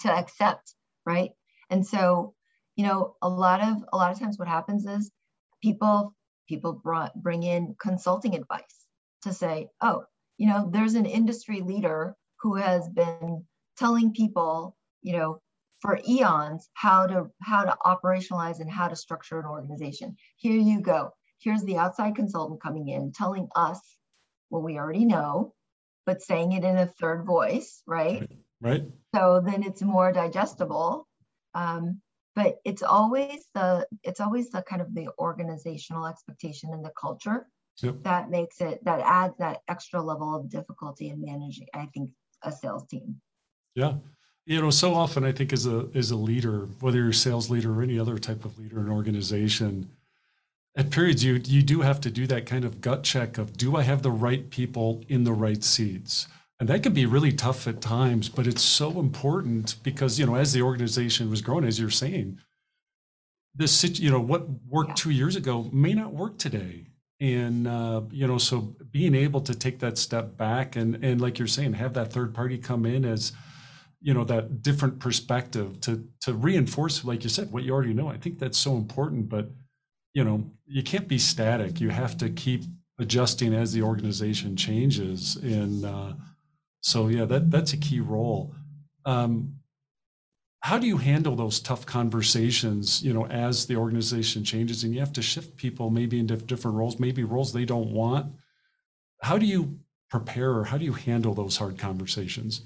to 0.00 0.10
accept 0.10 0.74
right? 1.06 1.30
And 1.70 1.86
so 1.86 2.34
you 2.76 2.84
know 2.84 3.16
a 3.22 3.28
lot 3.28 3.60
of 3.60 3.84
a 3.92 3.96
lot 3.96 4.12
of 4.12 4.18
times 4.18 4.38
what 4.38 4.48
happens 4.48 4.86
is 4.86 5.10
people 5.62 6.14
people 6.48 6.72
brought 6.72 7.14
bring 7.14 7.42
in 7.42 7.74
consulting 7.80 8.34
advice 8.34 8.86
to 9.22 9.32
say 9.32 9.68
oh 9.80 10.04
you 10.36 10.46
know 10.46 10.68
there's 10.72 10.94
an 10.94 11.06
industry 11.06 11.60
leader 11.60 12.14
who 12.40 12.56
has 12.56 12.88
been 12.88 13.44
telling 13.78 14.12
people 14.12 14.76
you 15.02 15.12
know 15.12 15.40
for 15.80 16.00
eons 16.08 16.68
how 16.74 17.06
to 17.06 17.26
how 17.42 17.64
to 17.64 17.76
operationalize 17.84 18.60
and 18.60 18.70
how 18.70 18.88
to 18.88 18.96
structure 18.96 19.38
an 19.38 19.46
organization. 19.46 20.16
Here 20.36 20.58
you 20.58 20.80
go. 20.80 21.10
Here's 21.40 21.62
the 21.64 21.76
outside 21.76 22.16
consultant 22.16 22.62
coming 22.62 22.88
in 22.88 23.12
telling 23.12 23.48
us 23.54 23.80
what 24.48 24.62
we 24.62 24.78
already 24.78 25.04
know 25.04 25.52
but 26.06 26.22
saying 26.22 26.52
it 26.52 26.64
in 26.64 26.76
a 26.76 26.86
third 26.86 27.24
voice 27.24 27.82
right? 27.86 28.28
Right 28.60 28.84
so 29.14 29.42
then 29.44 29.62
it's 29.62 29.82
more 29.82 30.12
digestible. 30.12 31.06
Um, 31.54 32.00
but 32.34 32.56
it's 32.64 32.82
always 32.82 33.46
the 33.54 33.86
it's 34.02 34.20
always 34.20 34.50
the 34.50 34.62
kind 34.62 34.82
of 34.82 34.92
the 34.94 35.08
organizational 35.18 36.06
expectation 36.06 36.70
and 36.72 36.84
the 36.84 36.92
culture 36.98 37.46
yep. 37.80 38.02
that 38.02 38.28
makes 38.28 38.60
it 38.60 38.84
that 38.84 39.00
adds 39.00 39.34
that 39.38 39.60
extra 39.68 40.02
level 40.02 40.34
of 40.34 40.50
difficulty 40.50 41.10
in 41.10 41.20
managing 41.20 41.68
i 41.74 41.86
think 41.94 42.10
a 42.42 42.50
sales 42.50 42.84
team 42.88 43.20
yeah. 43.74 43.94
You 44.46 44.60
know 44.60 44.70
so 44.70 44.94
often 44.94 45.24
i 45.24 45.32
think 45.32 45.54
as 45.54 45.66
a 45.66 45.88
as 45.94 46.10
a 46.10 46.16
leader 46.16 46.68
whether 46.80 46.98
you're 46.98 47.08
a 47.08 47.14
sales 47.14 47.48
leader 47.48 47.72
or 47.72 47.82
any 47.82 47.98
other 47.98 48.18
type 48.18 48.44
of 48.44 48.58
leader 48.58 48.78
in 48.78 48.86
an 48.86 48.92
organization 48.92 49.88
at 50.76 50.90
periods 50.90 51.24
you 51.24 51.40
you 51.46 51.62
do 51.62 51.80
have 51.80 51.98
to 52.02 52.10
do 52.10 52.26
that 52.26 52.44
kind 52.44 52.64
of 52.64 52.82
gut 52.82 53.02
check 53.02 53.38
of 53.38 53.56
do 53.56 53.74
i 53.76 53.82
have 53.82 54.02
the 54.02 54.10
right 54.10 54.50
people 54.50 55.02
in 55.08 55.24
the 55.24 55.32
right 55.32 55.64
seats? 55.64 56.28
And 56.60 56.68
that 56.68 56.82
can 56.82 56.92
be 56.92 57.04
really 57.04 57.32
tough 57.32 57.66
at 57.66 57.80
times 57.80 58.28
but 58.28 58.46
it's 58.46 58.62
so 58.62 59.00
important 59.00 59.76
because 59.82 60.18
you 60.18 60.26
know 60.26 60.34
as 60.34 60.52
the 60.52 60.60
organization 60.60 61.30
was 61.30 61.40
growing 61.40 61.64
as 61.64 61.80
you're 61.80 61.88
saying 61.88 62.38
this 63.54 63.98
you 64.00 64.10
know 64.10 64.20
what 64.20 64.48
worked 64.68 64.90
yeah. 64.90 64.94
two 64.96 65.10
years 65.10 65.36
ago 65.36 65.68
may 65.72 65.94
not 65.94 66.12
work 66.12 66.38
today. 66.38 66.86
And 67.20 67.66
uh, 67.68 68.02
you 68.10 68.26
know 68.26 68.38
so 68.38 68.74
being 68.90 69.14
able 69.14 69.40
to 69.42 69.54
take 69.54 69.78
that 69.78 69.96
step 69.96 70.36
back 70.36 70.76
and 70.76 71.02
and 71.04 71.20
like 71.20 71.38
you're 71.38 71.48
saying 71.48 71.74
have 71.74 71.94
that 71.94 72.12
third 72.12 72.34
party 72.34 72.58
come 72.58 72.84
in 72.84 73.04
as 73.04 73.32
you 74.04 74.14
know 74.14 74.24
that 74.24 74.62
different 74.62 74.98
perspective 75.00 75.80
to 75.80 75.92
to 76.20 76.34
reinforce 76.34 77.04
like 77.04 77.24
you 77.24 77.30
said 77.30 77.50
what 77.50 77.64
you 77.64 77.72
already 77.72 77.94
know 77.94 78.08
i 78.08 78.18
think 78.18 78.38
that's 78.38 78.58
so 78.58 78.76
important 78.76 79.28
but 79.28 79.50
you 80.12 80.22
know 80.22 80.44
you 80.66 80.82
can't 80.82 81.08
be 81.08 81.18
static 81.18 81.80
you 81.80 81.90
have 81.90 82.16
to 82.18 82.28
keep 82.28 82.62
adjusting 82.98 83.54
as 83.54 83.72
the 83.72 83.82
organization 83.82 84.56
changes 84.56 85.36
and 85.36 85.84
uh, 85.84 86.12
so 86.84 87.08
yeah, 87.08 87.24
that 87.24 87.50
that's 87.50 87.72
a 87.72 87.78
key 87.78 88.00
role. 88.00 88.54
Um, 89.06 89.54
how 90.60 90.78
do 90.78 90.86
you 90.86 90.98
handle 90.98 91.34
those 91.34 91.58
tough 91.58 91.86
conversations? 91.86 93.02
You 93.02 93.14
know, 93.14 93.26
as 93.26 93.66
the 93.66 93.76
organization 93.76 94.44
changes 94.44 94.84
and 94.84 94.92
you 94.92 95.00
have 95.00 95.12
to 95.14 95.22
shift 95.22 95.56
people 95.56 95.88
maybe 95.88 96.18
into 96.18 96.36
different 96.36 96.76
roles, 96.76 97.00
maybe 97.00 97.24
roles 97.24 97.54
they 97.54 97.64
don't 97.64 97.90
want. 97.90 98.34
How 99.22 99.38
do 99.38 99.46
you 99.46 99.78
prepare 100.10 100.50
or 100.50 100.64
how 100.64 100.76
do 100.76 100.84
you 100.84 100.92
handle 100.92 101.32
those 101.32 101.56
hard 101.56 101.78
conversations? 101.78 102.60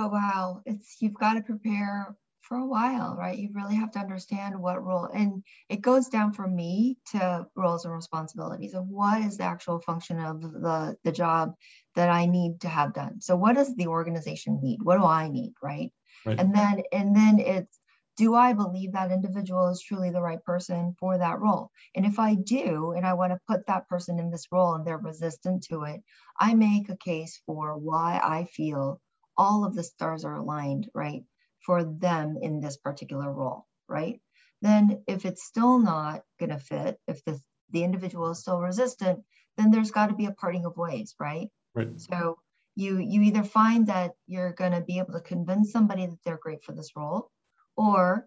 Oh 0.00 0.06
wow, 0.06 0.62
it's 0.64 0.98
you've 1.00 1.14
got 1.14 1.34
to 1.34 1.42
prepare 1.42 2.16
for 2.42 2.56
a 2.56 2.66
while, 2.66 3.16
right? 3.18 3.36
You 3.36 3.50
really 3.52 3.74
have 3.74 3.90
to 3.92 3.98
understand 3.98 4.56
what 4.56 4.84
role, 4.84 5.06
and 5.06 5.42
it 5.68 5.80
goes 5.80 6.06
down 6.08 6.32
for 6.32 6.46
me 6.46 6.98
to 7.10 7.48
roles 7.56 7.84
and 7.84 7.92
responsibilities 7.92 8.74
of 8.74 8.86
what 8.86 9.20
is 9.22 9.38
the 9.38 9.42
actual 9.42 9.80
function 9.80 10.20
of 10.20 10.40
the, 10.40 10.96
the 11.02 11.10
job 11.10 11.54
that 11.96 12.10
I 12.10 12.26
need 12.26 12.60
to 12.60 12.68
have 12.68 12.94
done. 12.94 13.20
So 13.20 13.34
what 13.34 13.56
does 13.56 13.74
the 13.74 13.88
organization 13.88 14.60
need? 14.62 14.78
What 14.84 14.98
do 14.98 15.04
I 15.04 15.28
need, 15.30 15.54
right? 15.60 15.92
right? 16.24 16.38
And 16.38 16.54
then 16.54 16.82
and 16.92 17.16
then 17.16 17.40
it's 17.40 17.80
do 18.16 18.36
I 18.36 18.52
believe 18.52 18.92
that 18.92 19.10
individual 19.10 19.68
is 19.68 19.82
truly 19.82 20.10
the 20.10 20.22
right 20.22 20.42
person 20.44 20.94
for 21.00 21.18
that 21.18 21.40
role? 21.40 21.72
And 21.96 22.06
if 22.06 22.20
I 22.20 22.36
do, 22.36 22.92
and 22.92 23.04
I 23.04 23.14
want 23.14 23.32
to 23.32 23.40
put 23.48 23.66
that 23.66 23.88
person 23.88 24.20
in 24.20 24.30
this 24.30 24.46
role 24.52 24.74
and 24.74 24.86
they're 24.86 24.96
resistant 24.98 25.64
to 25.70 25.82
it, 25.82 26.02
I 26.38 26.54
make 26.54 26.88
a 26.88 26.96
case 26.96 27.42
for 27.46 27.76
why 27.76 28.20
I 28.22 28.44
feel 28.44 29.00
all 29.38 29.64
of 29.64 29.74
the 29.74 29.84
stars 29.84 30.24
are 30.24 30.34
aligned, 30.34 30.90
right? 30.92 31.24
for 31.68 31.84
them 31.84 32.38
in 32.40 32.60
this 32.60 32.78
particular 32.78 33.30
role, 33.30 33.66
right? 33.88 34.20
Then 34.62 35.02
if 35.06 35.24
it's 35.24 35.44
still 35.44 35.78
not 35.78 36.22
going 36.40 36.50
to 36.50 36.58
fit, 36.58 36.98
if 37.06 37.22
the, 37.24 37.40
the 37.70 37.84
individual 37.84 38.30
is 38.30 38.40
still 38.40 38.58
resistant, 38.58 39.20
then 39.58 39.70
there's 39.70 39.90
got 39.90 40.06
to 40.06 40.14
be 40.14 40.24
a 40.24 40.32
parting 40.32 40.64
of 40.64 40.78
ways, 40.78 41.14
right? 41.20 41.50
Right. 41.74 42.00
So 42.00 42.38
you 42.74 42.98
you 42.98 43.22
either 43.22 43.42
find 43.42 43.88
that 43.88 44.12
you're 44.26 44.52
going 44.52 44.72
to 44.72 44.80
be 44.80 44.98
able 44.98 45.12
to 45.12 45.20
convince 45.20 45.70
somebody 45.70 46.06
that 46.06 46.18
they're 46.24 46.38
great 46.40 46.64
for 46.64 46.72
this 46.72 46.92
role, 46.96 47.30
or 47.76 48.26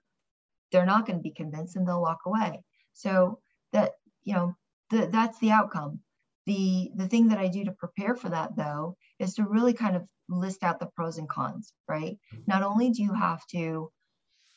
they're 0.72 0.86
not 0.86 1.08
going 1.08 1.18
to 1.18 1.24
be 1.24 1.32
convinced 1.32 1.76
and 1.76 1.88
they'll 1.88 2.02
walk 2.02 2.22
away. 2.26 2.64
So 2.94 3.40
that 3.72 3.94
you 4.24 4.36
know 4.36 4.56
the, 4.90 5.08
that's 5.08 5.40
the 5.40 5.52
outcome. 5.52 6.02
The 6.46 6.92
the 6.96 7.08
thing 7.08 7.28
that 7.30 7.38
I 7.38 7.48
do 7.48 7.66
to 7.66 7.72
prepare 7.72 8.16
for 8.16 8.30
that 8.30 8.56
though 8.56 8.98
is 9.20 9.36
to 9.36 9.44
really 9.44 9.74
kind 9.74 9.96
of 9.96 10.08
list 10.28 10.64
out 10.64 10.80
the 10.80 10.88
pros 10.88 11.18
and 11.18 11.30
cons, 11.30 11.74
right? 11.88 12.18
Mm-hmm. 12.34 12.44
Not 12.48 12.64
only 12.64 12.90
do 12.90 13.04
you 13.04 13.14
have 13.14 13.46
to 13.48 13.92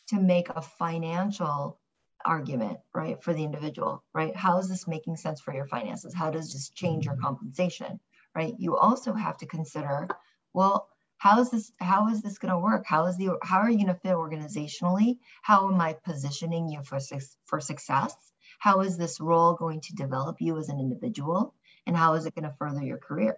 to 0.09 0.21
make 0.21 0.49
a 0.51 0.63
financial 0.63 1.81
argument, 2.25 2.79
right, 2.95 3.23
for 3.23 3.35
the 3.35 3.45
individual, 3.45 4.03
right? 4.15 4.35
How 4.35 4.59
is 4.59 4.69
this 4.69 4.89
making 4.89 5.17
sense 5.17 5.41
for 5.41 5.55
your 5.55 5.67
finances? 5.67 6.15
How 6.15 6.31
does 6.31 6.53
this 6.53 6.71
change 6.71 7.05
your 7.05 7.15
mm-hmm. 7.15 7.25
compensation, 7.25 8.01
right? 8.35 8.55
You 8.59 8.77
also 8.77 9.13
have 9.13 9.37
to 9.39 9.47
consider, 9.47 10.09
well, 10.53 10.89
how 11.19 11.41
is 11.41 11.51
this 11.51 11.73
how 11.81 12.09
is 12.09 12.21
this 12.23 12.39
going 12.39 12.53
to 12.53 12.59
work 12.59 12.85
how 12.87 13.07
is 13.07 13.17
the 13.17 13.31
how 13.43 13.59
are 13.59 13.71
you 13.71 13.77
going 13.77 13.87
to 13.87 13.95
fit 13.95 14.13
organizationally 14.13 15.17
how 15.43 15.71
am 15.71 15.81
i 15.81 15.95
positioning 16.05 16.69
you 16.69 16.83
for 16.83 16.99
for 17.47 17.61
success 17.61 18.15
how 18.59 18.81
is 18.81 18.99
this 18.99 19.21
role 19.21 19.55
going 19.55 19.81
to 19.81 19.95
develop 19.95 20.37
you 20.41 20.59
as 20.59 20.69
an 20.69 20.79
individual 20.79 21.55
and 21.87 21.97
how 21.97 22.15
is 22.15 22.27
it 22.27 22.35
going 22.35 22.45
to 22.45 22.55
further 22.59 22.83
your 22.83 22.99
career 22.99 23.37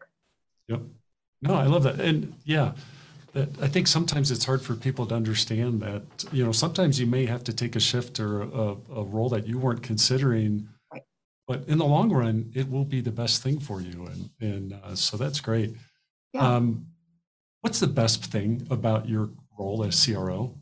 yep 0.68 0.80
no, 1.42 1.54
I 1.54 1.66
love 1.66 1.82
that. 1.82 2.00
And 2.00 2.34
yeah, 2.44 2.72
that 3.32 3.48
I 3.60 3.68
think 3.68 3.86
sometimes 3.86 4.30
it's 4.30 4.44
hard 4.44 4.62
for 4.62 4.74
people 4.74 5.06
to 5.06 5.14
understand 5.14 5.80
that, 5.82 6.02
you 6.32 6.44
know, 6.44 6.52
sometimes 6.52 6.98
you 6.98 7.06
may 7.06 7.26
have 7.26 7.44
to 7.44 7.52
take 7.52 7.76
a 7.76 7.80
shift 7.80 8.18
or 8.18 8.42
a, 8.42 8.76
a 8.94 9.04
role 9.04 9.28
that 9.30 9.46
you 9.46 9.58
weren't 9.58 9.82
considering. 9.82 10.68
Right. 10.92 11.02
But 11.46 11.64
in 11.68 11.78
the 11.78 11.84
long 11.84 12.10
run, 12.10 12.50
it 12.54 12.70
will 12.70 12.84
be 12.84 13.00
the 13.00 13.12
best 13.12 13.42
thing 13.42 13.60
for 13.60 13.80
you. 13.80 14.06
And, 14.06 14.30
and 14.40 14.80
uh, 14.82 14.94
so 14.94 15.16
that's 15.16 15.40
great. 15.40 15.76
Yeah. 16.32 16.56
Um, 16.56 16.86
what's 17.60 17.80
the 17.80 17.86
best 17.86 18.24
thing 18.24 18.66
about 18.70 19.08
your 19.08 19.30
role 19.58 19.84
as 19.84 20.04
CRO? 20.04 20.54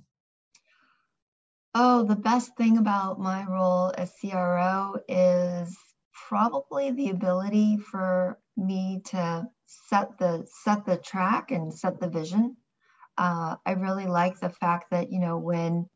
Oh, 1.76 2.04
the 2.04 2.16
best 2.16 2.56
thing 2.56 2.78
about 2.78 3.18
my 3.18 3.44
role 3.48 3.92
as 3.96 4.12
CRO 4.20 4.96
is 5.08 5.76
probably 6.28 6.90
the 6.90 7.10
ability 7.10 7.76
for 7.76 8.38
me 8.56 9.02
to 9.04 9.46
set 9.66 10.18
the 10.18 10.46
set 10.62 10.84
the 10.86 10.96
track 10.96 11.50
and 11.50 11.72
set 11.72 12.00
the 12.00 12.08
vision. 12.08 12.56
Uh, 13.16 13.56
I 13.64 13.72
really 13.72 14.06
like 14.06 14.38
the 14.40 14.50
fact 14.50 14.90
that 14.90 15.12
you 15.12 15.20
know 15.20 15.38
when, 15.38 15.88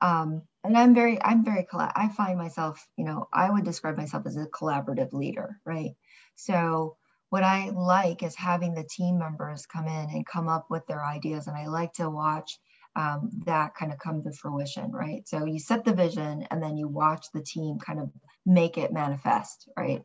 um, 0.00 0.42
and 0.64 0.76
I'm 0.76 0.94
very 0.94 1.22
I'm 1.22 1.44
very 1.44 1.66
I 1.72 2.08
find 2.08 2.38
myself 2.38 2.86
you 2.96 3.04
know 3.04 3.28
I 3.32 3.50
would 3.50 3.64
describe 3.64 3.96
myself 3.96 4.26
as 4.26 4.36
a 4.36 4.46
collaborative 4.46 5.12
leader, 5.12 5.60
right? 5.64 5.92
So 6.36 6.96
what 7.30 7.42
I 7.42 7.70
like 7.70 8.22
is 8.22 8.36
having 8.36 8.74
the 8.74 8.88
team 8.88 9.18
members 9.18 9.66
come 9.66 9.86
in 9.86 10.10
and 10.10 10.26
come 10.26 10.48
up 10.48 10.66
with 10.70 10.86
their 10.86 11.04
ideas, 11.04 11.46
and 11.46 11.56
I 11.56 11.66
like 11.66 11.92
to 11.94 12.08
watch 12.08 12.58
um, 12.96 13.30
that 13.44 13.74
kind 13.74 13.92
of 13.92 13.98
come 13.98 14.22
to 14.24 14.32
fruition, 14.32 14.90
right? 14.90 15.28
So 15.28 15.44
you 15.44 15.60
set 15.60 15.84
the 15.84 15.92
vision 15.92 16.46
and 16.50 16.62
then 16.62 16.76
you 16.78 16.88
watch 16.88 17.26
the 17.32 17.42
team 17.42 17.78
kind 17.78 18.00
of 18.00 18.10
make 18.46 18.78
it 18.78 18.92
manifest, 18.92 19.68
right? 19.76 20.02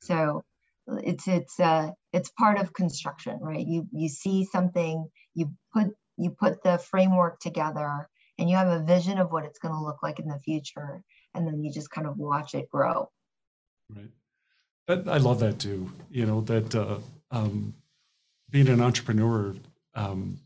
So 0.00 0.42
it's 0.88 1.28
it's 1.28 1.60
uh 1.60 1.90
it's 2.12 2.30
part 2.30 2.58
of 2.58 2.72
construction, 2.72 3.38
right? 3.40 3.64
You 3.64 3.86
you 3.92 4.08
see 4.08 4.44
something, 4.44 5.08
you 5.34 5.52
put 5.72 5.94
you 6.16 6.30
put 6.30 6.62
the 6.64 6.78
framework 6.78 7.38
together, 7.38 8.08
and 8.38 8.50
you 8.50 8.56
have 8.56 8.68
a 8.68 8.84
vision 8.84 9.18
of 9.18 9.30
what 9.30 9.44
it's 9.44 9.60
going 9.60 9.74
to 9.74 9.80
look 9.80 10.02
like 10.02 10.18
in 10.18 10.26
the 10.26 10.38
future, 10.40 11.02
and 11.34 11.46
then 11.46 11.62
you 11.62 11.72
just 11.72 11.90
kind 11.90 12.08
of 12.08 12.18
watch 12.18 12.54
it 12.54 12.68
grow. 12.68 13.08
Right. 13.88 14.10
I 14.88 15.18
love 15.18 15.38
that 15.40 15.60
too. 15.60 15.92
You 16.10 16.26
know 16.26 16.40
that 16.42 16.74
uh, 16.74 16.98
um, 17.30 17.74
being 18.50 18.68
an 18.68 18.80
entrepreneur, 18.80 19.54
um, 19.94 20.40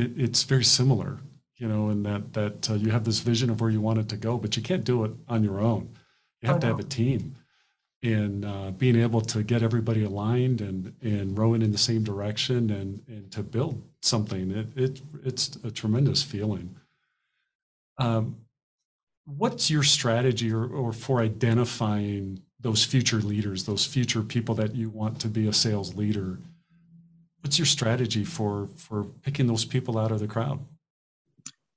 it, 0.00 0.12
it's 0.16 0.42
very 0.42 0.64
similar, 0.64 1.18
you 1.56 1.68
know, 1.68 1.90
in 1.90 2.02
that 2.04 2.32
that 2.32 2.70
uh, 2.70 2.74
you 2.74 2.90
have 2.90 3.04
this 3.04 3.20
vision 3.20 3.50
of 3.50 3.60
where 3.60 3.70
you 3.70 3.80
want 3.80 3.98
it 3.98 4.08
to 4.10 4.16
go, 4.16 4.38
but 4.38 4.56
you 4.56 4.62
can't 4.62 4.84
do 4.84 5.04
it 5.04 5.12
on 5.28 5.44
your 5.44 5.60
own. 5.60 5.90
You 6.40 6.48
have 6.48 6.56
oh, 6.56 6.60
to 6.60 6.66
no. 6.66 6.72
have 6.72 6.80
a 6.80 6.88
team, 6.88 7.36
and 8.02 8.44
uh, 8.44 8.70
being 8.70 8.96
able 8.96 9.20
to 9.20 9.42
get 9.42 9.62
everybody 9.62 10.04
aligned 10.04 10.60
and 10.60 10.94
and 11.02 11.36
rowing 11.36 11.62
in 11.62 11.72
the 11.72 11.78
same 11.78 12.02
direction 12.02 12.70
and 12.70 13.02
and 13.08 13.30
to 13.32 13.42
build 13.42 13.82
something. 14.02 14.50
It, 14.50 14.68
it 14.76 15.00
it's 15.24 15.56
a 15.64 15.70
tremendous 15.70 16.22
feeling. 16.22 16.76
Um, 17.98 18.36
what's 19.26 19.70
your 19.70 19.82
strategy 19.82 20.52
or, 20.52 20.66
or 20.66 20.92
for 20.92 21.20
identifying 21.20 22.42
those 22.58 22.84
future 22.84 23.18
leaders, 23.18 23.64
those 23.64 23.84
future 23.84 24.22
people 24.22 24.54
that 24.56 24.74
you 24.74 24.90
want 24.90 25.20
to 25.20 25.28
be 25.28 25.46
a 25.48 25.52
sales 25.52 25.94
leader? 25.94 26.38
What's 27.42 27.58
your 27.58 27.66
strategy 27.66 28.24
for 28.24 28.68
for 28.76 29.04
picking 29.22 29.46
those 29.46 29.64
people 29.64 29.98
out 29.98 30.12
of 30.12 30.20
the 30.20 30.26
crowd? 30.26 30.60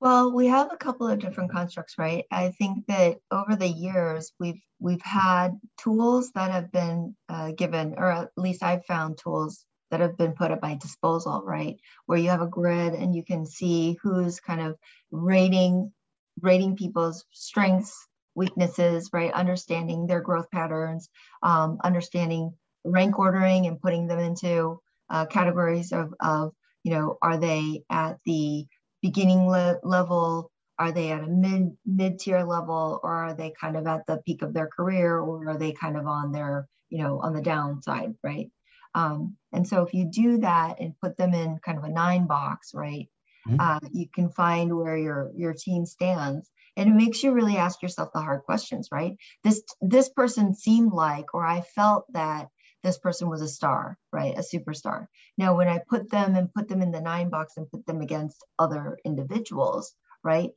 Well, 0.00 0.32
we 0.32 0.48
have 0.48 0.70
a 0.70 0.76
couple 0.76 1.08
of 1.08 1.18
different 1.18 1.50
constructs, 1.50 1.94
right? 1.96 2.24
I 2.30 2.50
think 2.50 2.86
that 2.88 3.18
over 3.30 3.56
the 3.56 3.68
years 3.68 4.32
we've 4.38 4.60
we've 4.78 5.02
had 5.02 5.58
tools 5.78 6.30
that 6.34 6.50
have 6.50 6.70
been 6.70 7.16
uh, 7.28 7.52
given, 7.52 7.94
or 7.96 8.10
at 8.10 8.30
least 8.36 8.62
I've 8.62 8.84
found 8.84 9.18
tools 9.18 9.64
that 9.90 10.00
have 10.00 10.16
been 10.16 10.32
put 10.32 10.50
at 10.50 10.60
my 10.60 10.74
disposal, 10.74 11.42
right? 11.46 11.76
Where 12.06 12.18
you 12.18 12.28
have 12.28 12.42
a 12.42 12.46
grid 12.46 12.94
and 12.94 13.14
you 13.14 13.24
can 13.24 13.46
see 13.46 13.98
who's 14.02 14.40
kind 14.40 14.60
of 14.60 14.76
rating 15.10 15.92
rating 16.40 16.76
people's 16.76 17.24
strengths, 17.30 18.06
weaknesses, 18.34 19.08
right? 19.12 19.32
Understanding 19.32 20.06
their 20.06 20.20
growth 20.20 20.50
patterns, 20.50 21.08
um, 21.42 21.78
understanding 21.84 22.52
rank 22.84 23.18
ordering 23.18 23.66
and 23.66 23.80
putting 23.80 24.06
them 24.06 24.18
into 24.18 24.80
uh, 25.14 25.26
categories 25.26 25.92
of, 25.92 26.12
of, 26.18 26.52
you 26.82 26.92
know, 26.92 27.16
are 27.22 27.38
they 27.38 27.84
at 27.88 28.18
the 28.26 28.66
beginning 29.00 29.46
le- 29.46 29.78
level? 29.84 30.50
Are 30.76 30.90
they 30.90 31.12
at 31.12 31.22
a 31.22 31.28
mid 31.28 31.76
mid 31.86 32.18
tier 32.18 32.42
level, 32.42 32.98
or 33.04 33.12
are 33.12 33.34
they 33.34 33.52
kind 33.60 33.76
of 33.76 33.86
at 33.86 34.02
the 34.08 34.20
peak 34.26 34.42
of 34.42 34.52
their 34.52 34.66
career, 34.66 35.16
or 35.18 35.50
are 35.50 35.56
they 35.56 35.70
kind 35.72 35.96
of 35.96 36.06
on 36.08 36.32
their, 36.32 36.66
you 36.90 36.98
know, 36.98 37.20
on 37.20 37.32
the 37.32 37.40
downside, 37.40 38.14
right? 38.24 38.50
Um, 38.94 39.36
and 39.52 39.66
so 39.68 39.82
if 39.82 39.94
you 39.94 40.04
do 40.10 40.38
that 40.38 40.80
and 40.80 40.98
put 41.00 41.16
them 41.16 41.32
in 41.32 41.60
kind 41.64 41.78
of 41.78 41.84
a 41.84 41.90
nine 41.90 42.26
box, 42.26 42.72
right, 42.74 43.08
mm-hmm. 43.46 43.60
uh, 43.60 43.88
you 43.92 44.06
can 44.12 44.30
find 44.30 44.76
where 44.76 44.96
your 44.96 45.30
your 45.36 45.54
team 45.54 45.86
stands, 45.86 46.50
and 46.76 46.90
it 46.90 46.94
makes 46.94 47.22
you 47.22 47.30
really 47.32 47.56
ask 47.56 47.82
yourself 47.82 48.10
the 48.12 48.20
hard 48.20 48.42
questions, 48.42 48.88
right? 48.90 49.16
This 49.44 49.62
this 49.80 50.08
person 50.08 50.54
seemed 50.54 50.92
like, 50.92 51.34
or 51.34 51.46
I 51.46 51.60
felt 51.60 52.04
that 52.14 52.48
this 52.84 52.98
person 52.98 53.28
was 53.30 53.40
a 53.40 53.48
star, 53.48 53.98
right? 54.12 54.36
A 54.36 54.42
superstar. 54.42 55.08
Now, 55.38 55.56
when 55.56 55.68
I 55.68 55.80
put 55.88 56.10
them 56.10 56.36
and 56.36 56.52
put 56.52 56.68
them 56.68 56.82
in 56.82 56.92
the 56.92 57.00
nine 57.00 57.30
box 57.30 57.54
and 57.56 57.68
put 57.68 57.86
them 57.86 58.02
against 58.02 58.44
other 58.58 58.98
individuals, 59.04 59.94
right? 60.22 60.50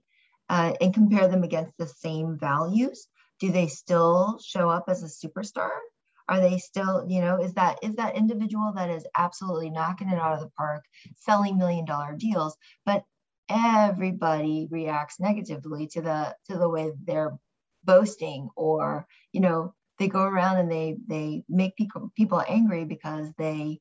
Uh, 0.49 0.73
and 0.81 0.93
compare 0.93 1.27
them 1.29 1.43
against 1.43 1.75
the 1.77 1.87
same 1.87 2.37
values, 2.37 3.07
do 3.39 3.51
they 3.51 3.67
still 3.67 4.39
show 4.45 4.69
up 4.69 4.85
as 4.89 5.03
a 5.03 5.27
superstar? 5.27 5.69
Are 6.29 6.41
they 6.41 6.57
still, 6.57 7.05
you 7.07 7.21
know, 7.21 7.41
is 7.41 7.53
that 7.53 7.79
is 7.81 7.95
that 7.95 8.17
individual 8.17 8.73
that 8.75 8.89
is 8.89 9.07
absolutely 9.17 9.69
knocking 9.69 10.09
it 10.09 10.19
out 10.19 10.33
of 10.33 10.41
the 10.41 10.51
park, 10.57 10.83
selling 11.15 11.57
million 11.57 11.85
dollar 11.85 12.13
deals, 12.13 12.57
but 12.85 13.05
everybody 13.49 14.67
reacts 14.69 15.21
negatively 15.21 15.87
to 15.87 16.01
the 16.01 16.35
to 16.49 16.57
the 16.57 16.67
way 16.67 16.91
they're 17.05 17.37
boasting 17.85 18.49
or 18.57 19.07
you 19.31 19.39
know 19.39 19.73
they 19.99 20.07
go 20.07 20.23
around 20.23 20.57
and 20.57 20.71
they 20.71 20.97
they 21.07 21.43
make 21.49 21.75
people 21.75 22.11
people 22.15 22.43
angry 22.47 22.85
because 22.85 23.31
they 23.37 23.79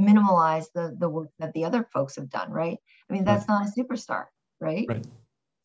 minimalize 0.00 0.66
the 0.74 0.96
the 0.98 1.08
work 1.08 1.30
that 1.38 1.52
the 1.54 1.64
other 1.64 1.88
folks 1.92 2.16
have 2.16 2.30
done 2.30 2.50
right 2.50 2.78
i 3.08 3.12
mean 3.12 3.24
that's 3.24 3.48
right. 3.48 3.60
not 3.60 3.68
a 3.68 3.80
superstar 3.80 4.26
right, 4.60 4.86
right. 4.88 5.06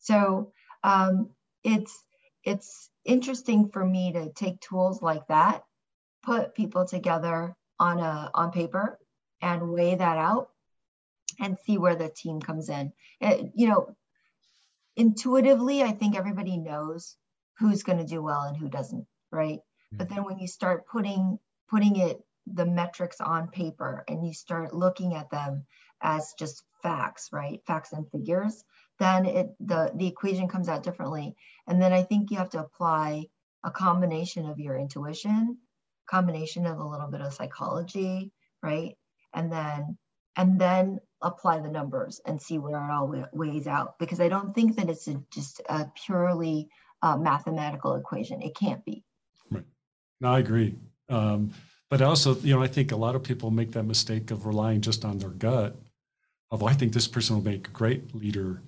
so 0.00 0.52
um, 0.82 1.30
it's 1.62 2.04
it's 2.44 2.90
interesting 3.04 3.70
for 3.70 3.84
me 3.84 4.12
to 4.12 4.32
take 4.32 4.60
tools 4.60 5.00
like 5.00 5.26
that 5.28 5.62
put 6.22 6.54
people 6.54 6.86
together 6.86 7.54
on 7.78 7.98
a 7.98 8.30
on 8.34 8.50
paper 8.50 8.98
and 9.40 9.70
weigh 9.70 9.94
that 9.94 10.18
out 10.18 10.50
and 11.40 11.58
see 11.64 11.78
where 11.78 11.96
the 11.96 12.08
team 12.08 12.40
comes 12.40 12.68
in 12.68 12.92
it, 13.20 13.50
you 13.54 13.68
know 13.68 13.94
intuitively 14.96 15.82
i 15.82 15.90
think 15.90 16.16
everybody 16.16 16.56
knows 16.56 17.16
who's 17.58 17.82
going 17.82 17.98
to 17.98 18.04
do 18.04 18.22
well 18.22 18.42
and 18.42 18.56
who 18.56 18.68
doesn't 18.68 19.06
right 19.30 19.60
but 19.96 20.08
then 20.08 20.24
when 20.24 20.38
you 20.38 20.48
start 20.48 20.86
putting 20.86 21.38
putting 21.68 21.96
it 21.96 22.20
the 22.46 22.66
metrics 22.66 23.20
on 23.20 23.48
paper 23.48 24.04
and 24.08 24.26
you 24.26 24.32
start 24.32 24.74
looking 24.74 25.14
at 25.14 25.30
them 25.30 25.64
as 26.02 26.34
just 26.38 26.62
facts, 26.82 27.30
right? 27.32 27.60
Facts 27.66 27.92
and 27.92 28.10
figures, 28.10 28.62
then 28.98 29.26
it 29.26 29.54
the 29.60 29.92
the 29.94 30.06
equation 30.06 30.48
comes 30.48 30.68
out 30.68 30.82
differently. 30.82 31.34
And 31.66 31.80
then 31.80 31.92
I 31.92 32.02
think 32.02 32.30
you 32.30 32.38
have 32.38 32.50
to 32.50 32.60
apply 32.60 33.26
a 33.64 33.70
combination 33.70 34.46
of 34.46 34.60
your 34.60 34.76
intuition, 34.76 35.58
combination 36.06 36.66
of 36.66 36.78
a 36.78 36.86
little 36.86 37.08
bit 37.08 37.22
of 37.22 37.32
psychology, 37.32 38.32
right? 38.62 38.96
And 39.32 39.50
then 39.50 39.96
and 40.36 40.60
then 40.60 41.00
apply 41.22 41.60
the 41.60 41.70
numbers 41.70 42.20
and 42.26 42.40
see 42.40 42.58
where 42.58 42.76
it 42.76 42.92
all 42.92 43.26
weighs 43.32 43.66
out 43.66 43.98
because 43.98 44.20
I 44.20 44.28
don't 44.28 44.54
think 44.54 44.76
that 44.76 44.90
it's 44.90 45.08
a, 45.08 45.22
just 45.32 45.62
a 45.68 45.86
purely 46.04 46.68
uh, 47.02 47.16
mathematical 47.16 47.94
equation. 47.94 48.42
It 48.42 48.54
can't 48.54 48.84
be. 48.84 49.04
No, 50.20 50.32
I 50.32 50.38
agree. 50.38 50.74
Um, 51.08 51.52
but 51.90 52.02
also, 52.02 52.34
you 52.36 52.54
know, 52.54 52.62
I 52.62 52.66
think 52.66 52.92
a 52.92 52.96
lot 52.96 53.14
of 53.14 53.22
people 53.22 53.50
make 53.50 53.72
that 53.72 53.84
mistake 53.84 54.30
of 54.30 54.46
relying 54.46 54.80
just 54.80 55.04
on 55.04 55.18
their 55.18 55.30
gut. 55.30 55.76
Of, 56.50 56.62
I 56.62 56.72
think 56.72 56.92
this 56.92 57.08
person 57.08 57.36
will 57.36 57.44
make 57.44 57.68
a 57.68 57.70
great 57.70 58.14
leader. 58.14 58.62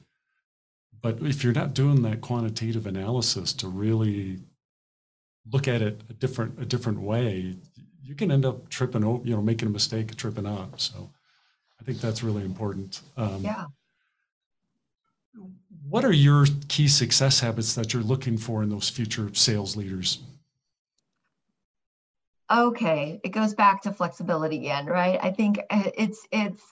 But 1.03 1.19
if 1.23 1.43
you're 1.45 1.53
not 1.53 1.75
doing 1.75 2.03
that 2.03 2.21
quantitative 2.21 2.87
analysis 2.87 3.53
to 3.55 3.69
really 3.69 4.39
look 5.53 5.69
at 5.69 5.83
it 5.83 6.01
a 6.11 6.13
different 6.13 6.61
a 6.61 6.65
different 6.65 7.01
way, 7.01 7.57
you 8.03 8.15
can 8.15 8.31
end 8.31 8.45
up 8.45 8.69
tripping 8.69 9.05
over, 9.05 9.25
you 9.27 9.35
know, 9.35 9.43
making 9.43 9.69
a 9.69 9.71
mistake, 9.71 10.15
tripping 10.17 10.47
up. 10.47 10.81
So 10.81 11.11
I 11.81 11.85
think 11.85 12.01
that's 12.01 12.23
really 12.23 12.45
important. 12.45 13.01
Um, 13.17 13.43
yeah. 13.43 13.67
What 15.89 16.05
are 16.05 16.13
your 16.13 16.47
key 16.69 16.89
success 16.89 17.41
habits 17.41 17.75
that 17.75 17.93
you're 17.93 18.03
looking 18.03 18.39
for 18.39 18.63
in 18.63 18.71
those 18.71 18.89
future 18.89 19.33
sales 19.35 19.77
leaders? 19.77 20.19
Okay 22.51 23.21
it 23.25 23.31
goes 23.31 23.55
back 23.55 23.83
to 23.83 23.93
flexibility 23.93 24.57
again 24.59 24.87
right? 24.87 25.19
I 25.23 25.31
think 25.31 25.59
uh, 25.71 25.91
it's 25.97 26.27
it's 26.31 26.63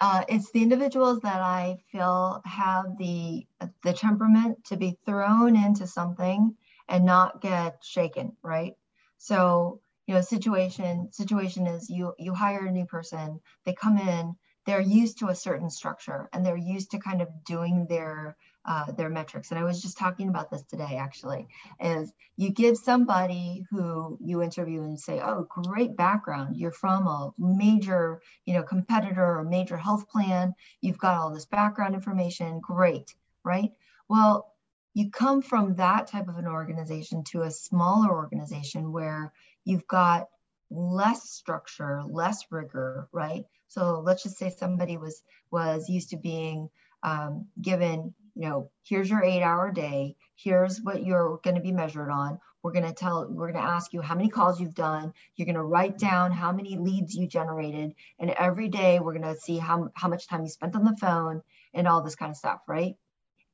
uh, 0.00 0.24
it's 0.28 0.50
the 0.52 0.62
individuals 0.62 1.20
that 1.20 1.40
i 1.42 1.76
feel 1.92 2.40
have 2.44 2.96
the 2.98 3.46
the 3.84 3.92
temperament 3.92 4.64
to 4.64 4.76
be 4.76 4.98
thrown 5.04 5.56
into 5.56 5.86
something 5.86 6.54
and 6.88 7.04
not 7.04 7.40
get 7.40 7.78
shaken 7.82 8.32
right? 8.42 8.74
So 9.18 9.80
you 10.06 10.14
know 10.14 10.20
situation 10.20 11.12
situation 11.12 11.66
is 11.66 11.88
you 11.90 12.14
you 12.18 12.34
hire 12.34 12.66
a 12.66 12.72
new 12.72 12.86
person 12.86 13.40
they 13.64 13.74
come 13.74 13.98
in 13.98 14.34
they're 14.66 14.80
used 14.80 15.18
to 15.18 15.28
a 15.28 15.34
certain 15.34 15.70
structure 15.70 16.28
and 16.32 16.44
they're 16.44 16.56
used 16.56 16.90
to 16.90 16.98
kind 16.98 17.22
of 17.22 17.28
doing 17.44 17.86
their 17.88 18.36
uh, 18.66 18.92
their 18.92 19.08
metrics. 19.08 19.50
And 19.50 19.58
I 19.58 19.64
was 19.64 19.80
just 19.80 19.96
talking 19.96 20.28
about 20.28 20.50
this 20.50 20.62
today, 20.64 20.96
actually, 20.98 21.48
is 21.80 22.12
you 22.36 22.50
give 22.50 22.76
somebody 22.76 23.64
who 23.70 24.18
you 24.20 24.42
interview 24.42 24.82
and 24.82 25.00
say, 25.00 25.18
oh, 25.20 25.46
great 25.48 25.96
background. 25.96 26.56
You're 26.56 26.70
from 26.70 27.06
a 27.06 27.32
major, 27.38 28.20
you 28.44 28.52
know, 28.52 28.62
competitor 28.62 29.38
or 29.38 29.44
major 29.44 29.78
health 29.78 30.08
plan. 30.10 30.54
You've 30.82 30.98
got 30.98 31.16
all 31.16 31.32
this 31.32 31.46
background 31.46 31.94
information. 31.94 32.60
Great, 32.60 33.14
right? 33.44 33.72
Well, 34.08 34.52
you 34.92 35.10
come 35.10 35.40
from 35.40 35.76
that 35.76 36.08
type 36.08 36.28
of 36.28 36.36
an 36.36 36.46
organization 36.46 37.24
to 37.24 37.42
a 37.42 37.50
smaller 37.50 38.10
organization 38.10 38.92
where 38.92 39.32
you've 39.64 39.86
got 39.86 40.28
less 40.70 41.30
structure, 41.30 42.02
less 42.06 42.44
rigor, 42.50 43.08
right? 43.12 43.44
So 43.70 44.02
let's 44.04 44.22
just 44.22 44.36
say 44.36 44.50
somebody 44.50 44.98
was 44.98 45.22
was 45.50 45.88
used 45.88 46.10
to 46.10 46.16
being 46.16 46.68
um, 47.02 47.46
given 47.60 48.14
you 48.34 48.48
know, 48.48 48.70
here's 48.84 49.10
your 49.10 49.22
eight 49.22 49.42
hour 49.42 49.72
day. 49.72 50.16
Here's 50.36 50.80
what 50.80 51.04
you're 51.04 51.40
going 51.42 51.56
to 51.56 51.62
be 51.62 51.72
measured 51.72 52.10
on. 52.10 52.38
We're 52.62 52.72
going 52.72 52.86
to 52.86 52.92
tell, 52.92 53.26
we're 53.30 53.52
going 53.52 53.62
to 53.62 53.70
ask 53.70 53.92
you 53.92 54.00
how 54.00 54.14
many 54.14 54.28
calls 54.28 54.60
you've 54.60 54.74
done. 54.74 55.12
You're 55.36 55.46
going 55.46 55.56
to 55.56 55.62
write 55.62 55.98
down 55.98 56.32
how 56.32 56.52
many 56.52 56.76
leads 56.76 57.14
you 57.14 57.26
generated. 57.26 57.94
And 58.18 58.30
every 58.30 58.68
day 58.68 59.00
we're 59.00 59.18
going 59.18 59.34
to 59.34 59.40
see 59.40 59.58
how, 59.58 59.90
how 59.94 60.08
much 60.08 60.28
time 60.28 60.42
you 60.42 60.48
spent 60.48 60.76
on 60.76 60.84
the 60.84 60.96
phone. 60.96 61.42
and 61.74 61.86
all 61.86 62.02
this 62.02 62.16
kind 62.16 62.30
of 62.30 62.36
stuff, 62.36 62.60
right? 62.66 62.96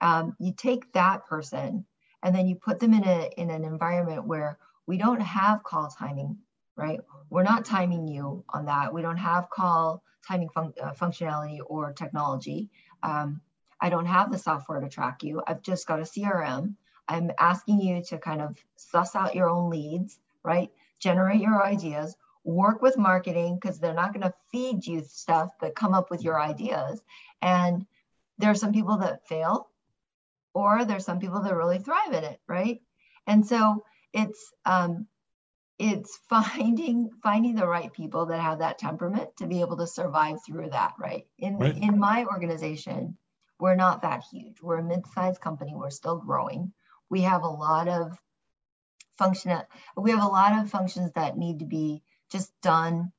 Um, 0.00 0.36
you 0.38 0.52
take 0.56 0.92
that 0.92 1.26
person 1.26 1.84
and 2.22 2.34
then 2.34 2.46
you 2.46 2.56
put 2.56 2.80
them 2.80 2.94
in 2.94 3.04
a 3.04 3.30
in 3.36 3.50
an 3.50 3.64
environment 3.64 4.26
where 4.26 4.58
we 4.86 4.98
don't 4.98 5.20
have 5.20 5.62
call 5.62 5.88
timing, 5.88 6.38
right? 6.76 7.00
We're 7.30 7.42
not 7.42 7.64
timing 7.64 8.06
you 8.08 8.44
on 8.48 8.66
that. 8.66 8.92
We 8.92 9.02
don't 9.02 9.16
have 9.16 9.50
call 9.50 10.02
timing 10.26 10.50
fun- 10.50 10.74
uh, 10.82 10.92
functionality 10.92 11.58
or 11.66 11.92
technology. 11.92 12.70
Um, 13.02 13.40
I 13.80 13.90
don't 13.90 14.06
have 14.06 14.30
the 14.30 14.38
software 14.38 14.80
to 14.80 14.88
track 14.88 15.22
you. 15.22 15.42
I've 15.46 15.62
just 15.62 15.86
got 15.86 16.00
a 16.00 16.04
CRM. 16.04 16.74
I'm 17.08 17.30
asking 17.38 17.80
you 17.80 18.02
to 18.04 18.18
kind 18.18 18.40
of 18.40 18.56
suss 18.76 19.14
out 19.14 19.34
your 19.34 19.48
own 19.48 19.70
leads, 19.70 20.18
right? 20.42 20.70
Generate 20.98 21.40
your 21.40 21.64
ideas, 21.64 22.16
work 22.44 22.82
with 22.82 22.96
marketing 22.98 23.58
because 23.60 23.78
they're 23.78 23.94
not 23.94 24.12
going 24.12 24.22
to 24.22 24.34
feed 24.50 24.86
you 24.86 25.02
stuff, 25.04 25.50
but 25.60 25.74
come 25.74 25.94
up 25.94 26.10
with 26.10 26.22
your 26.22 26.40
ideas. 26.40 27.00
And 27.42 27.86
there 28.38 28.50
are 28.50 28.56
some 28.56 28.72
people 28.72 28.98
that 28.98 29.26
fail, 29.28 29.68
or 30.54 30.84
there's 30.84 31.04
some 31.04 31.20
people 31.20 31.42
that 31.42 31.54
really 31.54 31.78
thrive 31.78 32.12
in 32.12 32.24
it, 32.24 32.40
right? 32.48 32.80
And 33.26 33.46
so 33.46 33.84
it's 34.12 34.52
um, 34.64 35.06
it's 35.78 36.18
finding 36.28 37.10
finding 37.22 37.54
the 37.54 37.66
right 37.66 37.92
people 37.92 38.26
that 38.26 38.40
have 38.40 38.58
that 38.60 38.78
temperament 38.78 39.36
to 39.38 39.46
be 39.46 39.60
able 39.60 39.76
to 39.78 39.86
survive 39.86 40.38
through 40.44 40.70
that, 40.70 40.94
right? 40.98 41.26
In 41.38 41.58
right. 41.58 41.76
in 41.76 41.98
my 41.98 42.24
organization, 42.24 43.16
we're 43.58 43.76
not 43.76 44.02
that 44.02 44.24
huge. 44.30 44.60
We're 44.62 44.78
a 44.78 44.84
mid-sized 44.84 45.40
company. 45.40 45.72
We're 45.74 45.90
still 45.90 46.18
growing. 46.18 46.72
We 47.08 47.22
have 47.22 47.42
a 47.42 47.48
lot 47.48 47.88
of 47.88 48.18
function. 49.18 49.58
We 49.96 50.10
have 50.10 50.22
a 50.22 50.26
lot 50.26 50.58
of 50.58 50.70
functions 50.70 51.12
that 51.14 51.38
need 51.38 51.60
to 51.60 51.64
be 51.64 52.02
just 52.30 52.52
done 52.60 53.12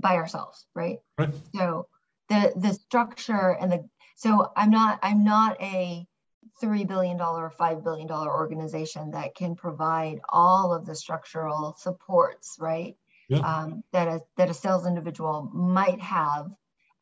by 0.00 0.16
ourselves, 0.16 0.66
right? 0.74 0.98
right. 1.18 1.34
So 1.54 1.86
the 2.28 2.52
the 2.56 2.74
structure 2.74 3.56
and 3.60 3.72
the 3.72 3.88
so 4.16 4.52
I'm 4.56 4.70
not 4.70 4.98
I'm 5.02 5.24
not 5.24 5.60
a 5.60 6.06
three 6.60 6.84
billion 6.84 7.16
dollar 7.16 7.44
or 7.44 7.50
five 7.50 7.82
billion 7.82 8.06
dollar 8.06 8.30
organization 8.30 9.12
that 9.12 9.34
can 9.34 9.54
provide 9.54 10.20
all 10.28 10.72
of 10.74 10.86
the 10.86 10.94
structural 10.94 11.74
supports, 11.78 12.56
right? 12.60 12.96
Yeah. 13.28 13.38
Um, 13.38 13.84
that 13.92 14.08
a 14.08 14.20
that 14.36 14.50
a 14.50 14.54
sales 14.54 14.86
individual 14.86 15.50
might 15.54 16.00
have 16.00 16.50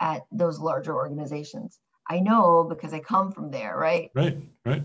at 0.01 0.23
those 0.31 0.59
larger 0.59 0.95
organizations. 0.95 1.79
I 2.09 2.21
know 2.21 2.65
because 2.65 2.93
I 2.93 3.01
come 3.01 3.33
from 3.33 3.51
there, 3.51 3.77
right? 3.77 4.11
Right, 4.15 4.39
right. 4.65 4.83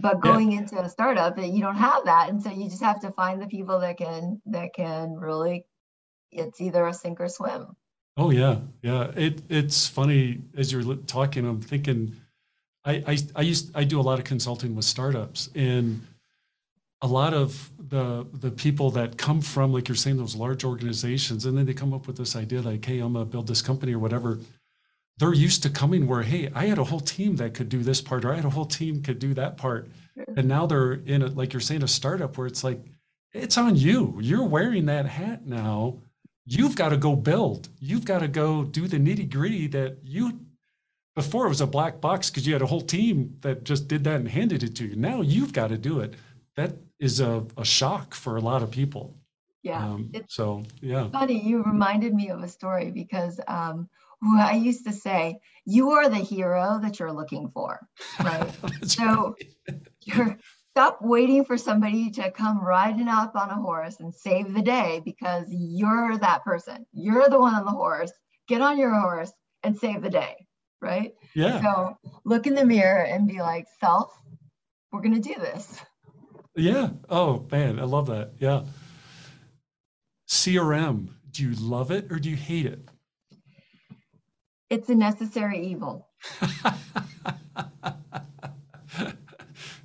But 0.00 0.20
going 0.20 0.52
yeah. 0.52 0.58
into 0.58 0.78
a 0.80 0.88
startup, 0.88 1.38
you 1.38 1.60
don't 1.60 1.76
have 1.76 2.04
that, 2.04 2.28
and 2.28 2.42
so 2.42 2.50
you 2.50 2.68
just 2.68 2.82
have 2.82 3.00
to 3.00 3.10
find 3.10 3.42
the 3.42 3.46
people 3.46 3.80
that 3.80 3.98
can 3.98 4.40
that 4.46 4.74
can 4.74 5.16
really. 5.16 5.66
It's 6.30 6.60
either 6.60 6.86
a 6.86 6.92
sink 6.92 7.20
or 7.20 7.28
swim. 7.28 7.74
Oh 8.16 8.30
yeah, 8.30 8.58
yeah. 8.82 9.10
It 9.16 9.42
it's 9.48 9.86
funny 9.86 10.42
as 10.56 10.72
you're 10.72 10.96
talking. 10.96 11.46
I'm 11.46 11.60
thinking, 11.60 12.16
I 12.90 12.92
I, 13.12 13.18
I 13.36 13.42
used 13.42 13.70
I 13.74 13.84
do 13.84 14.00
a 14.00 14.06
lot 14.10 14.18
of 14.18 14.24
consulting 14.24 14.74
with 14.74 14.84
startups, 14.84 15.50
and 15.54 16.06
a 17.00 17.06
lot 17.06 17.32
of 17.34 17.70
the 17.78 18.26
the 18.32 18.50
people 18.50 18.90
that 18.92 19.16
come 19.16 19.40
from 19.40 19.72
like 19.72 19.88
you're 19.88 20.02
saying 20.04 20.18
those 20.18 20.36
large 20.44 20.64
organizations, 20.64 21.46
and 21.46 21.56
then 21.56 21.66
they 21.66 21.74
come 21.74 21.94
up 21.94 22.06
with 22.06 22.16
this 22.16 22.34
idea 22.34 22.60
like, 22.62 22.84
hey, 22.84 22.98
I'm 23.00 23.12
gonna 23.12 23.24
build 23.24 23.46
this 23.46 23.62
company 23.62 23.94
or 23.94 23.98
whatever 23.98 24.38
they're 25.18 25.34
used 25.34 25.62
to 25.64 25.70
coming 25.70 26.06
where, 26.06 26.22
hey, 26.22 26.48
I 26.54 26.66
had 26.66 26.78
a 26.78 26.84
whole 26.84 27.00
team 27.00 27.36
that 27.36 27.54
could 27.54 27.68
do 27.68 27.82
this 27.82 28.00
part, 28.00 28.24
or 28.24 28.32
I 28.32 28.36
had 28.36 28.44
a 28.44 28.50
whole 28.50 28.64
team 28.64 29.02
could 29.02 29.18
do 29.18 29.34
that 29.34 29.56
part. 29.56 29.90
And 30.36 30.48
now 30.48 30.66
they're 30.66 30.92
in 30.92 31.22
a, 31.22 31.26
like 31.26 31.52
you're 31.52 31.60
saying, 31.60 31.82
a 31.82 31.88
startup 31.88 32.38
where 32.38 32.46
it's 32.46 32.62
like, 32.62 32.80
it's 33.32 33.58
on 33.58 33.76
you. 33.76 34.18
You're 34.20 34.44
wearing 34.44 34.86
that 34.86 35.06
hat 35.06 35.46
now. 35.46 35.98
You've 36.46 36.76
got 36.76 36.90
to 36.90 36.96
go 36.96 37.14
build. 37.14 37.68
You've 37.78 38.04
got 38.04 38.20
to 38.20 38.28
go 38.28 38.64
do 38.64 38.86
the 38.86 38.96
nitty 38.96 39.30
gritty 39.30 39.66
that 39.68 39.98
you, 40.02 40.40
before 41.18 41.46
it 41.46 41.48
was 41.48 41.60
a 41.60 41.66
black 41.66 42.00
box 42.00 42.30
because 42.30 42.46
you 42.46 42.52
had 42.52 42.62
a 42.62 42.66
whole 42.66 42.80
team 42.80 43.36
that 43.40 43.64
just 43.64 43.88
did 43.88 44.04
that 44.04 44.20
and 44.20 44.28
handed 44.28 44.62
it 44.62 44.76
to 44.76 44.86
you. 44.86 44.94
Now 44.94 45.20
you've 45.20 45.52
got 45.52 45.70
to 45.70 45.76
do 45.76 45.98
it. 45.98 46.14
That 46.54 46.76
is 47.00 47.18
a, 47.18 47.44
a 47.56 47.64
shock 47.64 48.14
for 48.14 48.36
a 48.36 48.40
lot 48.40 48.62
of 48.62 48.70
people. 48.70 49.16
Yeah. 49.64 49.84
Um, 49.84 50.12
so, 50.28 50.62
yeah. 50.80 51.08
Funny, 51.10 51.44
you 51.44 51.64
reminded 51.64 52.14
me 52.14 52.28
of 52.28 52.40
a 52.40 52.46
story 52.46 52.92
because 52.92 53.40
um, 53.48 53.88
I 54.22 54.54
used 54.54 54.86
to 54.86 54.92
say, 54.92 55.40
you 55.64 55.90
are 55.90 56.08
the 56.08 56.18
hero 56.18 56.78
that 56.82 57.00
you're 57.00 57.12
looking 57.12 57.50
for, 57.52 57.80
right? 58.22 58.48
so 58.84 59.34
right. 59.68 59.80
you're 60.04 60.38
stop 60.70 60.98
waiting 61.02 61.44
for 61.44 61.58
somebody 61.58 62.10
to 62.10 62.30
come 62.30 62.64
riding 62.64 63.08
up 63.08 63.34
on 63.34 63.50
a 63.50 63.56
horse 63.56 63.98
and 63.98 64.14
save 64.14 64.54
the 64.54 64.62
day 64.62 65.02
because 65.04 65.46
you're 65.50 66.16
that 66.18 66.44
person. 66.44 66.86
You're 66.92 67.28
the 67.28 67.40
one 67.40 67.56
on 67.56 67.64
the 67.64 67.72
horse. 67.72 68.12
Get 68.46 68.60
on 68.60 68.78
your 68.78 68.94
horse 68.94 69.32
and 69.64 69.76
save 69.76 70.02
the 70.02 70.10
day, 70.10 70.46
right? 70.80 71.12
Yeah. 71.34 71.60
So 71.62 71.98
look 72.24 72.46
in 72.46 72.54
the 72.54 72.64
mirror 72.64 73.02
and 73.02 73.28
be 73.28 73.40
like, 73.40 73.66
self, 73.80 74.12
we're 74.92 75.02
gonna 75.02 75.20
do 75.20 75.34
this. 75.34 75.80
Yeah. 76.54 76.90
Oh 77.08 77.46
man, 77.50 77.78
I 77.78 77.84
love 77.84 78.06
that. 78.06 78.32
Yeah. 78.38 78.64
CRM, 80.28 81.08
do 81.30 81.42
you 81.42 81.54
love 81.54 81.90
it 81.90 82.10
or 82.10 82.18
do 82.18 82.28
you 82.30 82.36
hate 82.36 82.66
it? 82.66 82.88
It's 84.70 84.88
a 84.90 84.94
necessary 84.94 85.66
evil. 85.66 86.06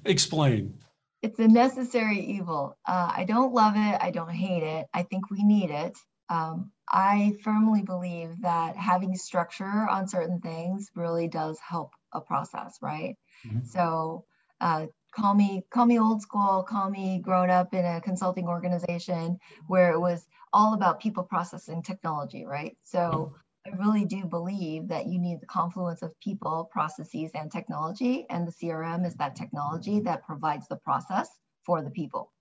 Explain. 0.06 0.78
It's 1.22 1.40
a 1.40 1.48
necessary 1.48 2.20
evil. 2.20 2.78
Uh, 2.86 3.14
I 3.16 3.24
don't 3.24 3.54
love 3.54 3.76
it. 3.78 3.98
I 4.02 4.12
don't 4.12 4.30
hate 4.30 4.64
it. 4.64 4.88
I 4.94 5.04
think 5.04 5.32
we 5.32 5.42
need 5.44 5.70
it. 5.70 5.98
Um, 6.30 6.72
I 6.90 7.34
firmly 7.44 7.82
believe 7.82 8.42
that 8.42 8.76
having 8.76 9.16
structure 9.16 9.88
on 9.90 10.08
certain 10.08 10.40
things 10.40 10.90
really 10.96 11.28
does 11.28 11.60
help 11.60 11.92
a 12.12 12.22
process, 12.22 12.78
right? 12.82 13.16
Mm-hmm. 13.46 13.66
So, 13.66 14.26
uh, 14.62 14.88
call 15.16 15.34
me 15.34 15.64
call 15.70 15.86
me 15.86 16.00
old 16.00 16.22
school, 16.22 16.64
call 16.64 16.90
me 16.90 17.20
grown 17.20 17.50
up 17.50 17.74
in 17.74 17.86
a 17.86 18.02
consulting 18.02 18.48
organization 18.48 19.38
where 19.68 19.92
it 19.92 20.00
was 20.00 20.26
all 20.52 20.74
about 20.74 21.00
people 21.00 21.24
processing 21.24 21.82
technology, 21.82 22.46
right? 22.46 22.78
So 22.84 23.34
I 23.66 23.70
really 23.78 24.06
do 24.06 24.26
believe 24.26 24.90
that 24.90 25.08
you 25.08 25.20
need 25.20 25.40
the 25.40 25.46
confluence 25.46 26.02
of 26.02 26.20
people, 26.20 26.70
processes, 26.72 27.32
and 27.34 27.52
technology. 27.52 28.26
And 28.30 28.46
the 28.48 28.52
CRM 28.52 29.06
is 29.06 29.16
that 29.16 29.36
technology 29.36 30.02
that 30.02 30.26
provides 30.26 30.68
the 30.68 30.76
process 30.76 31.30
for 31.66 31.82
the 31.82 31.90
people. 31.90 32.33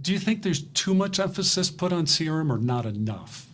Do 0.00 0.12
you 0.12 0.18
think 0.18 0.42
there's 0.42 0.62
too 0.62 0.94
much 0.94 1.20
emphasis 1.20 1.70
put 1.70 1.92
on 1.92 2.06
CRM 2.06 2.50
or 2.50 2.58
not 2.58 2.86
enough? 2.86 3.48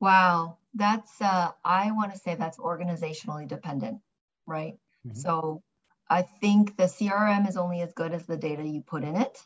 Wow, 0.00 0.58
that's, 0.74 1.20
uh, 1.20 1.50
I 1.64 1.92
want 1.92 2.12
to 2.12 2.18
say 2.18 2.34
that's 2.34 2.58
organizationally 2.58 3.46
dependent, 3.46 4.00
right? 4.46 4.74
Mm-hmm. 5.06 5.18
So 5.18 5.62
I 6.10 6.22
think 6.22 6.76
the 6.76 6.84
CRM 6.84 7.48
is 7.48 7.56
only 7.56 7.80
as 7.80 7.92
good 7.92 8.12
as 8.12 8.26
the 8.26 8.36
data 8.36 8.66
you 8.66 8.82
put 8.82 9.04
in 9.04 9.16
it. 9.16 9.38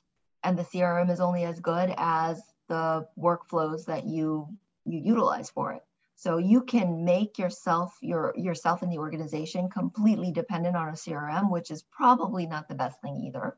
And 0.42 0.58
the 0.58 0.64
CRM 0.64 1.10
is 1.10 1.20
only 1.20 1.44
as 1.44 1.60
good 1.60 1.92
as 1.96 2.40
the 2.68 3.06
workflows 3.18 3.86
that 3.86 4.04
you 4.04 4.48
you 4.84 5.00
utilize 5.00 5.50
for 5.50 5.72
it. 5.72 5.82
So 6.14 6.38
you 6.38 6.62
can 6.62 7.04
make 7.04 7.38
yourself 7.38 7.96
your 8.00 8.34
yourself 8.36 8.82
in 8.82 8.88
the 8.88 8.98
organization 8.98 9.68
completely 9.68 10.32
dependent 10.32 10.76
on 10.76 10.88
a 10.88 10.92
CRM, 10.92 11.50
which 11.50 11.70
is 11.70 11.82
probably 11.82 12.46
not 12.46 12.68
the 12.68 12.74
best 12.74 13.00
thing 13.00 13.16
either, 13.26 13.56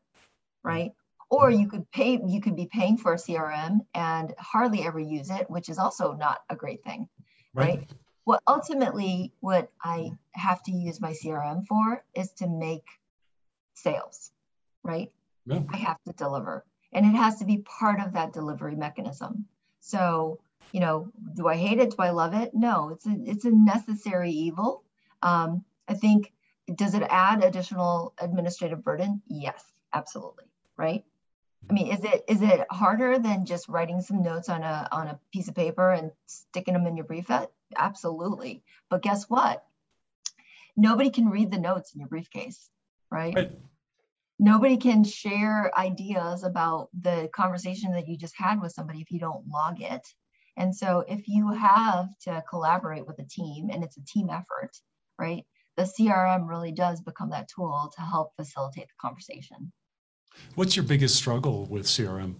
right? 0.62 0.92
Or 1.30 1.50
you 1.50 1.68
could 1.68 1.90
pay 1.90 2.20
you 2.26 2.40
could 2.40 2.56
be 2.56 2.66
paying 2.66 2.96
for 2.96 3.12
a 3.12 3.16
CRM 3.16 3.80
and 3.94 4.34
hardly 4.38 4.82
ever 4.84 4.98
use 4.98 5.30
it, 5.30 5.50
which 5.50 5.68
is 5.68 5.78
also 5.78 6.12
not 6.14 6.40
a 6.48 6.56
great 6.56 6.82
thing, 6.84 7.08
right? 7.54 7.78
right? 7.78 7.90
What 8.24 8.42
ultimately 8.46 9.32
what 9.40 9.70
I 9.82 10.12
have 10.32 10.62
to 10.64 10.72
use 10.72 11.00
my 11.00 11.12
CRM 11.12 11.66
for 11.66 12.02
is 12.14 12.32
to 12.38 12.48
make 12.48 12.84
sales, 13.74 14.30
right? 14.82 15.10
Yeah. 15.46 15.60
I 15.70 15.76
have 15.76 15.98
to 16.06 16.12
deliver. 16.12 16.64
And 16.92 17.04
it 17.04 17.16
has 17.16 17.36
to 17.36 17.44
be 17.44 17.58
part 17.58 18.00
of 18.00 18.14
that 18.14 18.32
delivery 18.32 18.76
mechanism. 18.76 19.46
So 19.80 20.40
you 20.72 20.80
know, 20.80 21.10
do 21.34 21.48
I 21.48 21.56
hate 21.56 21.78
it? 21.78 21.90
Do 21.90 21.96
I 22.00 22.10
love 22.10 22.34
it? 22.34 22.52
No, 22.54 22.90
it's 22.90 23.06
a 23.06 23.16
it's 23.24 23.44
a 23.44 23.50
necessary 23.50 24.30
evil. 24.30 24.84
Um, 25.22 25.64
I 25.88 25.94
think 25.94 26.32
does 26.74 26.94
it 26.94 27.02
add 27.08 27.42
additional 27.42 28.14
administrative 28.18 28.84
burden? 28.84 29.22
Yes, 29.26 29.64
absolutely. 29.92 30.44
Right. 30.76 31.04
I 31.68 31.72
mean, 31.72 31.88
is 31.88 32.04
it 32.04 32.24
is 32.28 32.42
it 32.42 32.66
harder 32.70 33.18
than 33.18 33.44
just 33.44 33.68
writing 33.68 34.00
some 34.00 34.22
notes 34.22 34.48
on 34.48 34.62
a 34.62 34.88
on 34.90 35.09
a 35.09 35.20
piece 35.32 35.48
of 35.48 35.54
paper 35.54 35.92
and 35.92 36.12
sticking 36.26 36.74
them 36.74 36.86
in 36.86 36.96
your 36.96 37.04
briefcase? 37.04 37.46
Absolutely. 37.76 38.62
But 38.88 39.02
guess 39.02 39.24
what? 39.28 39.64
Nobody 40.76 41.11
can 41.11 41.28
read 41.28 41.50
the 41.50 41.59
notes 41.59 41.94
in 41.94 42.00
your 42.00 42.09
briefcase, 42.09 42.70
right? 43.11 43.34
right. 43.34 43.52
Nobody 44.38 44.76
can 44.76 45.02
share 45.02 45.76
ideas 45.76 46.44
about 46.44 46.88
the 46.98 47.28
conversation 47.34 47.92
that 47.92 48.06
you 48.06 48.16
just 48.16 48.36
had 48.36 48.61
with 48.61 48.72
somebody 48.72 49.00
if 49.00 49.11
you 49.11 49.18
don't 49.18 49.48
log 49.48 49.82
it 49.82 50.06
and 50.59 50.74
so 50.74 51.04
if 51.06 51.28
you 51.28 51.52
have 51.52 52.09
to 52.24 52.42
collaborate 52.50 53.06
with 53.06 53.20
a 53.20 53.24
team 53.24 53.70
and 53.70 53.84
it's 53.84 53.96
a 53.96 54.04
team 54.04 54.28
effort, 54.28 54.72
right, 55.16 55.46
the 55.76 55.84
CRM 55.84 56.48
really 56.48 56.72
does 56.72 57.00
become 57.00 57.30
that 57.30 57.48
tool 57.48 57.92
to 57.94 58.02
help 58.02 58.34
facilitate 58.34 58.88
the 58.88 58.94
conversation. 59.00 59.72
What's 60.55 60.76
your 60.76 60.84
biggest 60.84 61.16
struggle 61.16 61.66
with 61.66 61.86
CRM? 61.86 62.34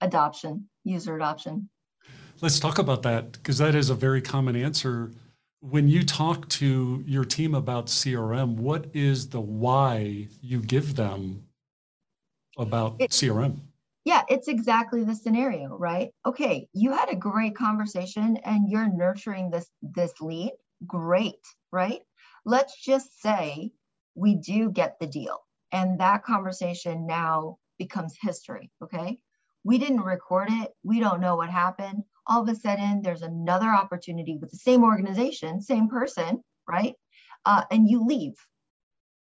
Adoption, 0.00 0.68
user 0.84 1.16
adoption. 1.16 1.68
Let's 2.40 2.58
talk 2.58 2.78
about 2.78 3.02
that 3.02 3.32
because 3.32 3.58
that 3.58 3.74
is 3.74 3.90
a 3.90 3.94
very 3.94 4.22
common 4.22 4.56
answer 4.56 5.10
when 5.60 5.88
you 5.88 6.02
talk 6.02 6.48
to 6.48 7.04
your 7.06 7.24
team 7.24 7.54
about 7.54 7.86
CRM, 7.86 8.56
what 8.56 8.86
is 8.94 9.28
the 9.28 9.40
why 9.40 10.28
you 10.40 10.60
give 10.60 10.96
them 10.96 11.44
about 12.58 12.96
it, 12.98 13.10
CRM? 13.10 13.58
Yeah, 14.04 14.22
it's 14.28 14.48
exactly 14.48 15.04
the 15.04 15.14
scenario, 15.14 15.76
right? 15.76 16.10
Okay, 16.24 16.66
you 16.72 16.92
had 16.92 17.10
a 17.10 17.16
great 17.16 17.54
conversation 17.54 18.38
and 18.38 18.70
you're 18.70 18.88
nurturing 18.88 19.50
this 19.50 19.68
this 19.82 20.14
lead. 20.20 20.52
Great, 20.86 21.46
right? 21.70 22.00
Let's 22.46 22.82
just 22.82 23.20
say 23.20 23.70
we 24.14 24.36
do 24.36 24.70
get 24.70 24.98
the 24.98 25.06
deal 25.06 25.40
and 25.72 26.00
that 26.00 26.24
conversation 26.24 27.06
now 27.06 27.58
becomes 27.78 28.16
history, 28.20 28.70
okay? 28.82 29.18
We 29.64 29.78
didn't 29.78 30.00
record 30.00 30.48
it. 30.50 30.70
We 30.82 31.00
don't 31.00 31.20
know 31.20 31.36
what 31.36 31.50
happened 31.50 32.04
all 32.30 32.42
of 32.42 32.48
a 32.48 32.54
sudden 32.54 33.02
there's 33.02 33.22
another 33.22 33.68
opportunity 33.68 34.36
with 34.36 34.50
the 34.50 34.56
same 34.56 34.84
organization, 34.84 35.60
same 35.60 35.88
person, 35.88 36.42
right? 36.66 36.94
Uh, 37.44 37.64
and 37.70 37.88
you 37.88 38.06
leave, 38.06 38.34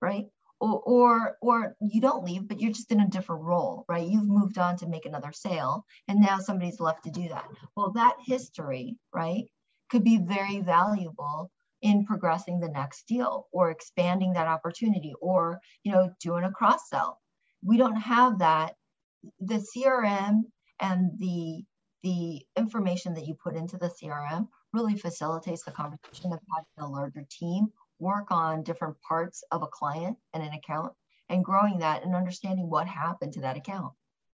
right? 0.00 0.26
Or, 0.60 0.80
or, 0.80 1.36
or 1.42 1.76
you 1.80 2.00
don't 2.00 2.24
leave, 2.24 2.46
but 2.46 2.60
you're 2.60 2.72
just 2.72 2.92
in 2.92 3.00
a 3.00 3.08
different 3.08 3.42
role, 3.42 3.84
right? 3.88 4.06
You've 4.06 4.28
moved 4.28 4.58
on 4.58 4.76
to 4.78 4.88
make 4.88 5.04
another 5.04 5.32
sale, 5.32 5.84
and 6.06 6.20
now 6.20 6.38
somebody's 6.38 6.78
left 6.78 7.04
to 7.04 7.10
do 7.10 7.28
that. 7.30 7.46
Well, 7.76 7.90
that 7.92 8.16
history, 8.24 8.96
right, 9.12 9.44
could 9.90 10.04
be 10.04 10.18
very 10.18 10.60
valuable 10.60 11.50
in 11.84 12.04
progressing 12.04 12.58
the 12.58 12.68
next 12.68 13.06
deal 13.06 13.46
or 13.52 13.70
expanding 13.70 14.32
that 14.32 14.48
opportunity 14.48 15.14
or 15.20 15.60
you 15.84 15.92
know 15.92 16.10
doing 16.20 16.44
a 16.44 16.50
cross 16.50 16.88
sell 16.88 17.20
we 17.62 17.76
don't 17.76 17.96
have 17.96 18.38
that 18.40 18.74
the 19.40 19.64
crm 19.76 20.42
and 20.80 21.10
the 21.18 21.62
the 22.02 22.42
information 22.56 23.14
that 23.14 23.26
you 23.26 23.34
put 23.34 23.56
into 23.56 23.78
the 23.78 23.88
CRM 23.88 24.46
really 24.74 24.94
facilitates 24.94 25.64
the 25.64 25.70
conversation 25.70 26.32
of 26.32 26.38
having 26.54 26.66
a 26.78 26.86
larger 26.86 27.24
team 27.30 27.68
work 27.98 28.26
on 28.30 28.62
different 28.62 28.94
parts 29.00 29.42
of 29.50 29.62
a 29.62 29.66
client 29.66 30.18
and 30.34 30.42
an 30.42 30.52
account 30.52 30.92
and 31.30 31.42
growing 31.42 31.78
that 31.78 32.04
and 32.04 32.14
understanding 32.14 32.68
what 32.68 32.86
happened 32.86 33.32
to 33.32 33.40
that 33.40 33.56
account, 33.56 33.94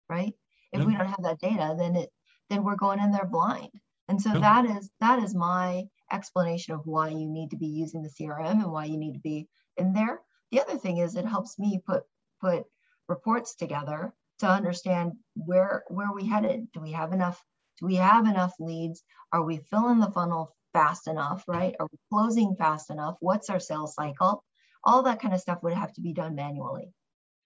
right? 0.09 0.33
If 0.73 0.85
we 0.85 0.95
don't 0.95 1.07
have 1.07 1.23
that 1.25 1.41
data, 1.41 1.75
then 1.77 1.97
it 1.97 2.11
then 2.51 2.63
we're 2.63 2.77
going 2.77 3.01
in 3.01 3.11
there 3.11 3.27
blind. 3.27 3.71
And 4.09 4.21
so 4.21 4.31
that 4.39 4.65
is 4.65 4.91
that 5.01 5.23
is 5.23 5.35
my 5.35 5.85
explanation 6.13 6.75
of 6.75 6.87
why 6.87 7.09
you 7.09 7.29
need 7.29 7.51
to 7.51 7.57
be 7.57 7.67
using 7.67 8.03
the 8.03 8.09
CRM 8.09 8.63
and 8.63 8.73
why 8.73 8.85
you 8.85 8.97
need 8.97 9.15
to 9.15 9.21
be 9.21 9.49
in 9.77 9.93
there. 9.93 10.21
The 10.53 10.61
other 10.61 10.79
thing 10.79 10.99
is 10.99 11.17
it 11.17 11.25
helps 11.25 11.59
me 11.59 11.81
put 11.85 12.05
put 12.41 12.65
reports 13.09 13.57
together 13.57 14.15
to 14.39 14.47
understand 14.47 15.13
where 15.35 15.85
where 15.89 16.13
we 16.13 16.27
headed. 16.27 16.71
Do 16.73 16.81
we 16.81 16.93
have 16.93 17.13
enough 17.13 17.43
do 17.81 17.87
we 17.87 17.97
have 17.97 18.27
enough 18.27 18.55
leads? 18.59 19.03
Are 19.33 19.43
we 19.43 19.59
filling 19.71 19.99
the 19.99 20.11
funnel 20.11 20.55
fast 20.73 21.09
enough, 21.09 21.45
right? 21.49 21.75
Are 21.81 21.89
we 21.91 21.99
closing 22.13 22.55
fast 22.57 22.91
enough? 22.91 23.17
What's 23.21 23.51
our 23.51 23.61
sales 23.61 23.95
cycle? 23.95 24.45
All 24.85 25.03
that 25.03 25.21
kind 25.21 25.35
of 25.35 25.41
stuff 25.41 25.63
would 25.63 25.73
have 25.73 25.93
to 25.95 26.01
be 26.01 26.13
done 26.13 26.35
manually. 26.35 26.93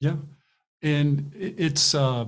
Yeah. 0.00 0.16
And 0.82 1.32
it's, 1.34 1.94
uh, 1.94 2.26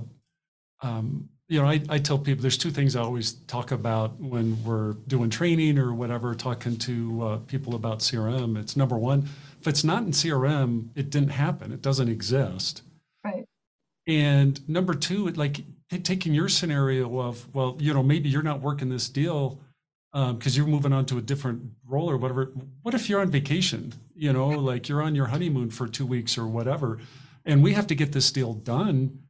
um, 0.81 1.29
you 1.49 1.61
know, 1.61 1.69
I, 1.69 1.83
I 1.89 1.99
tell 1.99 2.19
people 2.19 2.43
there's 2.43 2.57
two 2.57 2.71
things 2.71 2.97
I 2.97 3.03
always 3.03 3.33
talk 3.33 3.73
about 3.73 4.19
when 4.21 4.63
we're 4.65 4.95
doing 5.07 5.29
training 5.29 5.79
or 5.79 5.93
whatever, 5.93 6.35
talking 6.35 6.77
to 6.79 7.23
uh, 7.23 7.37
people 7.47 7.75
about 7.75 7.99
CRM. 7.99 8.59
It's 8.59 8.77
number 8.77 8.97
one, 8.97 9.29
if 9.61 9.69
it's 9.69 9.85
not 9.85 10.03
in 10.03 10.13
CRM, 10.13 10.89
it 10.95 11.11
didn't 11.11 11.31
happen. 11.31 11.73
It 11.73 11.83
doesn't 11.83 12.09
exist. 12.09 12.83
Right. 13.25 13.45
And 14.07 14.67
number 14.69 14.95
two, 14.95 15.29
like 15.29 15.63
taking 15.89 16.35
your 16.35 16.49
scenario 16.49 17.21
of, 17.21 17.55
well, 17.55 17.77
you 17.79 17.93
know, 17.93 18.03
maybe 18.03 18.29
you're 18.29 18.43
not 18.43 18.61
working 18.61 18.89
this 18.89 19.09
deal 19.09 19.61
because 20.13 20.57
um, 20.57 20.57
you're 20.57 20.67
moving 20.67 20.93
on 20.93 21.07
to 21.07 21.19
a 21.19 21.23
different 21.23 21.63
role 21.87 22.11
or 22.11 22.17
whatever. 22.17 22.53
What 22.83 22.95
if 22.95 23.09
you're 23.09 23.21
on 23.21 23.31
vacation? 23.31 23.95
You 24.15 24.33
know, 24.33 24.49
like 24.49 24.89
you're 24.89 25.03
on 25.03 25.15
your 25.15 25.27
honeymoon 25.27 25.71
for 25.71 25.89
two 25.89 26.07
weeks 26.07 26.37
or 26.37 26.47
whatever, 26.47 26.99
and 27.45 27.63
we 27.63 27.73
have 27.73 27.87
to 27.89 27.95
get 27.95 28.13
this 28.13 28.31
deal 28.31 28.53
done. 28.53 29.23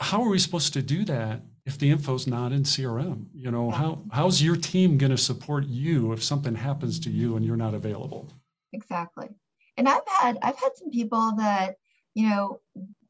How 0.00 0.22
are 0.22 0.30
we 0.30 0.38
supposed 0.38 0.72
to 0.72 0.82
do 0.82 1.04
that 1.04 1.42
if 1.66 1.78
the 1.78 1.90
info's 1.90 2.26
not 2.26 2.52
in 2.52 2.62
CRM? 2.62 3.26
You 3.34 3.50
know, 3.50 3.70
how 3.70 4.02
how's 4.10 4.42
your 4.42 4.56
team 4.56 4.98
going 4.98 5.10
to 5.10 5.18
support 5.18 5.66
you 5.66 6.12
if 6.12 6.22
something 6.22 6.54
happens 6.54 6.98
to 7.00 7.10
you 7.10 7.36
and 7.36 7.44
you're 7.44 7.56
not 7.56 7.74
available? 7.74 8.28
Exactly. 8.72 9.28
And 9.76 9.88
I've 9.88 10.06
had 10.06 10.38
I've 10.42 10.58
had 10.58 10.70
some 10.76 10.90
people 10.90 11.34
that 11.36 11.76
you 12.14 12.28
know 12.28 12.60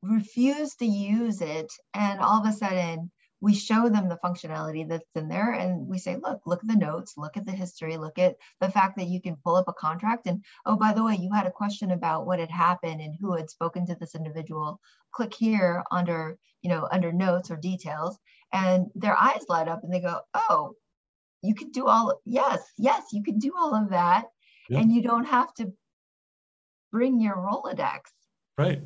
refuse 0.02 0.74
to 0.76 0.86
use 0.86 1.40
it 1.40 1.72
and 1.94 2.20
all 2.20 2.40
of 2.40 2.48
a 2.48 2.56
sudden 2.56 3.10
we 3.40 3.54
show 3.54 3.88
them 3.88 4.08
the 4.08 4.18
functionality 4.22 4.86
that's 4.88 5.04
in 5.14 5.28
there 5.28 5.52
and 5.52 5.86
we 5.86 5.98
say 5.98 6.16
look 6.16 6.40
look 6.46 6.62
at 6.62 6.68
the 6.68 6.76
notes 6.76 7.14
look 7.16 7.36
at 7.36 7.46
the 7.46 7.52
history 7.52 7.96
look 7.96 8.18
at 8.18 8.36
the 8.60 8.70
fact 8.70 8.96
that 8.96 9.08
you 9.08 9.20
can 9.20 9.36
pull 9.36 9.56
up 9.56 9.68
a 9.68 9.72
contract. 9.72 10.26
And 10.26 10.44
oh 10.66 10.76
by 10.76 10.92
the 10.92 11.04
way 11.04 11.16
you 11.16 11.32
had 11.32 11.46
a 11.46 11.50
question 11.50 11.90
about 11.90 12.26
what 12.26 12.38
had 12.38 12.50
happened 12.50 13.00
and 13.00 13.14
who 13.20 13.34
had 13.34 13.50
spoken 13.50 13.86
to 13.86 13.94
this 13.94 14.14
individual. 14.14 14.80
Click 15.12 15.34
here 15.34 15.82
under 15.90 16.38
you 16.62 16.70
know 16.70 16.88
under 16.90 17.12
notes 17.12 17.50
or 17.50 17.56
details 17.56 18.18
and 18.52 18.86
their 18.94 19.16
eyes 19.16 19.44
light 19.48 19.68
up 19.68 19.82
and 19.82 19.92
they 19.92 20.00
go 20.00 20.20
oh 20.34 20.74
you 21.42 21.54
can 21.54 21.70
do 21.70 21.86
all 21.86 22.20
yes 22.24 22.60
yes 22.76 23.04
you 23.12 23.22
can 23.22 23.38
do 23.38 23.52
all 23.56 23.74
of 23.74 23.90
that 23.90 24.26
yep. 24.68 24.82
and 24.82 24.92
you 24.92 25.02
don't 25.02 25.24
have 25.24 25.52
to 25.54 25.72
bring 26.90 27.20
your 27.20 27.36
rolodex. 27.36 28.00
Right. 28.58 28.82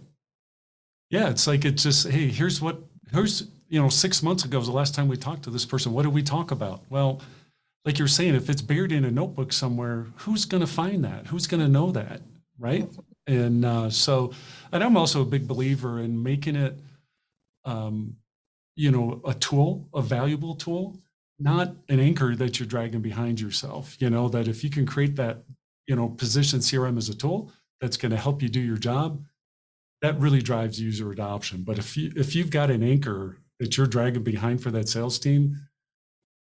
Yeah, 1.11 1.31
it's 1.31 1.47
like 1.47 1.65
it's 1.65 1.83
just 1.83 2.09
hey, 2.09 2.29
here's 2.29 2.61
what 2.61 2.83
here's 3.13 3.49
you 3.75 3.83
know 3.83 3.89
six 3.89 4.23
months 4.23 4.45
ago 4.45 4.59
was 4.59 4.69
the 4.69 4.73
last 4.73 4.95
time 4.95 5.09
we 5.09 5.17
talked 5.17 5.43
to 5.43 5.51
this 5.51 5.67
person. 5.67 5.93
What 5.93 6.05
did 6.05 6.15
we 6.15 6.23
talk 6.23 6.53
about? 6.53 6.85
Well, 6.91 7.21
like 7.85 7.99
you're 7.99 8.07
saying, 8.07 8.37
if 8.37 8.49
it's 8.49 8.63
buried 8.63 8.93
in 8.93 9.05
a 9.05 9.11
notebook 9.11 9.53
somewhere, 9.53 10.07
who's 10.19 10.45
going 10.45 10.61
to 10.61 10.67
find 10.69 11.03
that? 11.05 11.27
Who's 11.27 11.49
going 11.49 11.61
to 11.61 11.69
know 11.69 11.91
that, 11.91 12.21
right? 12.57 12.89
And 13.27 13.65
uh, 13.65 13.91
so, 13.91 14.31
and 14.71 14.85
I'm 14.85 14.97
also 14.97 15.23
a 15.23 15.25
big 15.25 15.49
believer 15.49 15.99
in 15.99 16.23
making 16.23 16.55
it, 16.55 16.79
um, 17.65 18.15
you 18.77 18.93
know, 18.93 19.21
a 19.25 19.35
tool, 19.35 19.89
a 19.93 20.01
valuable 20.01 20.55
tool, 20.55 20.97
not 21.41 21.75
an 21.89 21.99
anchor 21.99 22.37
that 22.37 22.61
you're 22.61 22.69
dragging 22.69 23.01
behind 23.01 23.41
yourself. 23.41 23.97
You 23.99 24.09
know 24.09 24.29
that 24.29 24.47
if 24.47 24.63
you 24.63 24.71
can 24.71 24.87
create 24.87 25.17
that, 25.17 25.39
you 25.89 25.97
know, 25.97 26.11
position 26.11 26.61
CRM 26.61 26.97
as 26.97 27.09
a 27.09 27.15
tool 27.17 27.51
that's 27.81 27.97
going 27.97 28.13
to 28.13 28.19
help 28.19 28.41
you 28.41 28.49
do 28.49 28.61
your 28.61 28.77
job 28.77 29.21
that 30.01 30.21
really 30.21 30.43
drives 30.43 30.79
user 30.81 31.11
adoption. 31.11 31.63
But 31.63 31.79
if 31.79 31.97
you 31.97 32.13
if 32.15 32.37
you've 32.37 32.51
got 32.51 32.71
an 32.71 32.83
anchor 32.83 33.39
that 33.61 33.77
you're 33.77 33.87
dragging 33.87 34.23
behind 34.23 34.63
for 34.63 34.71
that 34.71 34.89
sales 34.89 35.19
team, 35.19 35.57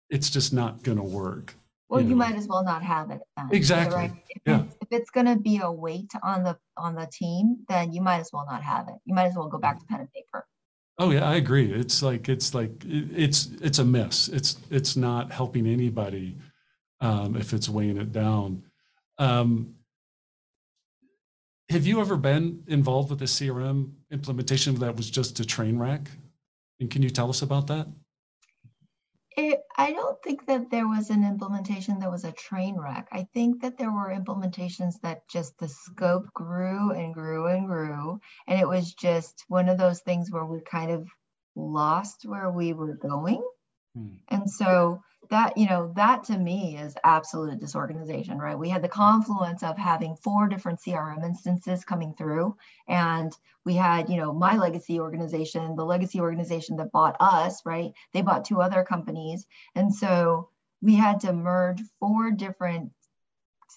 it's 0.09 0.29
just 0.29 0.53
not 0.53 0.83
going 0.83 0.97
to 0.97 1.03
work. 1.03 1.55
Well, 1.89 2.01
you, 2.01 2.09
know? 2.09 2.15
might 2.15 2.35
as 2.35 2.47
well 2.47 2.63
not 2.63 2.83
have 2.83 3.11
it. 3.11 3.21
Then. 3.37 3.49
Exactly. 3.51 3.95
Right? 3.95 4.11
If, 4.29 4.41
yeah. 4.45 4.63
it's, 4.63 4.75
if 4.81 4.87
it's 4.91 5.09
going 5.09 5.27
to 5.27 5.37
be 5.37 5.59
a 5.63 5.71
weight 5.71 6.11
on 6.21 6.43
the 6.43 6.57
on 6.75 6.95
the 6.95 7.07
team, 7.11 7.59
then 7.69 7.93
you 7.93 8.01
might 8.01 8.19
as 8.19 8.29
well 8.33 8.45
not 8.49 8.61
have 8.63 8.87
it. 8.89 8.95
You 9.05 9.15
might 9.15 9.27
as 9.27 9.35
well 9.35 9.47
go 9.47 9.57
back 9.57 9.79
to 9.79 9.85
pen 9.85 10.01
and 10.01 10.11
paper. 10.11 10.45
Oh 10.99 11.11
yeah, 11.11 11.29
I 11.29 11.35
agree. 11.35 11.71
It's 11.71 12.01
like 12.01 12.27
it's 12.27 12.53
like 12.53 12.71
it's 12.85 13.49
it's 13.61 13.79
a 13.79 13.85
mess. 13.85 14.27
It's 14.27 14.57
it's 14.69 14.97
not 14.97 15.31
helping 15.31 15.67
anybody 15.67 16.37
um, 16.99 17.35
if 17.35 17.53
it's 17.53 17.69
weighing 17.69 17.97
it 17.97 18.11
down. 18.11 18.63
Um, 19.17 19.75
have 21.69 21.85
you 21.85 22.01
ever 22.01 22.17
been 22.17 22.63
involved 22.67 23.09
with 23.09 23.21
a 23.21 23.25
CRM 23.25 23.91
implementation 24.11 24.75
that 24.75 24.95
was 24.95 25.09
just 25.09 25.39
a 25.39 25.45
train 25.45 25.77
wreck? 25.77 26.09
And 26.79 26.89
can 26.89 27.01
you 27.01 27.09
tell 27.09 27.29
us 27.29 27.41
about 27.41 27.67
that? 27.67 27.87
It, 29.35 29.59
I 29.77 29.91
don't 29.91 30.17
think 30.23 30.47
that 30.47 30.71
there 30.71 30.87
was 30.87 31.11
an 31.11 31.23
implementation 31.23 31.99
that 31.99 32.09
was 32.09 32.23
a 32.23 32.31
train 32.31 32.75
wreck. 32.75 33.07
I 33.11 33.27
think 33.35 33.61
that 33.61 33.77
there 33.77 33.91
were 33.91 34.15
implementations 34.15 34.99
that 35.03 35.27
just 35.29 35.57
the 35.59 35.67
scope 35.67 36.33
grew 36.33 36.91
and 36.91 37.13
grew 37.13 37.45
and 37.45 37.67
grew. 37.67 38.19
And 38.47 38.59
it 38.59 38.67
was 38.67 38.93
just 38.93 39.45
one 39.47 39.69
of 39.69 39.77
those 39.77 39.99
things 39.99 40.31
where 40.31 40.45
we 40.45 40.61
kind 40.61 40.89
of 40.89 41.07
lost 41.55 42.25
where 42.25 42.49
we 42.49 42.73
were 42.73 42.95
going. 42.95 43.43
Hmm. 43.95 44.15
And 44.27 44.49
so 44.49 45.01
that 45.29 45.57
you 45.57 45.67
know 45.67 45.91
that 45.95 46.23
to 46.25 46.37
me 46.37 46.77
is 46.77 46.95
absolute 47.03 47.59
disorganization 47.59 48.37
right? 48.37 48.57
We 48.57 48.69
had 48.69 48.81
the 48.81 48.89
confluence 48.89 49.63
of 49.63 49.77
having 49.77 50.15
four 50.15 50.47
different 50.47 50.79
crm 50.79 51.23
instances 51.23 51.83
coming 51.83 52.13
through 52.13 52.55
and 52.87 53.35
we 53.65 53.75
had 53.75 54.09
you 54.09 54.17
know 54.17 54.33
my 54.33 54.57
legacy 54.57 54.99
organization 54.99 55.75
the 55.75 55.85
legacy 55.85 56.19
organization 56.19 56.77
that 56.77 56.91
bought 56.91 57.17
us 57.19 57.65
right? 57.65 57.91
They 58.13 58.21
bought 58.21 58.45
two 58.45 58.61
other 58.61 58.83
companies 58.83 59.45
and 59.75 59.93
so 59.93 60.49
we 60.81 60.95
had 60.95 61.21
to 61.21 61.33
merge 61.33 61.81
four 61.99 62.31
different 62.31 62.91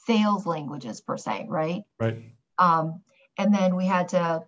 sales 0.07 0.47
languages 0.47 1.01
per 1.01 1.17
se 1.17 1.47
right? 1.49 1.83
Right. 1.99 2.23
Um, 2.59 3.03
and 3.39 3.55
then 3.55 3.77
we 3.77 3.87
had 3.87 4.09
to 4.11 4.45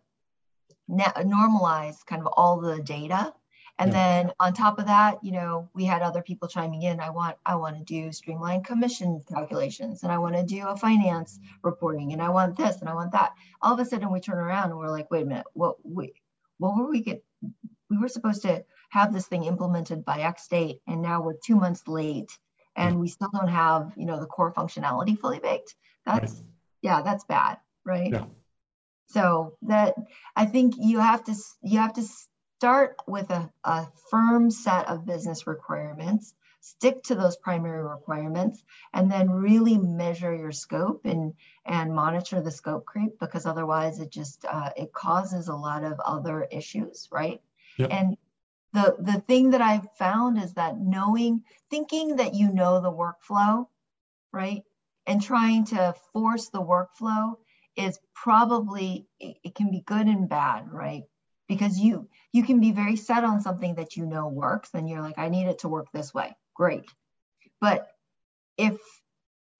normalize 0.91 2.05
kind 2.05 2.21
of 2.21 2.29
all 2.37 2.61
the 2.61 2.81
data 2.83 3.33
and 3.79 3.93
yeah. 3.93 4.23
then 4.23 4.33
on 4.39 4.53
top 4.53 4.79
of 4.79 4.87
that, 4.87 5.25
you 5.25 5.33
know, 5.33 5.69
we 5.75 5.85
had 5.85 6.03
other 6.03 6.23
people 6.23 6.49
chiming 6.49 6.83
in. 6.83 7.01
I 7.01 7.11
want, 7.11 7.37
I 7.45 7.57
want 7.57 7.77
to 7.79 7.85
do 7.85 8.13
streamlined 8.13 8.65
commission 8.65 9.23
calculations 9.29 10.03
and 10.03 10.13
I 10.13 10.19
want 10.19 10.37
to 10.37 10.45
do 10.45 10.67
a 10.67 10.77
finance 10.77 11.41
reporting 11.63 12.13
and 12.13 12.23
I 12.23 12.29
want 12.29 12.57
this 12.57 12.81
and 12.81 12.89
I 12.89 12.95
want 12.95 13.13
that. 13.13 13.33
All 13.61 13.73
of 13.73 13.81
a 13.81 13.85
sudden 13.85 14.13
we 14.13 14.21
turn 14.21 14.39
around 14.39 14.71
and 14.71 14.79
we're 14.79 14.91
like, 14.91 15.11
wait 15.11 15.23
a 15.23 15.27
minute, 15.27 15.47
what 15.55 15.77
we 15.85 16.13
what 16.59 16.77
were 16.77 16.89
we 16.89 17.01
get 17.01 17.25
we 17.91 17.99
were 17.99 18.09
supposed 18.09 18.43
to 18.43 18.65
have 18.91 19.13
this 19.13 19.27
thing 19.27 19.45
implemented 19.45 20.05
by 20.05 20.21
X 20.21 20.47
date 20.49 20.81
and 20.87 21.03
now 21.03 21.23
we're 21.23 21.35
two 21.45 21.57
months 21.57 21.89
late 21.89 22.39
and 22.77 22.99
we 22.99 23.09
still 23.09 23.31
don't 23.33 23.49
have 23.49 23.93
you 23.97 24.07
know 24.07 24.21
the 24.21 24.27
core 24.27 24.53
functionality 24.53 25.19
fully 25.19 25.39
baked 25.39 25.75
that's 26.07 26.35
right. 26.35 26.43
yeah 26.83 27.03
that's 27.03 27.25
bad 27.25 27.59
right 27.85 28.13
yeah. 28.13 28.25
so 29.09 29.57
that 29.63 29.95
i 30.37 30.47
think 30.47 30.75
you 30.79 30.99
have 30.99 31.23
to 31.25 31.35
you 31.63 31.79
have 31.79 31.93
to 31.93 32.03
start 32.63 32.95
with 33.09 33.29
a, 33.31 33.51
a 33.65 33.89
firm 34.09 34.49
set 34.49 34.87
of 34.87 35.05
business 35.05 35.49
requirements. 35.49 36.33
Stick 36.61 37.03
to 37.03 37.17
those 37.17 37.37
primary 37.37 37.83
requirements 37.83 38.63
and 38.95 39.11
then 39.11 39.29
really 39.29 39.77
measure 39.77 40.33
your 40.33 40.53
scope 40.53 41.01
and 41.05 41.35
and 41.67 41.93
monitor 41.93 42.41
the 42.41 42.53
scope 42.53 42.85
creep 42.87 43.19
because 43.19 43.47
otherwise 43.47 43.99
it 43.99 44.13
just 44.13 44.45
uh, 44.49 44.71
it 44.77 44.93
causes 44.93 45.49
a 45.49 45.57
lot 45.57 45.83
of 45.83 45.99
other 46.05 46.47
issues 46.53 47.09
right? 47.11 47.41
Yep. 47.79 47.89
and 47.91 48.17
the 48.75 48.95
the 49.01 49.21
thing 49.23 49.51
that 49.51 49.63
i've 49.63 49.89
found 49.99 50.39
is 50.39 50.53
that 50.55 50.79
knowing 50.79 51.43
thinking 51.71 52.17
that 52.17 52.35
you 52.35 52.53
know 52.53 52.81
the 52.81 52.93
workflow 52.93 53.67
right 54.31 54.63
and 55.07 55.23
trying 55.23 55.65
to 55.65 55.95
force 56.13 56.51
the 56.51 56.61
workflow 56.61 57.35
is 57.77 57.99
probably 58.15 59.07
it, 59.19 59.37
it 59.43 59.55
can 59.55 59.71
be 59.71 59.81
good 59.81 60.07
and 60.07 60.29
bad 60.29 60.71
right 60.71 61.05
because 61.55 61.79
you 61.79 62.09
you 62.33 62.43
can 62.43 62.61
be 62.61 62.73
very 62.73 62.97
set 62.97 63.25
on 63.25 63.41
something 63.41 63.75
that 63.75 63.97
you 63.97 64.07
know 64.07 64.29
works 64.29 64.71
and 64.75 64.89
you're 64.89 65.03
like 65.03 65.19
i 65.19 65.29
need 65.29 65.47
it 65.47 65.59
to 65.61 65.69
work 65.69 65.89
this 65.93 66.13
way 66.15 66.35
great. 66.55 66.85
But 67.61 67.89
if 68.57 68.79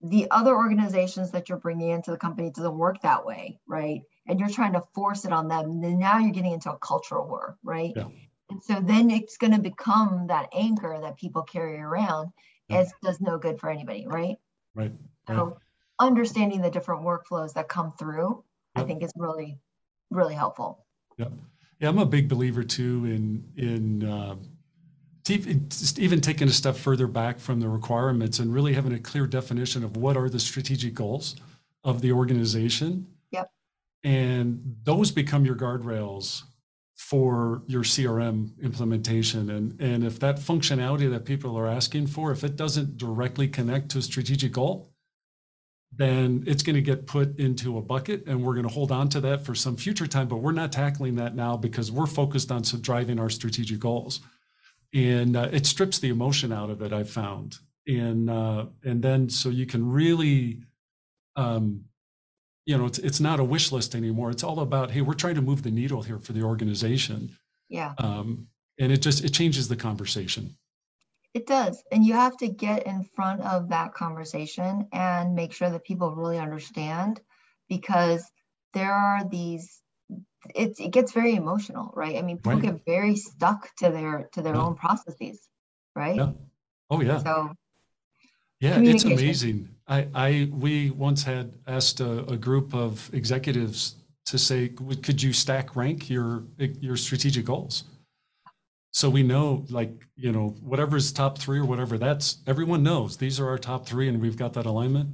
the 0.01 0.27
other 0.31 0.55
organizations 0.55 1.31
that 1.31 1.49
you're 1.49 1.57
bringing 1.57 1.89
into 1.89 2.11
the 2.11 2.17
company 2.17 2.49
doesn't 2.49 2.77
work 2.77 3.01
that 3.01 3.25
way, 3.25 3.59
right? 3.67 4.01
And 4.27 4.39
you're 4.39 4.49
trying 4.49 4.73
to 4.73 4.83
force 4.93 5.25
it 5.25 5.33
on 5.33 5.47
them, 5.47 5.81
then 5.81 5.99
now 5.99 6.19
you're 6.19 6.31
getting 6.31 6.51
into 6.51 6.71
a 6.71 6.77
cultural 6.77 7.27
war, 7.27 7.57
right? 7.63 7.93
Yeah. 7.95 8.07
And 8.49 8.61
so 8.61 8.79
then 8.81 9.09
it's 9.09 9.37
going 9.37 9.53
to 9.53 9.61
become 9.61 10.27
that 10.27 10.49
anchor 10.53 10.99
that 11.01 11.17
people 11.17 11.43
carry 11.43 11.79
around 11.79 12.31
yeah. 12.67 12.79
as 12.79 12.93
does 13.01 13.21
no 13.21 13.37
good 13.37 13.59
for 13.59 13.69
anybody, 13.69 14.05
right? 14.05 14.37
Right. 14.75 14.91
right. 15.27 15.37
So 15.37 15.57
understanding 15.99 16.61
the 16.61 16.69
different 16.69 17.03
workflows 17.03 17.53
that 17.53 17.69
come 17.69 17.93
through, 17.93 18.43
I 18.75 18.83
think 18.83 19.03
is 19.03 19.13
really, 19.15 19.59
really 20.09 20.35
helpful. 20.35 20.85
Yeah. 21.17 21.27
Yeah, 21.83 21.89
I'm 21.89 21.99
a 21.99 22.05
big 22.05 22.29
believer 22.29 22.63
too 22.63 23.03
in 23.03 23.43
in 23.57 24.05
uh, 24.05 24.35
even 25.29 26.21
taking 26.21 26.47
a 26.47 26.51
step 26.51 26.77
further 26.77 27.07
back 27.07 27.39
from 27.39 27.59
the 27.59 27.67
requirements 27.67 28.39
and 28.39 28.53
really 28.53 28.71
having 28.71 28.93
a 28.93 28.99
clear 28.99 29.27
definition 29.27 29.83
of 29.83 29.97
what 29.97 30.15
are 30.15 30.29
the 30.29 30.39
strategic 30.39 30.93
goals 30.93 31.35
of 31.83 31.99
the 31.99 32.13
organization. 32.13 33.07
Yep. 33.31 33.51
And 34.01 34.77
those 34.85 35.11
become 35.11 35.43
your 35.45 35.57
guardrails 35.57 36.43
for 36.95 37.63
your 37.67 37.83
CRM 37.83 38.57
implementation. 38.61 39.49
And, 39.49 39.77
and 39.81 40.05
if 40.05 40.19
that 40.19 40.37
functionality 40.37 41.11
that 41.11 41.25
people 41.25 41.57
are 41.57 41.67
asking 41.67 42.07
for, 42.07 42.31
if 42.31 42.45
it 42.45 42.55
doesn't 42.55 42.95
directly 42.97 43.49
connect 43.49 43.89
to 43.89 43.97
a 43.97 44.01
strategic 44.01 44.53
goal, 44.53 44.92
then 45.95 46.43
it's 46.47 46.63
going 46.63 46.75
to 46.75 46.81
get 46.81 47.05
put 47.05 47.39
into 47.39 47.77
a 47.77 47.81
bucket 47.81 48.25
and 48.25 48.43
we're 48.43 48.53
going 48.53 48.67
to 48.67 48.73
hold 48.73 48.91
on 48.91 49.09
to 49.09 49.21
that 49.21 49.45
for 49.45 49.53
some 49.53 49.75
future 49.75 50.07
time. 50.07 50.27
But 50.27 50.37
we're 50.37 50.51
not 50.51 50.71
tackling 50.71 51.15
that 51.15 51.35
now 51.35 51.55
because 51.55 51.91
we're 51.91 52.07
focused 52.07 52.51
on 52.51 52.63
driving 52.81 53.19
our 53.19 53.29
strategic 53.29 53.79
goals 53.79 54.21
and 54.93 55.35
uh, 55.35 55.49
it 55.51 55.65
strips 55.65 55.99
the 55.99 56.09
emotion 56.09 56.51
out 56.51 56.69
of 56.69 56.81
it. 56.81 56.93
I've 56.93 57.09
found, 57.09 57.57
and 57.87 58.29
uh, 58.29 58.67
and 58.83 59.01
then 59.01 59.29
so 59.29 59.49
you 59.49 59.65
can 59.65 59.89
really, 59.89 60.61
um, 61.35 61.85
you 62.65 62.77
know, 62.77 62.85
it's 62.85 62.99
it's 62.99 63.19
not 63.19 63.39
a 63.39 63.43
wish 63.43 63.71
list 63.71 63.95
anymore. 63.95 64.29
It's 64.29 64.43
all 64.43 64.59
about 64.59 64.91
hey, 64.91 65.01
we're 65.01 65.13
trying 65.13 65.35
to 65.35 65.41
move 65.41 65.63
the 65.63 65.71
needle 65.71 66.03
here 66.03 66.19
for 66.19 66.33
the 66.33 66.43
organization. 66.43 67.37
Yeah. 67.69 67.93
Um, 67.97 68.47
and 68.79 68.91
it 68.91 69.01
just 69.01 69.23
it 69.23 69.29
changes 69.29 69.67
the 69.67 69.75
conversation. 69.75 70.57
It 71.33 71.47
does, 71.47 71.83
and 71.91 72.05
you 72.05 72.13
have 72.13 72.37
to 72.37 72.47
get 72.47 72.85
in 72.85 73.03
front 73.15 73.41
of 73.41 73.69
that 73.69 73.93
conversation 73.93 74.87
and 74.91 75.33
make 75.33 75.51
sure 75.51 75.69
that 75.69 75.83
people 75.83 76.13
really 76.13 76.37
understand, 76.37 77.19
because 77.67 78.23
there 78.73 78.93
are 78.93 79.27
these 79.27 79.81
it, 80.53 80.79
it 80.79 80.91
gets 80.91 81.11
very 81.11 81.35
emotional, 81.35 81.91
right? 81.95 82.17
I 82.17 82.21
mean, 82.21 82.37
people 82.37 82.53
right. 82.53 82.61
get 82.61 82.85
very 82.85 83.15
stuck 83.15 83.73
to 83.77 83.89
their 83.89 84.29
to 84.33 84.41
their 84.41 84.55
yeah. 84.55 84.61
own 84.61 84.75
processes, 84.75 85.39
right? 85.95 86.15
Yeah. 86.15 86.31
Oh 86.89 87.01
yeah. 87.01 87.19
So 87.19 87.55
yeah, 88.59 88.79
it's 88.79 89.03
amazing. 89.03 89.69
I, 89.87 90.07
I 90.13 90.49
we 90.51 90.91
once 90.91 91.23
had 91.23 91.53
asked 91.67 91.99
a, 91.99 92.25
a, 92.31 92.37
group 92.37 92.73
of 92.73 93.09
executives 93.13 93.95
to 94.25 94.37
say, 94.37 94.69
could 94.69 95.21
you 95.21 95.33
stack 95.33 95.75
rank 95.75 96.09
your 96.09 96.43
your 96.57 96.95
strategic 96.95 97.45
goals? 97.45 97.83
So 98.93 99.09
we 99.09 99.23
know, 99.23 99.65
like 99.69 99.91
you 100.15 100.31
know, 100.31 100.55
whatever's 100.61 101.11
top 101.11 101.37
three 101.37 101.59
or 101.59 101.65
whatever, 101.65 101.97
that's 101.97 102.37
everyone 102.47 102.83
knows 102.83 103.17
these 103.17 103.39
are 103.39 103.49
our 103.49 103.57
top 103.57 103.87
three, 103.87 104.07
and 104.07 104.21
we've 104.21 104.37
got 104.37 104.53
that 104.53 104.65
alignment. 104.65 105.09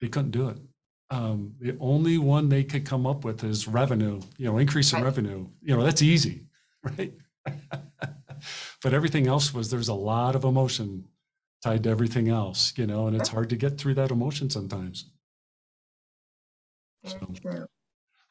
They 0.00 0.08
couldn't 0.08 0.32
do 0.32 0.48
it 0.48 0.58
um, 1.10 1.54
the 1.60 1.76
only 1.80 2.18
one 2.18 2.48
they 2.48 2.62
could 2.62 2.86
come 2.86 3.06
up 3.06 3.24
with 3.24 3.42
is 3.42 3.66
revenue, 3.66 4.20
you 4.36 4.46
know, 4.46 4.58
increase 4.58 4.92
in 4.92 4.98
right. 4.98 5.04
revenue. 5.04 5.48
You 5.60 5.76
know, 5.76 5.82
that's 5.82 6.02
easy, 6.02 6.46
right? 6.82 7.12
but 8.82 8.94
everything 8.94 9.26
else 9.26 9.52
was 9.52 9.70
there's 9.70 9.88
a 9.88 9.94
lot 9.94 10.36
of 10.36 10.44
emotion 10.44 11.04
tied 11.62 11.82
to 11.84 11.90
everything 11.90 12.28
else, 12.28 12.72
you 12.76 12.86
know, 12.86 13.06
and 13.06 13.16
it's 13.16 13.28
hard 13.28 13.50
to 13.50 13.56
get 13.56 13.76
through 13.76 13.94
that 13.94 14.10
emotion 14.10 14.48
sometimes. 14.48 15.10
So. 17.04 17.18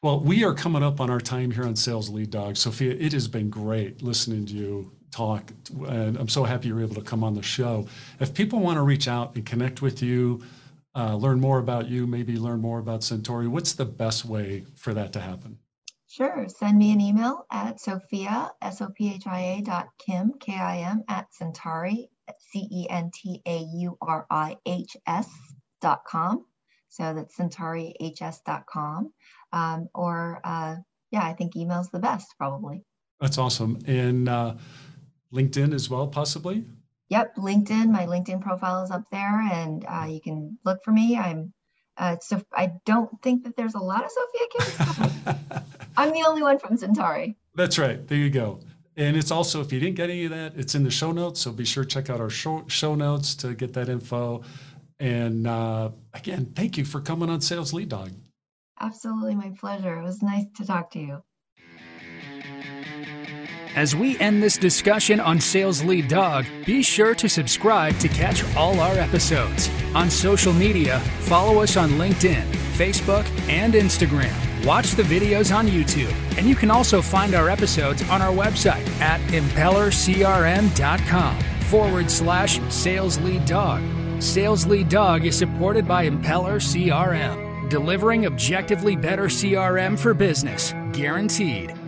Well, 0.02 0.20
we 0.20 0.44
are 0.44 0.54
coming 0.54 0.82
up 0.82 0.98
on 0.98 1.10
our 1.10 1.20
time 1.20 1.50
here 1.50 1.64
on 1.64 1.76
Sales 1.76 2.08
Lead 2.08 2.30
Dog. 2.30 2.56
Sophia, 2.56 2.92
it 2.98 3.12
has 3.12 3.28
been 3.28 3.50
great 3.50 4.00
listening 4.00 4.46
to 4.46 4.54
you 4.54 4.90
talk, 5.10 5.52
and 5.88 6.16
I'm 6.16 6.28
so 6.28 6.44
happy 6.44 6.68
you're 6.68 6.80
able 6.80 6.94
to 6.94 7.02
come 7.02 7.22
on 7.22 7.34
the 7.34 7.42
show. 7.42 7.86
If 8.18 8.32
people 8.32 8.60
want 8.60 8.78
to 8.78 8.82
reach 8.82 9.08
out 9.08 9.34
and 9.34 9.44
connect 9.44 9.82
with 9.82 10.02
you, 10.02 10.42
uh, 10.96 11.16
learn 11.16 11.38
more 11.38 11.58
about 11.58 11.88
you, 11.88 12.06
maybe 12.06 12.38
learn 12.38 12.62
more 12.62 12.78
about 12.78 13.04
Centauri, 13.04 13.46
what's 13.46 13.74
the 13.74 13.84
best 13.84 14.24
way 14.24 14.64
for 14.74 14.94
that 14.94 15.12
to 15.12 15.20
happen? 15.20 15.58
Sure. 16.08 16.46
Send 16.48 16.78
me 16.78 16.92
an 16.92 17.00
email 17.02 17.44
at 17.52 17.78
Sophia, 17.78 18.52
S-O-P-H-I-A 18.62 19.60
dot 19.60 19.88
Kim, 19.98 20.32
K-I-M 20.40 21.04
at 21.08 21.26
Centauri, 21.34 22.08
C-E-N-T-A-U-R-I-H-S 22.38 22.88
dot 25.82 26.04
com. 26.06 26.46
So 26.88 27.12
that's 27.14 27.36
CentauriHS 27.36 28.44
dot 28.46 28.64
com. 28.66 29.12
Um, 29.52 29.88
or 29.94 30.40
uh, 30.44 30.76
yeah, 31.10 31.24
I 31.24 31.32
think 31.32 31.56
email's 31.56 31.90
the 31.90 31.98
best 31.98 32.34
probably. 32.38 32.84
That's 33.20 33.38
awesome. 33.38 33.78
And 33.86 34.28
uh, 34.28 34.54
LinkedIn 35.32 35.74
as 35.74 35.90
well, 35.90 36.06
possibly? 36.06 36.64
Yep, 37.08 37.36
LinkedIn. 37.36 37.90
My 37.90 38.06
LinkedIn 38.06 38.40
profile 38.40 38.82
is 38.82 38.90
up 38.90 39.04
there, 39.10 39.40
and 39.40 39.84
uh, 39.88 40.06
you 40.08 40.20
can 40.20 40.58
look 40.64 40.82
for 40.84 40.92
me. 40.92 41.16
I'm. 41.16 41.52
Uh, 41.96 42.16
so 42.20 42.40
I 42.54 42.72
don't 42.86 43.10
think 43.20 43.44
that 43.44 43.56
there's 43.56 43.74
a 43.74 43.78
lot 43.78 44.04
of 44.04 44.10
Sophia 44.10 44.46
Kim. 44.52 45.62
I'm 45.96 46.12
the 46.12 46.24
only 46.26 46.42
one 46.42 46.58
from 46.58 46.76
Centauri. 46.78 47.36
That's 47.54 47.78
right. 47.78 48.06
There 48.06 48.16
you 48.16 48.30
go. 48.30 48.60
And 48.96 49.16
it's 49.16 49.30
also, 49.30 49.60
if 49.60 49.72
you 49.72 49.80
didn't 49.80 49.96
get 49.96 50.08
any 50.08 50.24
of 50.24 50.30
that, 50.30 50.54
it's 50.56 50.74
in 50.74 50.82
the 50.82 50.90
show 50.90 51.12
notes. 51.12 51.40
So 51.40 51.52
be 51.52 51.64
sure 51.64 51.84
to 51.84 51.88
check 51.88 52.08
out 52.08 52.20
our 52.20 52.30
show, 52.30 52.64
show 52.68 52.94
notes 52.94 53.34
to 53.36 53.54
get 53.54 53.74
that 53.74 53.88
info. 53.88 54.42
And 54.98 55.46
uh, 55.46 55.90
again, 56.14 56.52
thank 56.54 56.78
you 56.78 56.84
for 56.84 57.00
coming 57.00 57.28
on 57.28 57.40
Sales 57.40 57.74
Lead 57.74 57.90
Dog. 57.90 58.12
Absolutely, 58.80 59.34
my 59.34 59.52
pleasure. 59.58 59.98
It 59.98 60.02
was 60.02 60.22
nice 60.22 60.46
to 60.56 60.66
talk 60.66 60.90
to 60.92 60.98
you. 60.98 61.22
As 63.76 63.94
we 63.94 64.18
end 64.18 64.42
this 64.42 64.56
discussion 64.56 65.20
on 65.20 65.38
Sales 65.38 65.84
Lead 65.84 66.08
Dog, 66.08 66.44
be 66.66 66.82
sure 66.82 67.14
to 67.14 67.28
subscribe 67.28 67.96
to 68.00 68.08
catch 68.08 68.42
all 68.56 68.80
our 68.80 68.94
episodes. 68.94 69.70
On 69.94 70.10
social 70.10 70.52
media, 70.52 70.98
follow 71.20 71.62
us 71.62 71.76
on 71.76 71.90
LinkedIn, 71.90 72.42
Facebook, 72.76 73.24
and 73.48 73.74
Instagram. 73.74 74.34
Watch 74.66 74.90
the 74.92 75.04
videos 75.04 75.54
on 75.54 75.68
YouTube, 75.68 76.12
and 76.36 76.48
you 76.48 76.56
can 76.56 76.70
also 76.70 77.00
find 77.00 77.34
our 77.34 77.48
episodes 77.48 78.02
on 78.10 78.20
our 78.20 78.32
website 78.32 78.86
at 79.00 79.20
impellercrm.com 79.30 81.40
forward 81.70 82.10
slash 82.10 82.60
sales 82.72 83.18
lead 83.20 83.46
dog. 83.46 83.80
Sales 84.20 84.66
Lead 84.66 84.90
Dog 84.90 85.24
is 85.24 85.38
supported 85.38 85.88
by 85.88 86.06
Impeller 86.06 86.60
CRM, 86.60 87.49
delivering 87.70 88.26
objectively 88.26 88.96
better 88.96 89.26
CRM 89.26 89.98
for 89.98 90.12
business, 90.12 90.74
guaranteed. 90.92 91.79